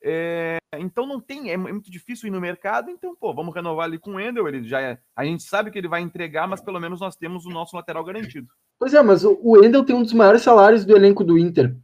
É, 0.04 0.58
então 0.78 1.06
não 1.06 1.20
tem, 1.20 1.50
é, 1.50 1.52
é 1.52 1.56
muito 1.56 1.90
difícil 1.90 2.26
ir 2.26 2.30
no 2.30 2.40
mercado, 2.40 2.90
então, 2.90 3.14
pô, 3.14 3.32
vamos 3.32 3.54
renovar 3.54 3.84
ali 3.84 3.98
com 3.98 4.14
o 4.14 4.20
Endel, 4.20 4.48
ele 4.48 4.64
já 4.64 4.80
é, 4.80 4.98
a 5.14 5.24
gente 5.24 5.44
sabe 5.44 5.70
que 5.70 5.78
ele 5.78 5.86
vai 5.86 6.00
entregar, 6.00 6.48
mas 6.48 6.60
pelo 6.60 6.80
menos 6.80 7.00
nós 7.00 7.14
temos 7.14 7.46
o 7.46 7.50
nosso 7.50 7.76
lateral 7.76 8.04
garantido. 8.04 8.48
Pois 8.80 8.92
é, 8.92 9.00
mas 9.00 9.24
o, 9.24 9.38
o 9.40 9.64
Endel 9.64 9.84
tem 9.84 9.94
um 9.94 10.02
dos 10.02 10.12
maiores 10.12 10.42
salários 10.42 10.84
do 10.84 10.96
elenco 10.96 11.22
do 11.22 11.38
Inter. 11.38 11.76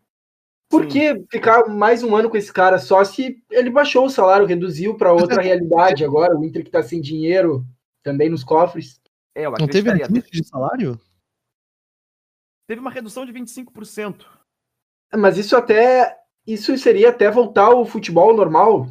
Por 0.68 0.82
Sim. 0.82 0.88
que 0.88 1.26
ficar 1.30 1.68
mais 1.68 2.02
um 2.02 2.14
ano 2.16 2.28
com 2.28 2.36
esse 2.36 2.52
cara 2.52 2.78
só 2.78 3.04
se 3.04 3.42
ele 3.50 3.70
baixou 3.70 4.04
o 4.04 4.10
salário, 4.10 4.46
reduziu 4.46 4.96
para 4.96 5.12
outra 5.12 5.40
realidade 5.42 6.04
agora, 6.04 6.36
o 6.36 6.44
Inter 6.44 6.64
que 6.64 6.70
tá 6.70 6.82
sem 6.82 7.00
dinheiro 7.00 7.64
também 8.02 8.28
nos 8.28 8.42
cofres? 8.42 9.00
É, 9.34 9.46
eu 9.46 9.52
Não 9.52 9.68
teve 9.68 9.90
redução 9.90 10.30
de 10.30 10.44
salário? 10.44 11.00
Teve 12.66 12.80
uma 12.80 12.90
redução 12.90 13.24
de 13.24 13.32
25%. 13.32 14.26
Mas 15.14 15.38
isso 15.38 15.56
até 15.56 16.18
isso 16.48 16.76
seria 16.78 17.10
até 17.10 17.30
voltar 17.30 17.66
ao 17.66 17.84
futebol 17.84 18.34
normal? 18.34 18.88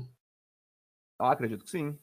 Ah, 1.20 1.32
acredito 1.32 1.64
que 1.64 1.72
sim. 1.72 1.98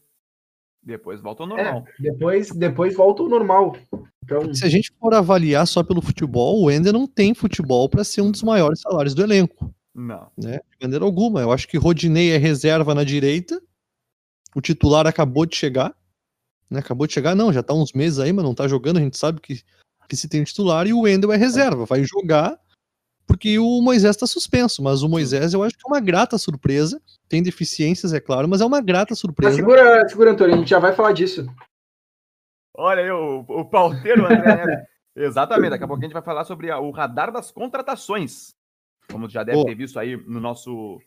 Depois 0.82 1.20
volta 1.20 1.44
ao 1.44 1.48
normal. 1.48 1.86
É, 1.86 2.02
depois, 2.02 2.50
depois 2.50 2.94
volta 2.94 3.22
ao 3.22 3.28
normal. 3.28 3.76
Então... 4.22 4.52
Se 4.52 4.64
a 4.64 4.68
gente 4.68 4.92
for 5.00 5.14
avaliar 5.14 5.66
só 5.66 5.82
pelo 5.82 6.02
futebol, 6.02 6.60
o 6.60 6.70
Ender 6.70 6.92
não 6.92 7.06
tem 7.06 7.34
futebol 7.34 7.88
para 7.88 8.04
ser 8.04 8.20
um 8.20 8.30
dos 8.30 8.42
maiores 8.42 8.80
salários 8.80 9.14
do 9.14 9.22
elenco. 9.22 9.72
Não. 9.94 10.30
Né? 10.36 10.58
De 10.58 10.82
maneira 10.82 11.04
alguma. 11.04 11.40
Eu 11.40 11.52
acho 11.52 11.68
que 11.68 11.78
Rodinei 11.78 12.32
é 12.32 12.36
reserva 12.36 12.94
na 12.94 13.04
direita. 13.04 13.62
O 14.54 14.60
titular 14.60 15.06
acabou 15.06 15.46
de 15.46 15.56
chegar. 15.56 15.96
Né? 16.68 16.80
Acabou 16.80 17.06
de 17.06 17.14
chegar, 17.14 17.34
não, 17.34 17.52
já 17.52 17.62
tá 17.62 17.72
uns 17.72 17.92
meses 17.92 18.18
aí, 18.18 18.32
mas 18.32 18.44
não 18.44 18.54
tá 18.54 18.66
jogando. 18.66 18.96
A 18.96 19.00
gente 19.00 19.16
sabe 19.16 19.40
que, 19.40 19.62
que 20.08 20.16
se 20.16 20.28
tem 20.28 20.42
titular. 20.42 20.86
E 20.86 20.92
o 20.92 21.02
Wendel 21.02 21.32
é 21.32 21.36
reserva. 21.36 21.86
Vai 21.86 22.02
jogar 22.04 22.58
porque 23.26 23.58
o 23.58 23.80
Moisés 23.80 24.16
está 24.16 24.26
suspenso, 24.26 24.82
mas 24.82 25.02
o 25.02 25.08
Moisés 25.08 25.54
eu 25.54 25.62
acho 25.62 25.76
que 25.76 25.86
é 25.86 25.88
uma 25.88 26.00
grata 26.00 26.36
surpresa. 26.38 27.00
Tem 27.28 27.42
deficiências, 27.42 28.12
é 28.12 28.20
claro, 28.20 28.48
mas 28.48 28.60
é 28.60 28.64
uma 28.64 28.80
grata 28.80 29.14
surpresa. 29.14 29.50
Mas 29.50 29.56
segura, 29.56 30.08
segura, 30.08 30.32
Antônio, 30.32 30.54
a 30.54 30.58
gente 30.58 30.70
já 30.70 30.78
vai 30.78 30.94
falar 30.94 31.12
disso. 31.12 31.46
Olha 32.76 33.02
aí, 33.02 33.10
o, 33.10 33.44
o 33.48 33.64
pauteiro 33.64 34.26
André 34.26 34.86
Exatamente, 35.16 35.70
daqui 35.70 35.84
a 35.84 35.86
pouco 35.86 36.02
a 36.02 36.06
gente 36.06 36.12
vai 36.12 36.22
falar 36.22 36.44
sobre 36.44 36.70
a, 36.70 36.78
o 36.78 36.90
radar 36.90 37.30
das 37.30 37.52
contratações. 37.52 38.54
como 39.08 39.28
já 39.28 39.44
deve 39.44 39.64
ter 39.64 39.74
visto 39.74 39.98
aí 39.98 40.16
no 40.16 40.40
nosso 40.40 41.00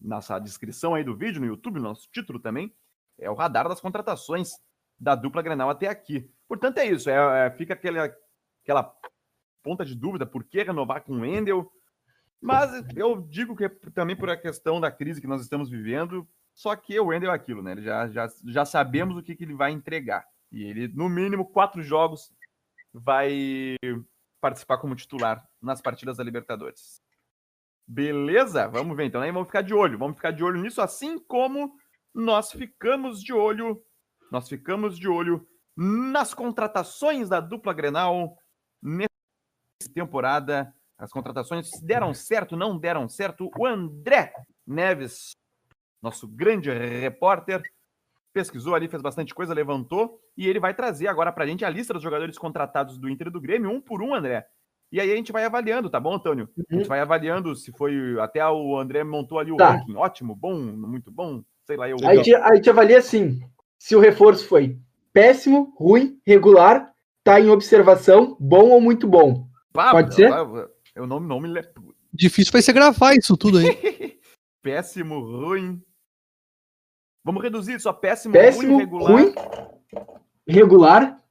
nossa 0.00 0.38
descrição 0.38 0.94
aí 0.94 1.04
do 1.04 1.16
vídeo 1.16 1.40
no 1.40 1.46
YouTube, 1.46 1.76
no 1.76 1.88
nosso 1.88 2.08
título 2.12 2.38
também, 2.38 2.72
é 3.18 3.30
o 3.30 3.34
radar 3.34 3.68
das 3.68 3.80
contratações 3.80 4.52
da 4.98 5.14
dupla 5.14 5.42
Grenal 5.42 5.70
até 5.70 5.88
aqui. 5.88 6.30
Portanto, 6.48 6.78
é 6.78 6.86
isso. 6.86 7.10
É, 7.10 7.46
é, 7.46 7.50
fica 7.50 7.74
aquela, 7.74 8.12
aquela 8.62 8.94
ponta 9.62 9.84
de 9.84 9.94
dúvida 9.94 10.26
por 10.26 10.44
que 10.44 10.62
renovar 10.62 11.02
com 11.02 11.14
o 11.14 11.20
Wendel. 11.20 11.70
Mas 12.40 12.72
eu 12.96 13.20
digo 13.20 13.54
que 13.54 13.64
é 13.64 13.68
também 13.94 14.16
por 14.16 14.28
a 14.28 14.36
questão 14.36 14.80
da 14.80 14.90
crise 14.90 15.20
que 15.20 15.26
nós 15.26 15.40
estamos 15.40 15.70
vivendo. 15.70 16.28
Só 16.54 16.74
que 16.76 16.98
o 16.98 17.06
Wendel 17.06 17.30
é 17.30 17.34
aquilo, 17.34 17.62
né? 17.62 17.80
Já, 17.80 18.08
já, 18.08 18.28
já 18.46 18.64
sabemos 18.64 19.16
o 19.16 19.22
que, 19.22 19.34
que 19.34 19.44
ele 19.44 19.54
vai 19.54 19.70
entregar. 19.70 20.26
E 20.50 20.64
ele, 20.64 20.88
no 20.88 21.08
mínimo, 21.08 21.46
quatro 21.46 21.82
jogos 21.82 22.30
vai 22.92 23.76
participar 24.40 24.78
como 24.78 24.96
titular 24.96 25.46
nas 25.62 25.80
partidas 25.80 26.16
da 26.18 26.24
Libertadores. 26.24 27.00
Beleza? 27.86 28.68
Vamos 28.68 28.96
ver 28.96 29.04
então, 29.04 29.20
né? 29.20 29.30
Vamos 29.32 29.48
ficar 29.48 29.62
de 29.62 29.72
olho. 29.72 29.98
Vamos 29.98 30.16
ficar 30.16 30.32
de 30.32 30.44
olho 30.44 30.60
nisso, 30.60 30.82
assim 30.82 31.18
como 31.18 31.74
nós 32.14 32.52
ficamos 32.52 33.22
de 33.22 33.32
olho. 33.32 33.82
Nós 34.30 34.48
ficamos 34.48 34.98
de 34.98 35.08
olho 35.08 35.46
nas 35.76 36.34
contratações 36.34 37.28
da 37.28 37.40
dupla 37.40 37.72
Grenal 37.72 38.36
temporada. 39.88 40.72
As 40.98 41.10
contratações 41.10 41.70
deram 41.82 42.14
certo, 42.14 42.56
não 42.56 42.78
deram 42.78 43.08
certo. 43.08 43.50
O 43.58 43.66
André 43.66 44.32
Neves, 44.66 45.32
nosso 46.00 46.28
grande 46.28 46.70
repórter, 46.70 47.62
pesquisou 48.32 48.74
ali, 48.74 48.88
fez 48.88 49.02
bastante 49.02 49.34
coisa, 49.34 49.54
levantou 49.54 50.20
e 50.36 50.48
ele 50.48 50.60
vai 50.60 50.74
trazer 50.74 51.08
agora 51.08 51.32
para 51.32 51.44
a 51.44 51.46
gente 51.46 51.64
a 51.64 51.70
lista 51.70 51.92
dos 51.92 52.02
jogadores 52.02 52.38
contratados 52.38 52.98
do 52.98 53.08
Inter 53.08 53.28
e 53.28 53.30
do 53.30 53.40
Grêmio, 53.40 53.70
um 53.70 53.80
por 53.80 54.02
um, 54.02 54.14
André. 54.14 54.46
E 54.90 55.00
aí 55.00 55.10
a 55.10 55.16
gente 55.16 55.32
vai 55.32 55.44
avaliando, 55.44 55.88
tá 55.88 55.98
bom, 55.98 56.14
Antônio? 56.14 56.48
Uhum. 56.56 56.64
A 56.70 56.74
gente 56.74 56.82
uhum. 56.82 56.88
vai 56.88 57.00
avaliando 57.00 57.54
se 57.56 57.72
foi. 57.72 58.20
Até 58.20 58.46
o 58.46 58.78
André 58.78 59.02
montou 59.02 59.38
ali 59.38 59.50
o 59.50 59.56
tá. 59.56 59.70
ranking. 59.70 59.96
Ótimo, 59.96 60.34
bom, 60.34 60.54
muito 60.54 61.10
bom. 61.10 61.42
Sei 61.66 61.76
lá, 61.76 61.88
eu. 61.88 61.96
A 62.04 62.14
gente, 62.16 62.34
a 62.34 62.54
gente 62.54 62.68
avalia 62.68 62.98
assim: 62.98 63.40
se 63.78 63.96
o 63.96 64.00
reforço 64.00 64.46
foi 64.46 64.78
péssimo, 65.12 65.74
ruim, 65.78 66.20
regular, 66.26 66.92
tá 67.24 67.40
em 67.40 67.48
observação, 67.48 68.36
bom 68.38 68.70
ou 68.70 68.80
muito 68.80 69.06
bom. 69.06 69.46
Pode 69.72 70.14
ser? 70.14 70.30
Eu 70.94 71.06
não, 71.06 71.18
não 71.18 71.40
me 71.40 71.48
Difícil 72.12 72.52
vai 72.52 72.60
ser 72.60 72.74
gravar 72.74 73.14
isso 73.14 73.36
tudo 73.36 73.58
aí. 73.58 74.20
péssimo, 74.62 75.20
ruim. 75.20 75.82
Vamos 77.24 77.42
reduzir 77.42 77.74
isso 77.76 77.88
a 77.88 77.94
péssimo, 77.94 78.32
péssimo 78.32 78.74
ruim, 78.74 78.78
regular. 78.78 79.12
Ruim, 79.12 79.34
regular. 80.46 81.24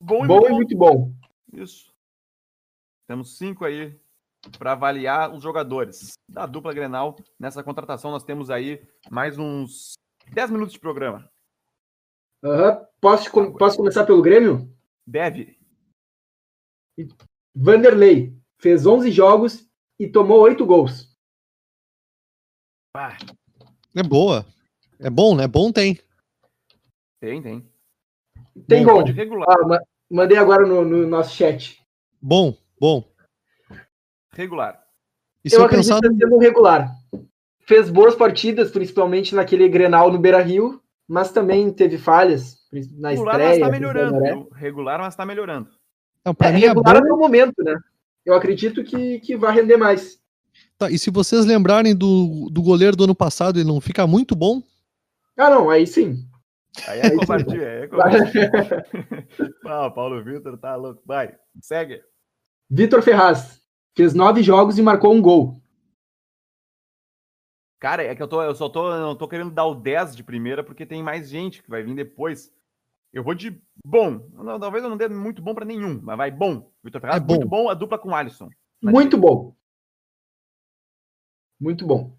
Bom, 0.00 0.24
e, 0.24 0.28
bom 0.28 0.40
muito, 0.40 0.50
e 0.50 0.54
muito 0.54 0.76
bom. 0.76 1.12
Isso. 1.52 1.92
Temos 3.08 3.36
cinco 3.36 3.64
aí 3.64 3.98
para 4.58 4.72
avaliar 4.72 5.34
os 5.34 5.42
jogadores 5.42 6.12
da 6.28 6.46
dupla 6.46 6.72
Grenal. 6.72 7.16
Nessa 7.38 7.62
contratação, 7.62 8.10
nós 8.10 8.24
temos 8.24 8.50
aí 8.50 8.86
mais 9.10 9.38
uns 9.38 9.94
10 10.32 10.50
minutos 10.50 10.74
de 10.74 10.80
programa. 10.80 11.30
Uhum. 12.42 12.86
Posso, 13.00 13.30
posso 13.52 13.76
começar 13.76 14.04
pelo 14.04 14.22
Grêmio? 14.22 14.72
Deve. 15.06 15.59
Vanderlei 17.54 18.34
fez 18.58 18.86
11 18.86 19.10
jogos 19.10 19.68
e 19.98 20.08
tomou 20.08 20.40
8 20.40 20.64
gols. 20.64 21.14
Ah. 22.96 23.16
É 23.94 24.02
boa. 24.02 24.46
É 24.98 25.08
bom, 25.08 25.34
né? 25.34 25.46
Bom 25.46 25.72
tem. 25.72 25.98
Tem, 27.20 27.42
tem. 27.42 27.70
Tem 28.66 28.84
bom. 28.84 29.02
gol. 29.02 29.04
Regular. 29.04 29.46
Ah, 29.48 29.80
mandei 30.10 30.36
agora 30.36 30.66
no, 30.66 30.84
no 30.84 31.06
nosso 31.06 31.34
chat. 31.34 31.80
Bom, 32.20 32.56
bom. 32.78 33.04
Regular. 34.32 34.84
E 35.44 35.52
eu 35.52 35.64
acredito 35.64 35.88
pensar... 35.88 36.08
sendo 36.18 36.38
regular. 36.38 36.94
Fez 37.60 37.88
boas 37.88 38.14
partidas, 38.14 38.70
principalmente 38.70 39.34
naquele 39.34 39.68
Grenal 39.68 40.12
no 40.12 40.18
Beira-Rio, 40.18 40.82
mas 41.08 41.32
também 41.32 41.72
teve 41.72 41.98
falhas 41.98 42.58
na 42.98 43.10
regular, 43.10 43.40
estreia. 43.40 43.50
Mas 43.50 43.58
tá 43.60 43.70
melhorando. 43.70 44.48
Regular, 44.52 44.98
mas 45.00 45.14
está 45.14 45.24
melhorando. 45.24 45.79
Não, 46.24 46.34
é, 46.38 46.52
mim 46.52 46.62
é 46.64 46.68
regular 46.68 46.96
é 46.96 47.00
bom... 47.00 47.08
no 47.08 47.16
momento, 47.16 47.62
né? 47.62 47.78
Eu 48.24 48.34
acredito 48.34 48.84
que, 48.84 49.20
que 49.20 49.36
vai 49.36 49.54
render 49.54 49.76
mais. 49.76 50.18
Tá, 50.78 50.90
e 50.90 50.98
se 50.98 51.10
vocês 51.10 51.46
lembrarem 51.46 51.94
do, 51.94 52.48
do 52.50 52.62
goleiro 52.62 52.96
do 52.96 53.04
ano 53.04 53.14
passado, 53.14 53.58
ele 53.58 53.68
não 53.68 53.80
fica 53.80 54.06
muito 54.06 54.34
bom? 54.34 54.62
Ah, 55.36 55.50
não, 55.50 55.70
aí 55.70 55.86
sim. 55.86 56.26
Aí 56.86 57.00
é 57.00 57.10
covardia, 57.16 57.62
é 57.62 57.86
covardia. 57.86 58.50
ah, 59.66 59.90
Paulo 59.90 60.22
Vitor 60.22 60.56
tá 60.58 60.76
louco. 60.76 61.02
Vai, 61.04 61.34
segue. 61.60 62.00
Vitor 62.68 63.02
Ferraz 63.02 63.60
fez 63.96 64.14
nove 64.14 64.42
jogos 64.42 64.78
e 64.78 64.82
marcou 64.82 65.12
um 65.12 65.20
gol. 65.20 65.60
Cara, 67.80 68.04
é 68.04 68.14
que 68.14 68.22
eu, 68.22 68.28
tô, 68.28 68.42
eu 68.42 68.54
só 68.54 68.68
tô, 68.68 68.90
não 68.90 69.16
tô 69.16 69.26
querendo 69.26 69.50
dar 69.50 69.64
o 69.64 69.74
10 69.74 70.14
de 70.14 70.22
primeira 70.22 70.62
porque 70.62 70.84
tem 70.84 71.02
mais 71.02 71.30
gente 71.30 71.62
que 71.62 71.70
vai 71.70 71.82
vir 71.82 71.94
depois. 71.94 72.52
Eu 73.12 73.24
vou 73.24 73.34
de 73.34 73.60
bom. 73.84 74.28
Não, 74.32 74.58
talvez 74.58 74.84
eu 74.84 74.90
não 74.90 74.96
dê 74.96 75.08
muito 75.08 75.42
bom 75.42 75.54
para 75.54 75.64
nenhum, 75.64 76.00
mas 76.02 76.16
vai 76.16 76.30
bom. 76.30 76.72
Vitor 76.82 77.00
Ferraz, 77.00 77.22
é 77.22 77.24
bom. 77.24 77.34
muito 77.34 77.48
bom 77.48 77.68
a 77.68 77.74
dupla 77.74 77.98
com 77.98 78.10
o 78.10 78.14
Alisson. 78.14 78.48
Muito 78.82 79.18
bom. 79.18 79.56
Muito 81.60 81.86
bom. 81.86 82.16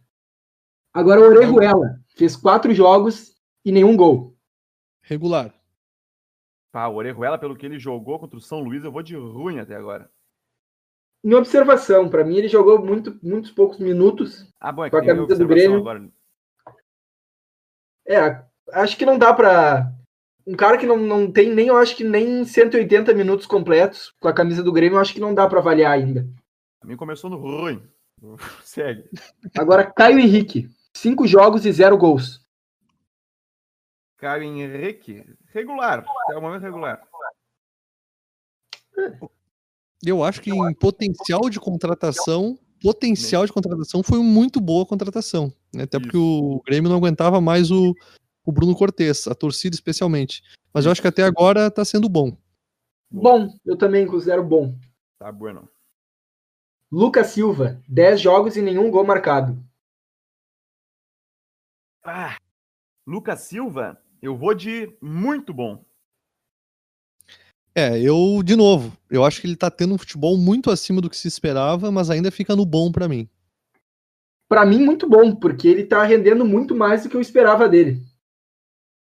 Agora 0.93 1.21
o 1.21 1.23
Orejuela 1.23 1.99
fez 2.15 2.35
quatro 2.35 2.73
jogos 2.73 3.35
e 3.63 3.71
nenhum 3.71 3.95
gol. 3.95 4.37
Regular. 5.01 5.53
Ah, 6.73 6.89
o 6.89 6.95
Orejuela, 6.95 7.37
pelo 7.37 7.55
que 7.55 7.65
ele 7.65 7.79
jogou 7.79 8.19
contra 8.19 8.37
o 8.37 8.41
São 8.41 8.59
Luís, 8.59 8.83
eu 8.83 8.91
vou 8.91 9.01
de 9.01 9.15
ruim 9.15 9.59
até 9.59 9.75
agora. 9.75 10.11
Em 11.23 11.33
observação, 11.33 12.09
para 12.09 12.23
mim 12.23 12.37
ele 12.37 12.47
jogou 12.47 12.83
muito, 12.83 13.17
muitos 13.23 13.51
poucos 13.51 13.77
minutos 13.79 14.51
ah, 14.59 14.71
bom, 14.71 14.85
é 14.85 14.89
com 14.89 14.97
a 14.97 15.05
camisa 15.05 15.35
do 15.35 15.47
Grêmio. 15.47 15.79
Agora. 15.79 16.09
É, 18.07 18.43
acho 18.73 18.97
que 18.97 19.05
não 19.05 19.17
dá 19.17 19.33
para 19.33 19.93
um 20.45 20.55
cara 20.55 20.77
que 20.77 20.85
não, 20.85 20.97
não 20.97 21.31
tem 21.31 21.53
nem, 21.53 21.67
eu 21.67 21.77
acho 21.77 21.95
que 21.95 22.03
nem 22.03 22.43
180 22.43 23.13
minutos 23.13 23.45
completos 23.45 24.13
com 24.19 24.27
a 24.27 24.33
camisa 24.33 24.63
do 24.63 24.71
Grêmio, 24.71 24.97
eu 24.97 25.01
acho 25.01 25.13
que 25.13 25.19
não 25.19 25.33
dá 25.33 25.47
para 25.47 25.59
avaliar 25.59 25.91
ainda. 25.91 26.27
A 26.81 26.87
mim 26.87 26.95
começou 26.95 27.29
no 27.29 27.37
ruim. 27.37 27.81
Segue. 28.63 29.09
Agora, 29.57 29.91
Caio 29.91 30.19
Henrique. 30.19 30.69
Cinco 30.93 31.27
jogos 31.27 31.65
e 31.65 31.71
zero 31.71 31.97
gols. 31.97 32.41
Caio 34.17 34.43
Henrique. 34.43 35.23
Regular. 35.53 36.05
É 36.31 36.37
o 36.37 36.41
momento 36.41 36.63
regular. 36.63 37.01
Eu 40.03 40.23
acho 40.23 40.41
que 40.41 40.51
em 40.51 40.73
potencial 40.73 41.49
de 41.49 41.59
contratação, 41.59 42.57
potencial 42.81 43.45
de 43.45 43.53
contratação 43.53 44.03
foi 44.03 44.19
muito 44.19 44.59
boa 44.59 44.83
a 44.83 44.87
contratação. 44.87 45.53
Né? 45.73 45.83
Até 45.83 45.99
porque 45.99 46.17
o 46.17 46.61
Grêmio 46.65 46.89
não 46.89 46.97
aguentava 46.97 47.39
mais 47.39 47.71
o, 47.71 47.93
o 48.45 48.51
Bruno 48.51 48.75
Cortes, 48.75 49.27
a 49.27 49.35
torcida 49.35 49.75
especialmente. 49.75 50.43
Mas 50.73 50.85
eu 50.85 50.91
acho 50.91 51.01
que 51.01 51.07
até 51.07 51.23
agora 51.23 51.69
tá 51.69 51.83
sendo 51.83 52.09
bom. 52.09 52.35
Bom, 53.09 53.53
eu 53.65 53.77
também 53.77 54.07
considero 54.07 54.43
bom. 54.43 54.75
Tá 55.19 55.31
bueno. 55.31 55.67
Lucas 56.91 57.27
Silva, 57.27 57.81
10 57.87 58.19
jogos 58.19 58.57
e 58.57 58.61
nenhum 58.61 58.89
gol 58.89 59.05
marcado. 59.05 59.57
Ah, 62.03 62.37
Lucas 63.05 63.41
Silva, 63.41 64.01
eu 64.21 64.35
vou 64.35 64.53
de 64.53 64.95
muito 65.01 65.53
bom. 65.53 65.83
É, 67.73 67.97
eu, 68.01 68.41
de 68.43 68.55
novo, 68.55 68.97
eu 69.09 69.23
acho 69.23 69.39
que 69.39 69.47
ele 69.47 69.55
tá 69.55 69.71
tendo 69.71 69.93
um 69.93 69.97
futebol 69.97 70.37
muito 70.37 70.69
acima 70.69 70.99
do 70.99 71.09
que 71.09 71.15
se 71.15 71.27
esperava, 71.27 71.89
mas 71.91 72.09
ainda 72.09 72.29
fica 72.29 72.55
no 72.55 72.65
bom 72.65 72.91
para 72.91 73.07
mim. 73.07 73.29
Para 74.49 74.65
mim, 74.65 74.83
muito 74.83 75.07
bom, 75.07 75.33
porque 75.33 75.69
ele 75.69 75.85
tá 75.85 76.03
rendendo 76.03 76.43
muito 76.43 76.75
mais 76.75 77.03
do 77.03 77.09
que 77.09 77.15
eu 77.15 77.21
esperava 77.21 77.69
dele. 77.69 78.05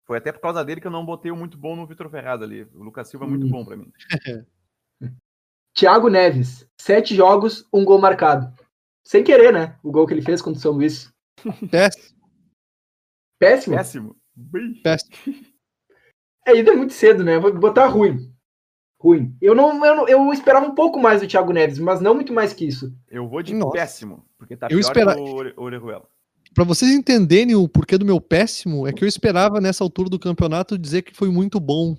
Foi 0.09 0.17
até 0.17 0.31
por 0.31 0.41
causa 0.41 0.65
dele 0.65 0.81
que 0.81 0.87
eu 0.87 0.91
não 0.91 1.05
botei 1.05 1.29
o 1.29 1.35
muito 1.35 1.55
bom 1.55 1.75
no 1.75 1.85
Vitor 1.85 2.09
Ferraz 2.09 2.41
ali. 2.41 2.63
O 2.73 2.83
Lucas 2.83 3.07
Silva 3.07 3.25
é 3.25 3.29
muito 3.29 3.45
hum. 3.45 3.51
bom 3.51 3.63
para 3.63 3.77
mim. 3.77 3.93
Thiago 5.77 6.09
Neves, 6.09 6.67
sete 6.81 7.15
jogos, 7.15 7.69
um 7.71 7.85
gol 7.85 8.01
marcado. 8.01 8.51
Sem 9.05 9.23
querer, 9.23 9.53
né? 9.53 9.77
O 9.83 9.91
gol 9.91 10.07
que 10.07 10.13
ele 10.15 10.23
fez 10.23 10.41
contra 10.41 10.57
o 10.57 10.61
São 10.63 10.71
Luís. 10.71 11.13
Péssimo. 11.69 12.19
Péssimo? 13.37 13.75
Péssimo. 13.75 14.15
Péssimo. 14.83 15.15
É, 16.47 16.51
ainda 16.53 16.71
é 16.71 16.75
muito 16.75 16.93
cedo, 16.93 17.23
né? 17.23 17.37
Vou 17.37 17.53
botar 17.53 17.85
ruim. 17.85 18.33
Ruim. 18.99 19.37
Eu 19.39 19.53
não, 19.53 19.85
eu 19.85 19.95
não, 19.95 20.07
eu 20.07 20.33
esperava 20.33 20.65
um 20.65 20.73
pouco 20.73 20.97
mais 20.97 21.21
do 21.21 21.27
Thiago 21.27 21.53
Neves, 21.53 21.77
mas 21.77 22.01
não 22.01 22.15
muito 22.15 22.33
mais 22.33 22.53
que 22.53 22.65
isso. 22.65 22.91
Eu 23.07 23.27
vou 23.27 23.43
de 23.43 23.53
Nossa. 23.53 23.73
péssimo, 23.73 24.25
porque 24.37 24.57
tá 24.57 24.65
eu 24.67 24.69
pior 24.69 24.79
espera... 24.79 25.13
que 25.13 25.21
o 25.21 25.61
Orejuela. 25.61 26.09
Pra 26.59 26.65
vocês 26.65 26.91
entenderem 26.91 27.55
o 27.55 27.69
porquê 27.69 27.97
do 27.97 28.03
meu 28.03 28.19
péssimo, 28.19 28.85
é 28.85 28.91
que 28.91 29.01
eu 29.01 29.07
esperava 29.07 29.61
nessa 29.61 29.81
altura 29.81 30.09
do 30.09 30.19
campeonato 30.19 30.77
dizer 30.77 31.03
que 31.03 31.15
foi 31.15 31.29
muito 31.29 31.57
bom 31.57 31.95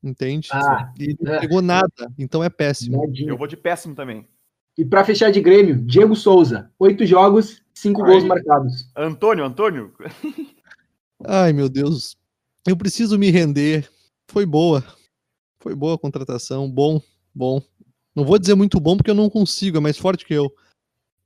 entende? 0.00 0.48
Ah, 0.52 0.94
e 0.96 1.16
não 1.20 1.34
é. 1.34 1.40
pegou 1.40 1.60
nada, 1.60 1.90
então 2.16 2.44
é 2.44 2.48
péssimo. 2.48 3.02
Eu 3.18 3.36
vou 3.36 3.48
de 3.48 3.56
péssimo 3.56 3.92
também. 3.96 4.28
E 4.78 4.84
para 4.84 5.04
fechar 5.04 5.32
de 5.32 5.40
Grêmio, 5.40 5.82
Diego 5.82 6.14
Souza, 6.14 6.70
oito 6.78 7.04
jogos, 7.04 7.64
cinco 7.74 8.04
Ai. 8.04 8.12
gols 8.12 8.22
marcados. 8.22 8.88
Antônio, 8.94 9.44
Antônio. 9.44 9.92
Ai, 11.26 11.52
meu 11.52 11.68
Deus. 11.68 12.16
Eu 12.64 12.76
preciso 12.76 13.18
me 13.18 13.28
render. 13.28 13.90
Foi 14.30 14.46
boa. 14.46 14.84
Foi 15.58 15.74
boa 15.74 15.96
a 15.96 15.98
contratação. 15.98 16.70
Bom, 16.70 17.02
bom. 17.34 17.60
Não 18.14 18.24
vou 18.24 18.38
dizer 18.38 18.54
muito 18.54 18.78
bom 18.78 18.96
porque 18.96 19.10
eu 19.10 19.16
não 19.16 19.28
consigo, 19.28 19.78
é 19.78 19.80
mais 19.80 19.98
forte 19.98 20.24
que 20.24 20.32
eu. 20.32 20.48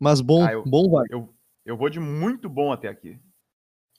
Mas 0.01 0.23
bom, 0.23 0.43
Ah, 0.43 0.55
eu- 0.55 0.65
bom 0.65 0.89
vai. 0.89 1.05
Eu, 1.11 1.34
eu 1.65 1.77
vou 1.77 1.89
de 1.89 1.99
muito 1.99 2.49
bom 2.49 2.73
até 2.73 2.89
aqui. 2.89 3.19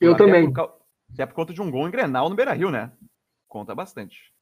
Eu 0.00 0.14
Até 0.14 0.24
também. 0.24 0.52
por 0.52 0.78
Até 1.12 1.26
por 1.26 1.34
conta 1.34 1.52
de 1.52 1.62
um 1.62 1.70
gol 1.70 1.88
em 1.88 1.90
Grenal 1.90 2.28
no 2.28 2.36
Beira-Rio, 2.36 2.70
né? 2.70 2.92
Conta 3.48 3.74
bastante. 3.74 4.32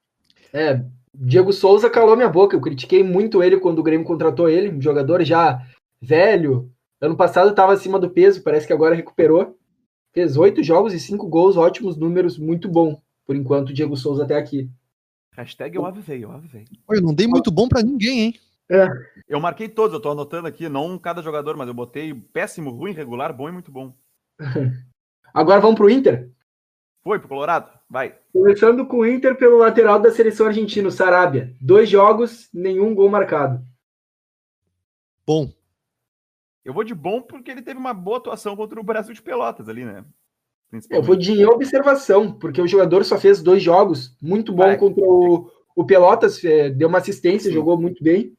É, 0.52 0.84
Diego 1.14 1.52
Souza 1.52 1.88
calou 1.88 2.16
minha 2.16 2.28
boca. 2.28 2.56
Eu 2.56 2.60
critiquei 2.60 3.02
muito 3.02 3.42
ele 3.42 3.58
quando 3.58 3.78
o 3.78 3.82
Grêmio 3.82 4.06
contratou 4.06 4.48
ele, 4.48 4.70
um 4.70 4.80
jogador 4.80 5.22
já 5.24 5.64
velho. 6.00 6.70
Ano 7.00 7.16
passado 7.16 7.50
estava 7.50 7.72
acima 7.72 7.98
do 7.98 8.10
peso, 8.10 8.42
parece 8.42 8.66
que 8.66 8.72
agora 8.72 8.94
recuperou. 8.94 9.56
Fez 10.12 10.36
oito 10.36 10.62
jogos 10.62 10.94
e 10.94 11.00
cinco 11.00 11.28
gols, 11.28 11.56
ótimos 11.56 11.96
números, 11.96 12.38
muito 12.38 12.68
bom. 12.68 13.00
Por 13.26 13.34
enquanto, 13.34 13.70
o 13.70 13.72
Diego 13.72 13.96
Souza 13.96 14.24
até 14.24 14.36
aqui. 14.36 14.70
Hashtag 15.32 15.76
eu 15.76 15.84
avisei, 15.84 16.24
eu 16.24 16.30
avisei. 16.30 16.64
Olha, 16.86 16.98
eu 16.98 17.02
não 17.02 17.14
dei 17.14 17.26
muito 17.26 17.50
bom 17.50 17.68
pra 17.68 17.82
ninguém, 17.82 18.20
hein? 18.20 18.34
Eu 19.28 19.40
marquei 19.40 19.68
todos, 19.68 19.92
eu 19.94 20.00
tô 20.00 20.10
anotando 20.10 20.48
aqui, 20.48 20.68
não 20.68 20.98
cada 20.98 21.22
jogador, 21.22 21.56
mas 21.56 21.68
eu 21.68 21.74
botei 21.74 22.14
péssimo, 22.14 22.70
ruim, 22.70 22.92
regular, 22.92 23.32
bom 23.32 23.48
e 23.48 23.52
muito 23.52 23.70
bom. 23.70 23.94
Agora 25.32 25.60
vamos 25.60 25.76
pro 25.76 25.90
Inter. 25.90 26.30
Foi 27.02 27.18
pro 27.18 27.28
Colorado? 27.28 27.70
Vai. 27.88 28.18
Começando 28.32 28.86
com 28.86 28.98
o 28.98 29.06
Inter 29.06 29.36
pelo 29.36 29.58
lateral 29.58 30.00
da 30.00 30.10
seleção 30.10 30.46
argentina, 30.46 30.88
o 30.88 30.92
Sarabia. 30.92 31.54
Dois 31.60 31.88
jogos, 31.88 32.48
nenhum 32.52 32.94
gol 32.94 33.10
marcado. 33.10 33.62
Bom. 35.26 35.52
Eu 36.64 36.72
vou 36.72 36.82
de 36.82 36.94
bom 36.94 37.20
porque 37.20 37.50
ele 37.50 37.60
teve 37.60 37.78
uma 37.78 37.92
boa 37.92 38.16
atuação 38.16 38.56
contra 38.56 38.80
o 38.80 38.84
Brasil 38.84 39.12
de 39.12 39.20
Pelotas 39.20 39.68
ali, 39.68 39.84
né? 39.84 40.04
Eu 40.90 41.02
vou 41.02 41.14
de 41.14 41.32
em 41.32 41.44
observação, 41.44 42.32
porque 42.32 42.60
o 42.60 42.66
jogador 42.66 43.04
só 43.04 43.18
fez 43.18 43.42
dois 43.42 43.62
jogos, 43.62 44.16
muito 44.20 44.50
bom 44.52 44.64
Vai. 44.64 44.76
contra 44.76 45.04
o, 45.04 45.50
o 45.76 45.84
Pelotas, 45.84 46.42
eh, 46.42 46.70
deu 46.70 46.88
uma 46.88 46.98
assistência, 46.98 47.48
Sim. 47.48 47.54
jogou 47.54 47.80
muito 47.80 48.02
bem. 48.02 48.34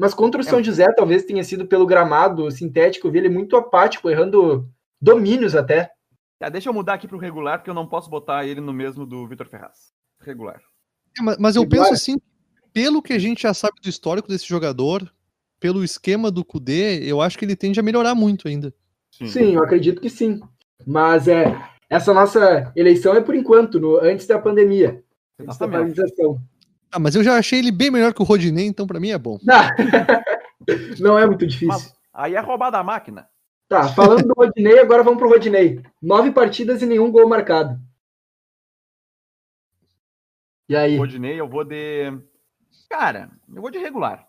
Mas 0.00 0.14
contra 0.14 0.40
o 0.40 0.44
É. 0.44 0.48
São 0.48 0.64
José, 0.64 0.90
talvez 0.94 1.24
tenha 1.24 1.44
sido 1.44 1.66
pelo 1.66 1.84
gramado 1.84 2.50
sintético, 2.50 3.06
eu 3.06 3.10
vi 3.12 3.18
ele 3.18 3.28
muito 3.28 3.54
apático, 3.54 4.08
errando 4.08 4.66
domínios 4.98 5.54
até. 5.54 5.90
Tá, 6.38 6.48
deixa 6.48 6.70
eu 6.70 6.72
mudar 6.72 6.94
aqui 6.94 7.06
pro 7.06 7.18
regular, 7.18 7.58
porque 7.58 7.68
eu 7.68 7.74
não 7.74 7.86
posso 7.86 8.08
botar 8.08 8.46
ele 8.46 8.62
no 8.62 8.72
mesmo 8.72 9.04
do 9.04 9.28
Vitor 9.28 9.46
Ferraz. 9.46 9.92
Regular. 10.22 10.58
É, 11.18 11.22
ma- 11.22 11.36
Mas 11.38 11.54
eu 11.54 11.64
Igual- 11.64 11.82
penso 11.82 11.92
assim, 11.92 12.16
pelo 12.72 13.02
que 13.02 13.12
a 13.12 13.18
gente 13.18 13.42
já 13.42 13.52
sabe 13.52 13.78
do 13.82 13.90
histórico 13.90 14.26
desse 14.26 14.46
jogador, 14.46 15.06
pelo 15.60 15.84
esquema 15.84 16.30
do 16.30 16.42
Kudê, 16.46 17.04
eu 17.04 17.20
acho 17.20 17.36
que 17.38 17.44
ele 17.44 17.54
tende 17.54 17.78
a 17.78 17.82
melhorar 17.82 18.14
muito 18.14 18.48
ainda. 18.48 18.72
Sim, 19.10 19.54
eu 19.56 19.62
acredito 19.62 20.00
que 20.00 20.08
sim. 20.08 20.40
Mas 20.86 21.28
é, 21.28 21.44
essa 21.90 22.14
nossa 22.14 22.72
eleição 22.74 23.14
é 23.14 23.20
por 23.20 23.34
enquanto, 23.34 23.78
no, 23.78 23.98
antes 23.98 24.26
da 24.26 24.38
pandemia, 24.38 25.04
antes 25.38 25.58
da 25.58 25.68
paralisação. 25.68 26.40
Ah, 26.92 26.98
mas 26.98 27.14
eu 27.14 27.22
já 27.22 27.36
achei 27.36 27.58
ele 27.58 27.70
bem 27.70 27.90
melhor 27.90 28.12
que 28.12 28.20
o 28.20 28.24
Rodinei, 28.24 28.66
então 28.66 28.86
pra 28.86 28.98
mim 28.98 29.10
é 29.10 29.18
bom. 29.18 29.38
Não, 29.42 29.60
não 30.98 31.18
é 31.18 31.26
muito 31.26 31.46
difícil. 31.46 31.68
Mas 31.68 31.94
aí 32.12 32.34
é 32.34 32.40
roubada 32.40 32.78
a 32.78 32.82
máquina. 32.82 33.28
Tá, 33.68 33.88
falando 33.88 34.26
do 34.26 34.34
Rodinei, 34.34 34.80
agora 34.80 35.04
vamos 35.04 35.20
pro 35.20 35.28
Rodinei. 35.28 35.80
Nove 36.02 36.32
partidas 36.32 36.82
e 36.82 36.86
nenhum 36.86 37.12
gol 37.12 37.28
marcado. 37.28 37.78
E 40.68 40.74
aí? 40.74 40.96
Rodinei, 40.96 41.40
eu 41.40 41.48
vou 41.48 41.64
de. 41.64 42.12
Cara, 42.88 43.30
eu 43.54 43.62
vou 43.62 43.70
de 43.70 43.78
regular. 43.78 44.26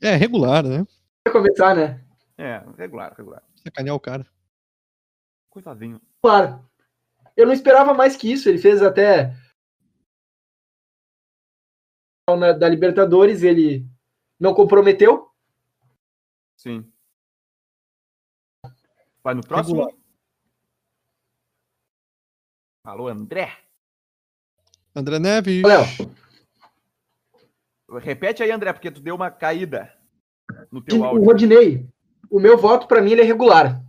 É, 0.00 0.14
regular, 0.14 0.62
né? 0.62 0.86
Vai 1.26 1.32
começar, 1.32 1.74
né? 1.74 2.00
É, 2.38 2.62
regular, 2.78 3.12
regular. 3.16 3.42
Sacanear 3.56 3.96
o 3.96 4.00
cara. 4.00 4.24
Coitadinho. 5.50 6.00
Claro. 6.22 6.64
Eu 7.36 7.46
não 7.46 7.52
esperava 7.52 7.94
mais 7.94 8.16
que 8.16 8.30
isso. 8.30 8.48
Ele 8.48 8.58
fez 8.58 8.82
até 8.82 9.34
na- 12.32 12.52
da 12.52 12.68
Libertadores, 12.68 13.42
ele 13.42 13.86
não 14.40 14.54
comprometeu. 14.54 15.28
Sim. 16.56 16.90
Vai 19.22 19.34
no 19.34 19.42
próximo. 19.46 19.84
Regular. 19.84 19.98
Alô, 22.84 23.08
André. 23.08 23.58
André 24.96 25.18
Neves. 25.18 25.62
Léo, 25.62 25.84
Repete 28.00 28.42
aí, 28.42 28.50
André, 28.50 28.72
porque 28.72 28.90
tu 28.90 29.00
deu 29.00 29.14
uma 29.14 29.30
caída 29.30 29.94
no 30.70 30.82
teu 30.82 30.98
o 31.00 31.04
áudio. 31.04 31.24
Rodinei, 31.24 31.88
o 32.30 32.40
meu 32.40 32.56
voto 32.58 32.88
pra 32.88 33.00
mim 33.00 33.12
ele 33.12 33.20
é 33.20 33.24
regular. 33.24 33.84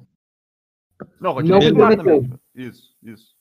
Não, 1.20 1.32
Rodinei 1.34 1.58
não 1.60 1.66
regular 1.66 1.96
comprometeu. 1.98 2.30
também. 2.30 2.40
Isso, 2.54 2.96
isso. 3.02 3.36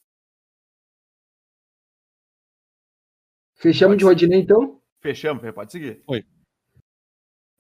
Fechamos 3.57 3.95
Pode 3.95 3.99
de 3.99 4.05
ser. 4.05 4.09
Rodinei 4.11 4.41
então. 4.41 4.81
Fechamos, 5.09 5.43
pode 5.53 5.71
seguir. 5.71 6.03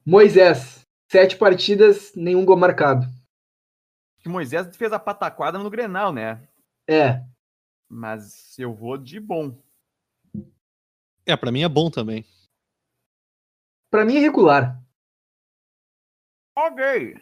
Moisés, 0.02 0.80
sete 1.12 1.36
partidas, 1.36 2.14
nenhum 2.16 2.42
gol 2.42 2.56
marcado. 2.56 3.06
Que 4.20 4.30
Moisés 4.30 4.74
fez 4.74 4.94
a 4.94 4.98
pataquada 4.98 5.58
no 5.58 5.68
Grenal, 5.68 6.10
né? 6.10 6.48
É, 6.88 7.22
Mas 7.86 8.58
eu 8.58 8.72
vou 8.74 8.96
de 8.96 9.20
bom. 9.20 9.62
É, 11.26 11.36
pra 11.36 11.52
mim 11.52 11.62
é 11.62 11.68
bom 11.68 11.90
também. 11.90 12.24
pra 13.90 14.06
mim 14.06 14.16
é 14.16 14.20
regular. 14.20 14.82
Ok. 16.56 17.14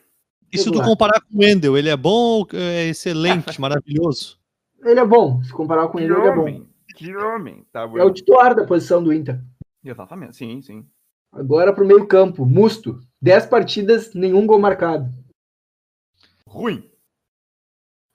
E 0.52 0.58
se 0.58 0.70
tu 0.70 0.80
comparar 0.84 1.20
com 1.20 1.34
o 1.36 1.40
Wendel, 1.40 1.76
ele 1.76 1.88
é 1.88 1.96
bom 1.96 2.40
ou 2.42 2.48
é 2.52 2.84
excelente, 2.84 3.58
maravilhoso? 3.60 4.38
Ele 4.84 5.00
é 5.00 5.04
bom. 5.04 5.42
Se 5.42 5.52
comparar 5.52 5.88
com 5.88 5.98
Que 5.98 6.04
ele, 6.04 6.12
ele 6.14 6.26
é 6.28 6.32
bom. 6.34 6.42
homem. 6.42 6.68
Que 6.94 7.16
homem. 7.16 7.64
Tá 7.72 7.86
bom. 7.88 7.98
É 7.98 8.04
o 8.04 8.12
titular 8.12 8.54
da 8.54 8.64
posição 8.66 9.02
do 9.02 9.12
Inter. 9.12 9.40
Exatamente, 9.84 10.36
sim, 10.36 10.60
sim. 10.62 10.86
Agora 11.32 11.72
pro 11.74 11.86
meio 11.86 12.06
campo, 12.06 12.44
Musto. 12.44 13.00
10 13.20 13.46
partidas, 13.46 14.14
nenhum 14.14 14.46
gol 14.46 14.58
marcado. 14.60 15.12
Ruim. 16.46 16.90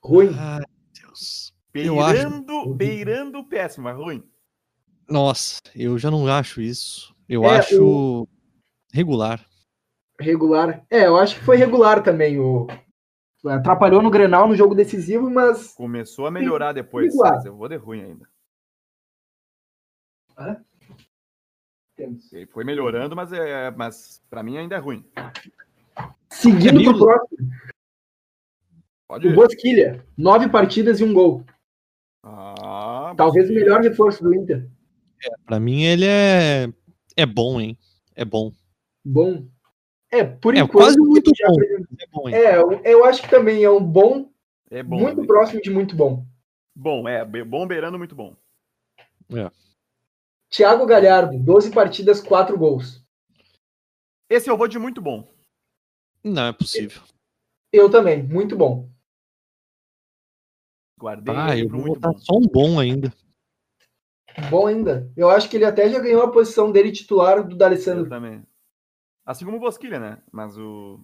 Ruim. 0.04 0.30
Ai, 0.38 0.64
Deus. 1.02 1.54
Eu 1.74 2.00
acho- 2.00 2.14
Beirando, 2.14 2.76
beirando 2.76 3.44
péssimo, 3.48 3.86
mas 3.86 3.98
ruim. 3.98 4.24
Nossa, 5.10 5.60
eu 5.76 5.98
já 5.98 6.12
não 6.12 6.28
acho 6.28 6.62
isso. 6.62 7.16
Eu 7.28 7.44
É, 7.46 7.58
acho 7.58 8.28
regular. 8.94 9.46
Regular. 10.20 10.86
É, 10.90 11.08
eu 11.08 11.18
acho 11.18 11.36
que 11.40 11.46
foi 11.46 11.58
regular 11.58 12.04
também. 12.04 12.40
O... 12.40 12.68
Atrapalhou 13.46 14.02
no 14.02 14.10
Grenal 14.10 14.48
no 14.48 14.56
jogo 14.56 14.76
decisivo, 14.76 15.30
mas 15.30 15.74
Começou 15.74 16.26
a 16.28 16.32
melhorar 16.32 16.74
depois, 16.74 17.16
mas 17.16 17.46
eu 17.46 17.56
vou 17.56 17.70
de 17.70 17.76
ruim 17.78 18.02
ainda. 18.04 18.28
Ele 22.00 22.46
foi 22.48 22.64
melhorando, 22.64 23.16
mas, 23.16 23.32
é, 23.34 23.72
mas 23.72 24.22
pra 24.30 24.44
mim 24.44 24.58
ainda 24.58 24.76
é 24.76 24.80
ruim. 24.80 25.04
seguindo 26.30 26.80
É 26.80 26.84
pro 26.84 26.98
próximo, 26.98 27.50
Pode 29.08 29.28
o. 29.28 29.36
Bosquilha. 29.36 30.06
Nove 30.18 30.50
partidas 30.50 31.00
e 31.00 31.04
um 31.04 31.14
gol. 31.14 31.44
Ah, 32.24 33.14
Talvez 33.16 33.50
o 33.50 33.54
melhor 33.54 33.82
reforço 33.82 34.22
do 34.24 34.34
Inter. 34.36 34.68
Pra 35.46 35.60
mim 35.60 35.84
ele 35.84 36.06
é 36.06 36.68
é 37.16 37.26
bom, 37.26 37.60
hein? 37.60 37.78
É 38.16 38.24
bom. 38.26 38.52
Bom. 39.04 39.48
É, 40.12 40.24
por 40.24 40.56
É 40.56 40.60
enquanto. 40.60 40.84
quase 40.84 41.00
muito 41.00 41.32
já 41.36 41.48
bom. 41.48 41.56
É 42.00 42.08
bom, 42.12 42.30
hein? 42.30 42.36
É, 42.36 42.58
eu- 42.58 42.82
eu 42.84 43.06
acho 43.06 43.22
que 43.22 43.30
também 43.30 43.64
é 43.64 43.70
um 43.70 43.84
bom, 43.84 44.30
É 44.70 44.84
bom. 44.84 44.98
muito 45.00 45.22
né? 45.22 45.28
próximo 45.28 45.62
de 45.62 45.70
muito 45.72 45.96
bom. 45.96 46.26
Bom, 46.76 47.08
é. 47.08 47.26
be- 47.26 47.44
Bom 47.44 47.66
beirando, 47.66 47.98
muito 47.98 48.14
bom. 48.16 48.36
Thiago 50.50 50.86
Galhardo, 50.86 51.38
12 51.38 51.72
partidas, 51.72 52.22
4 52.22 52.58
gols. 52.58 53.04
Esse 54.30 54.50
eu 54.50 54.58
vou 54.58 54.68
de 54.68 54.80
muito 54.80 55.02
bom. 55.02 55.28
Não 56.24 56.48
é 56.48 56.54
possível. 56.54 57.02
Eu 57.72 57.90
também, 57.90 58.24
muito 58.24 58.56
bom. 58.56 58.90
Guardei 61.00 61.36
Ah, 61.36 61.56
ele 61.56 61.66
eu 61.66 61.70
vou 61.70 61.84
botar 61.96 62.12
bom. 62.12 62.18
só 62.20 62.34
um 62.38 62.42
bom 62.42 62.80
ainda. 62.80 63.14
Bom 64.50 64.68
ainda. 64.68 65.12
Eu 65.16 65.30
acho 65.30 65.50
que 65.50 65.56
ele 65.58 65.66
até 65.66 65.90
já 65.90 66.00
ganhou 66.00 66.22
a 66.24 66.32
posição 66.32 66.72
dele 66.72 66.92
titular 66.92 67.44
do 67.44 67.52
Eu 67.54 67.58
D'Alessandro. 67.58 68.10
também. 68.10 68.44
Assim 69.26 69.46
como 69.46 69.58
o 69.58 69.60
Bosquilha, 69.60 70.00
né? 70.00 70.22
Mas 70.32 70.58
o. 70.58 71.00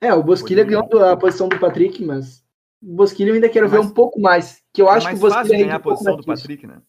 É, 0.00 0.12
o 0.14 0.22
Bosquilha 0.22 0.64
ganhou 0.64 0.84
a 1.04 1.16
posição 1.16 1.48
do 1.48 1.58
Patrick, 1.58 2.04
mas 2.04 2.40
o 2.82 2.94
Bosquilha 2.94 3.30
eu 3.30 3.34
ainda 3.34 3.48
quero 3.48 3.66
É 3.66 3.68
ver 3.68 3.78
mais- 3.78 3.90
um 3.90 3.94
pouco 3.94 4.20
mais. 4.20 4.62
Que 4.72 4.80
eu 4.82 4.88
É 4.88 4.92
acho 4.92 5.06
que 5.06 5.12
mais 5.14 5.18
o 5.18 5.22
Bosquilha 5.22 5.40
fácil 5.42 5.52
rende 5.52 5.64
ganhar 5.64 5.76
a 5.76 5.80
posição 5.80 6.12
mais 6.14 6.24
do. 6.24 6.26
Patrick, 6.26 6.66
né? 6.66 6.82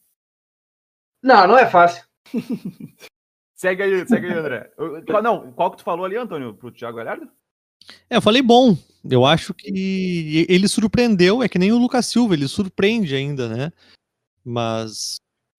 Não, 1.21 1.47
não 1.47 1.57
é 1.57 1.69
fácil. 1.69 2.03
Segue 3.55 3.83
aí, 3.83 4.07
segue 4.07 4.27
aí, 4.27 4.33
André. 4.39 4.71
Eu- 4.77 5.03
qual- 5.05 5.21
Não, 5.21 5.51
qual 5.51 5.71
que 5.71 5.77
tu 5.77 5.83
falou 5.83 6.05
ali, 6.05 6.15
Antônio, 6.15 6.53
pro 6.53 6.71
Thiago 6.71 6.95
Galhardo? 6.97 7.29
É, 8.09 8.15
eu 8.15 8.21
falei 8.21 8.41
bom. 8.41 8.77
Eu 9.03 9.25
acho 9.25 9.53
que 9.53 10.45
ele 10.47 10.67
surpreendeu, 10.67 11.43
é 11.43 11.49
que 11.49 11.59
nem 11.59 11.71
o 11.71 11.77
Lucas 11.77 12.05
Silva, 12.05 12.33
ele 12.35 12.47
surpreende 12.47 13.15
ainda, 13.15 13.49
né? 13.49 13.73
Mas 14.45 15.17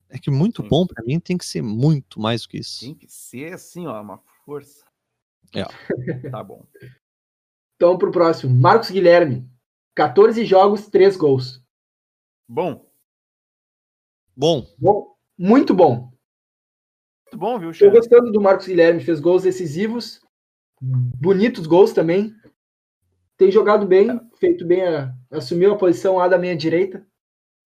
é 0.08 0.18
que 0.18 0.30
muito 0.30 0.62
Sim. 0.62 0.68
bom 0.68 0.86
pra 0.86 1.04
mim 1.04 1.20
tem 1.20 1.36
que 1.36 1.44
ser 1.44 1.62
muito 1.62 2.18
mais 2.20 2.42
do 2.42 2.48
que 2.48 2.58
isso. 2.58 2.80
Tem 2.80 2.94
que 2.94 3.06
ser 3.08 3.52
assim, 3.52 3.86
ó, 3.86 4.00
uma 4.00 4.18
força. 4.46 4.84
É. 5.54 5.64
Tá 6.30 6.42
bom. 6.42 6.66
Então, 7.76 7.98
pro 7.98 8.10
próximo. 8.10 8.54
Marcos 8.54 8.90
Guilherme. 8.90 9.46
14 9.94 10.44
jogos, 10.46 10.86
3 10.88 11.16
gols. 11.16 11.62
Bom. 12.48 12.90
Bom, 14.36 14.66
Bom, 14.78 15.16
muito 15.40 15.72
bom. 15.72 16.12
Muito 17.24 17.38
bom, 17.38 17.58
viu, 17.58 17.70
Estou 17.70 17.90
gostando 17.90 18.30
do 18.30 18.40
Marcos 18.40 18.66
Guilherme. 18.66 19.02
Fez 19.02 19.20
gols 19.20 19.44
decisivos. 19.44 20.20
Bonitos 20.80 21.66
gols 21.66 21.92
também. 21.92 22.34
tem 23.38 23.50
jogado 23.50 23.86
bem, 23.86 24.20
feito 24.38 24.66
bem, 24.66 24.82
a, 24.82 25.14
assumiu 25.30 25.72
a 25.72 25.78
posição 25.78 26.16
lá 26.16 26.28
da 26.28 26.36
minha 26.36 26.54
direita. 26.54 27.06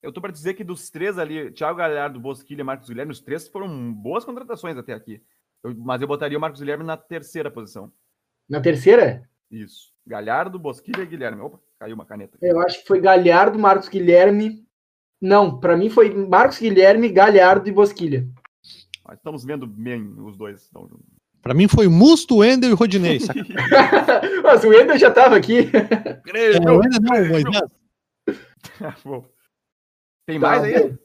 Eu 0.01 0.13
tô 0.13 0.21
para 0.21 0.31
dizer 0.33 0.55
que 0.55 0.63
dos 0.63 0.89
três 0.89 1.19
ali, 1.19 1.51
Thiago 1.51 1.79
Galhardo, 1.79 2.21
Bosquilha 2.21 2.61
e 2.61 2.65
Marcos 2.65 2.89
Guilherme, 2.89 3.11
os 3.11 3.21
três 3.21 3.49
foram 3.49 3.93
boas 3.93 4.25
contratações 4.25 4.77
até 4.77 4.93
aqui. 4.93 5.21
Eu, 5.65 5.75
mas 5.79 6.01
eu 6.01 6.07
botaria 6.07 6.39
o 6.39 6.41
Marcos 6.41 6.61
Guilherme 6.61 6.85
na 6.85 6.97
terceira 6.97 7.51
posição. 7.51 7.91
Na 8.49 8.61
terceira? 8.61 9.29
Isso. 9.51 9.93
Galhardo, 10.07 10.59
Bosquilha 10.59 11.03
e 11.03 11.07
Guilherme. 11.07 11.41
Opa, 11.41 11.59
caiu 11.79 11.95
uma 11.95 12.05
caneta. 12.05 12.37
Eu 12.43 12.61
acho 12.61 12.83
que 12.83 12.87
foi 12.87 13.01
Galhardo, 13.01 13.59
Marcos 13.59 13.89
Guilherme. 13.89 14.65
Não, 15.21 15.59
para 15.59 15.77
mim 15.77 15.89
foi 15.89 16.15
Marcos 16.15 16.59
Guilherme, 16.59 17.09
Galhardo 17.09 17.69
e 17.69 17.73
Bosquilha. 17.73 18.29
Nós 19.07 19.17
estamos 19.17 19.45
vendo 19.45 19.67
bem 19.67 20.15
os 20.19 20.37
dois. 20.37 20.67
Então... 20.69 20.89
Para 21.43 21.55
mim 21.55 21.69
foi 21.69 21.89
Musto, 21.89 22.39
Wendel 22.39 22.71
e 22.71 22.75
Rodinei. 22.75 23.19
Mas 24.43 24.65
o 24.65 24.69
Wendel 24.69 24.99
já 24.99 25.09
estava 25.09 25.37
aqui. 25.37 25.71
É, 26.35 26.71
o 26.71 26.79
Wendel 26.79 27.01
não, 27.01 27.13
mas... 27.13 27.45
Tem 30.27 30.39
mais 30.39 30.63
tá, 30.63 30.67
aí? 30.67 30.99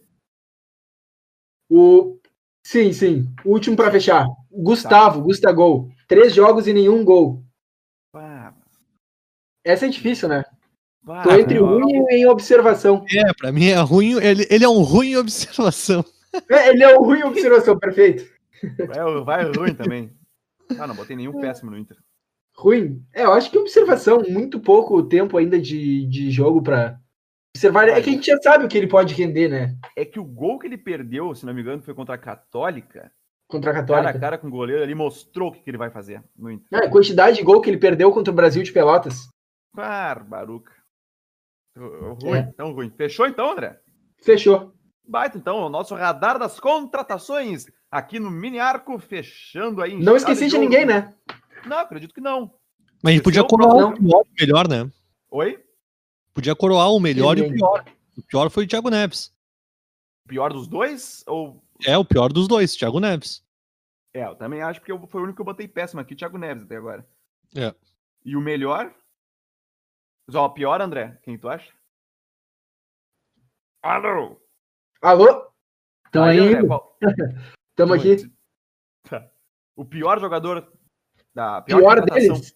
O... 1.69 2.17
Sim, 2.65 2.93
sim. 2.93 3.25
O 3.43 3.51
último 3.51 3.75
para 3.75 3.91
fechar. 3.91 4.25
Gustavo, 4.49 5.19
tá. 5.19 5.25
Gustavo. 5.25 5.91
Três 6.07 6.33
jogos 6.33 6.67
e 6.67 6.73
nenhum 6.73 7.03
gol. 7.03 7.43
Ah. 8.15 8.53
Essa 9.63 9.85
é 9.85 9.89
difícil, 9.89 10.29
né? 10.29 10.43
Ah, 11.09 11.23
Tô 11.23 11.31
entre 11.31 11.57
ruim 11.57 12.05
e 12.09 12.15
em 12.17 12.27
observação. 12.27 13.03
É, 13.11 13.33
para 13.33 13.51
mim 13.51 13.67
é 13.67 13.79
ruim. 13.79 14.21
Ele, 14.21 14.45
ele 14.49 14.63
é 14.63 14.69
um 14.69 14.81
ruim 14.81 15.11
em 15.11 15.17
observação. 15.17 16.05
É, 16.47 16.69
ele 16.69 16.83
é 16.83 16.97
um 16.97 17.03
ruim 17.03 17.19
em 17.19 17.23
observação, 17.23 17.77
perfeito. 17.77 18.29
Vai, 18.87 19.23
vai 19.23 19.51
ruim 19.51 19.73
também. 19.73 20.11
Ah, 20.77 20.85
não 20.85 20.95
botei 20.95 21.15
nenhum 21.15 21.39
péssimo 21.39 21.71
no 21.71 21.77
Inter. 21.77 21.97
Ruim? 22.55 23.03
É, 23.13 23.23
eu 23.23 23.33
acho 23.33 23.49
que 23.49 23.57
observação, 23.57 24.21
muito 24.29 24.59
pouco 24.59 25.01
tempo 25.01 25.37
ainda 25.37 25.59
de, 25.59 26.05
de 26.05 26.29
jogo 26.29 26.61
para 26.61 26.99
observar. 27.55 27.87
É 27.87 28.01
que 28.01 28.09
a 28.09 28.13
gente 28.13 28.27
já 28.27 28.37
sabe 28.41 28.65
o 28.65 28.67
que 28.67 28.77
ele 28.77 28.87
pode 28.87 29.13
render, 29.13 29.47
né? 29.47 29.75
É 29.95 30.05
que 30.05 30.19
o 30.19 30.25
gol 30.25 30.59
que 30.59 30.67
ele 30.67 30.77
perdeu, 30.77 31.33
se 31.33 31.45
não 31.45 31.53
me 31.53 31.61
engano, 31.61 31.81
foi 31.81 31.93
contra 31.93 32.15
a 32.15 32.17
Católica. 32.17 33.11
Contra 33.47 33.71
a 33.71 33.73
Católica. 33.73 34.03
Cara 34.13 34.17
a 34.17 34.19
cara 34.19 34.37
com 34.37 34.47
o 34.47 34.51
goleiro, 34.51 34.83
ele 34.83 34.93
mostrou 34.93 35.49
o 35.49 35.51
que 35.51 35.67
ele 35.67 35.77
vai 35.77 35.89
fazer 35.89 36.21
no 36.37 36.51
Inter. 36.51 36.67
É, 36.71 36.85
a 36.85 36.89
quantidade 36.89 37.37
de 37.37 37.43
gol 37.43 37.61
que 37.61 37.69
ele 37.69 37.77
perdeu 37.77 38.11
contra 38.11 38.31
o 38.31 38.35
Brasil 38.35 38.61
de 38.61 38.71
Pelotas. 38.71 39.29
Barbaruca. 39.73 40.78
Ruim, 41.77 42.37
é. 42.37 42.51
tão 42.57 42.73
ruim. 42.73 42.89
Fechou 42.89 43.25
então, 43.25 43.51
André? 43.51 43.79
Fechou. 44.21 44.73
Baita, 45.07 45.37
então, 45.37 45.57
o 45.65 45.69
nosso 45.69 45.95
radar 45.95 46.37
das 46.37 46.59
contratações 46.59 47.65
aqui 47.89 48.19
no 48.19 48.29
Mini 48.29 48.59
Arco, 48.59 48.99
fechando 48.99 49.81
aí. 49.81 49.95
Não 49.95 50.15
esqueci 50.15 50.45
de, 50.45 50.51
de 50.51 50.57
ninguém, 50.59 50.85
né? 50.85 51.13
Não, 51.65 51.79
acredito 51.79 52.13
que 52.13 52.21
não. 52.21 52.53
Mas 53.01 53.11
a 53.11 53.15
gente 53.15 53.23
podia 53.23 53.43
coroar 53.43 53.89
o 53.89 53.93
pior, 53.95 54.23
melhor, 54.39 54.67
né? 54.67 54.89
Oi? 55.31 55.63
Podia 56.33 56.55
coroar 56.55 56.91
o 56.91 56.99
melhor 56.99 57.37
e 57.37 57.41
o 57.41 57.51
pior. 57.51 57.85
O 58.17 58.21
pior 58.21 58.49
foi 58.49 58.65
o 58.65 58.67
Thiago 58.67 58.89
Neves. 58.89 59.33
O 60.25 60.29
pior 60.29 60.53
dos 60.53 60.67
dois? 60.67 61.23
Ou... 61.25 61.63
É, 61.85 61.97
o 61.97 62.05
pior 62.05 62.31
dos 62.31 62.47
dois, 62.47 62.75
Thiago 62.75 62.99
Neves. 62.99 63.43
É, 64.13 64.25
eu 64.25 64.35
também 64.35 64.61
acho 64.61 64.81
que 64.81 64.91
eu, 64.91 65.07
foi 65.07 65.21
o 65.21 65.23
único 65.23 65.37
que 65.37 65.41
eu 65.41 65.45
botei 65.45 65.67
péssimo 65.67 66.01
aqui, 66.01 66.15
Thiago 66.15 66.37
Neves, 66.37 66.63
até 66.63 66.75
agora. 66.75 67.07
É. 67.55 67.73
E 68.25 68.35
o 68.35 68.41
melhor? 68.41 68.93
O 70.33 70.49
pior, 70.49 70.81
André? 70.81 71.17
Quem 71.23 71.37
tu 71.37 71.49
acha? 71.49 71.73
Alô? 73.81 74.39
Alô? 75.01 75.51
Estão 76.05 76.23
aí? 76.23 76.53
Estamos 77.71 77.99
aqui. 77.99 78.31
Tá. 79.09 79.29
O 79.75 79.85
pior 79.85 80.19
jogador 80.19 80.71
da 81.33 81.61
pior, 81.61 81.79
pior 81.79 82.05
deles? 82.05 82.55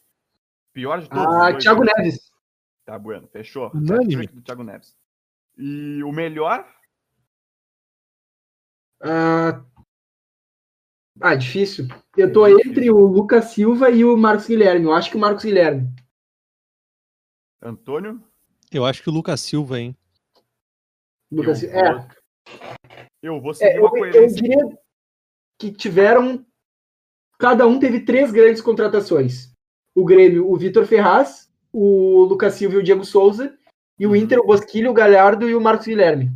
Pior 0.74 1.02
de 1.02 1.10
todos. 1.10 1.26
Ah, 1.26 1.58
Thiago 1.58 1.84
Neves. 1.84 2.32
Tá 2.86 3.00
bueno, 3.00 3.28
fechou. 3.28 3.72
Unânime. 3.74 4.28
Do 4.28 4.42
Thiago 4.42 4.64
Neves. 4.64 4.96
E 5.58 6.04
o 6.04 6.12
melhor? 6.12 6.68
Ah, 9.02 9.64
ah, 11.22 11.36
difícil. 11.36 11.88
Eu 12.18 12.34
tô 12.34 12.46
é 12.46 12.52
entre 12.52 12.90
o 12.92 13.06
Lucas 13.06 13.46
Silva 13.46 13.90
e 13.90 14.04
o 14.04 14.18
Marcos 14.18 14.48
Guilherme. 14.48 14.86
Eu 14.86 14.94
acho 14.94 15.10
que 15.10 15.18
o 15.18 15.20
Marcos 15.20 15.44
Guilherme. 15.44 15.88
Antônio? 17.64 18.22
Eu 18.72 18.86
acho 18.86 19.02
que 19.02 19.10
o 19.10 19.14
Lucas 19.14 19.42
Silva, 19.42 19.80
hein? 19.80 19.96
Lucas 21.32 21.60
Silva. 21.60 21.76
É. 21.76 22.24
Eu 23.22 23.40
vou 23.40 23.54
seguir 23.54 23.78
é, 23.78 23.80
uma 23.80 23.90
coerência. 23.90 24.20
Eu 24.20 24.28
diria 24.28 24.78
que 25.58 25.72
tiveram. 25.72 26.46
Cada 27.40 27.66
um 27.66 27.80
teve 27.80 28.02
três 28.02 28.32
grandes 28.32 28.62
contratações. 28.62 29.54
O 29.96 30.04
Grêmio, 30.06 30.50
o 30.50 30.58
Vitor 30.58 30.86
Ferraz, 30.86 31.52
o 31.72 32.24
Lucas 32.24 32.56
Silva 32.56 32.76
e 32.76 32.80
o 32.80 32.84
Diego 32.84 33.06
Souza. 33.06 33.58
E 34.00 34.06
o 34.06 34.10
uhum. 34.10 34.16
Inter, 34.16 34.40
o 34.40 34.46
Bosquilho, 34.46 34.92
o 34.92 34.94
Galhardo 34.94 35.48
e 35.48 35.56
o 35.56 35.62
Marcos 35.62 35.86
Guilherme. 35.86 36.32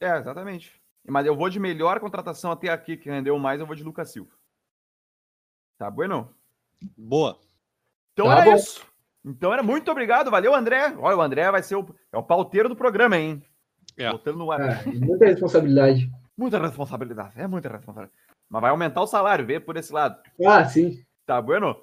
É, 0.00 0.18
exatamente. 0.18 0.80
Mas 1.06 1.26
eu 1.26 1.36
vou 1.36 1.48
de 1.48 1.60
melhor 1.60 2.00
contratação 2.00 2.50
até 2.50 2.68
aqui, 2.68 2.96
que 2.96 3.10
rendeu 3.10 3.38
mais, 3.38 3.60
eu 3.60 3.66
vou 3.66 3.76
de 3.76 3.84
Lucas 3.84 4.10
Silva. 4.10 4.32
Tá 5.78 5.90
bueno? 5.90 6.34
Boa. 6.96 7.38
Então 8.12 8.26
tá 8.26 8.32
era 8.32 8.44
bom. 8.44 8.56
isso. 8.56 8.91
Então 9.24 9.52
era 9.52 9.62
muito 9.62 9.90
obrigado, 9.90 10.30
valeu, 10.30 10.54
André. 10.54 10.94
Olha, 10.98 11.16
o 11.16 11.22
André 11.22 11.50
vai 11.50 11.62
ser 11.62 11.76
o, 11.76 11.86
é 12.12 12.18
o 12.18 12.22
pauteiro 12.22 12.68
do 12.68 12.76
programa, 12.76 13.16
hein? 13.16 13.42
É. 13.96 14.10
Botando 14.10 14.38
no 14.38 14.50
ar. 14.50 14.60
É, 14.60 14.84
muita 14.86 15.26
responsabilidade. 15.26 16.10
Muita 16.36 16.58
responsabilidade, 16.58 17.40
é 17.40 17.46
muita 17.46 17.68
responsabilidade. 17.68 18.18
Mas 18.48 18.60
vai 18.60 18.70
aumentar 18.70 19.00
o 19.02 19.06
salário, 19.06 19.46
vê 19.46 19.60
por 19.60 19.76
esse 19.76 19.92
lado. 19.92 20.16
Ah, 20.44 20.64
sim. 20.64 21.04
Tá 21.26 21.40
bueno? 21.40 21.76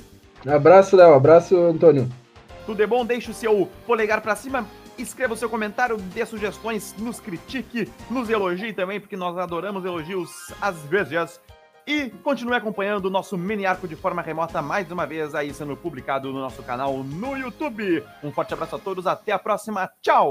Abraço, 0.45 0.95
Léo. 0.95 1.13
Abraço, 1.13 1.57
Antônio. 1.57 2.09
Tudo 2.65 2.84
é 2.84 2.88
bom? 2.88 3.05
Deixe 3.05 3.32
o 3.32 3.34
seu 3.34 3.67
polegar 3.86 4.21
para 4.21 4.36
cima 4.36 4.67
escreva 5.01 5.34
o 5.34 5.38
seu 5.38 5.49
comentário, 5.49 5.97
dê 5.97 6.25
sugestões, 6.25 6.95
nos 6.97 7.19
critique, 7.19 7.89
nos 8.09 8.29
elogie 8.29 8.73
também, 8.73 8.99
porque 8.99 9.17
nós 9.17 9.38
adoramos 9.38 9.86
elogios 9.86 10.29
às 10.61 10.77
vezes. 10.86 11.39
E 11.86 12.09
continue 12.23 12.55
acompanhando 12.55 13.05
o 13.05 13.09
nosso 13.09 13.38
mini 13.38 13.65
arco 13.65 13.88
de 13.88 13.95
forma 13.95 14.21
remota, 14.21 14.61
mais 14.61 14.91
uma 14.91 15.05
vez 15.05 15.34
aí 15.34 15.53
sendo 15.53 15.75
publicado 15.75 16.32
no 16.32 16.39
nosso 16.39 16.61
canal 16.63 17.03
no 17.03 17.36
YouTube. 17.36 18.03
Um 18.23 18.32
forte 18.32 18.53
abraço 18.53 18.75
a 18.75 18.79
todos, 18.79 19.07
até 19.07 19.32
a 19.32 19.39
próxima, 19.39 19.91
tchau! 20.01 20.29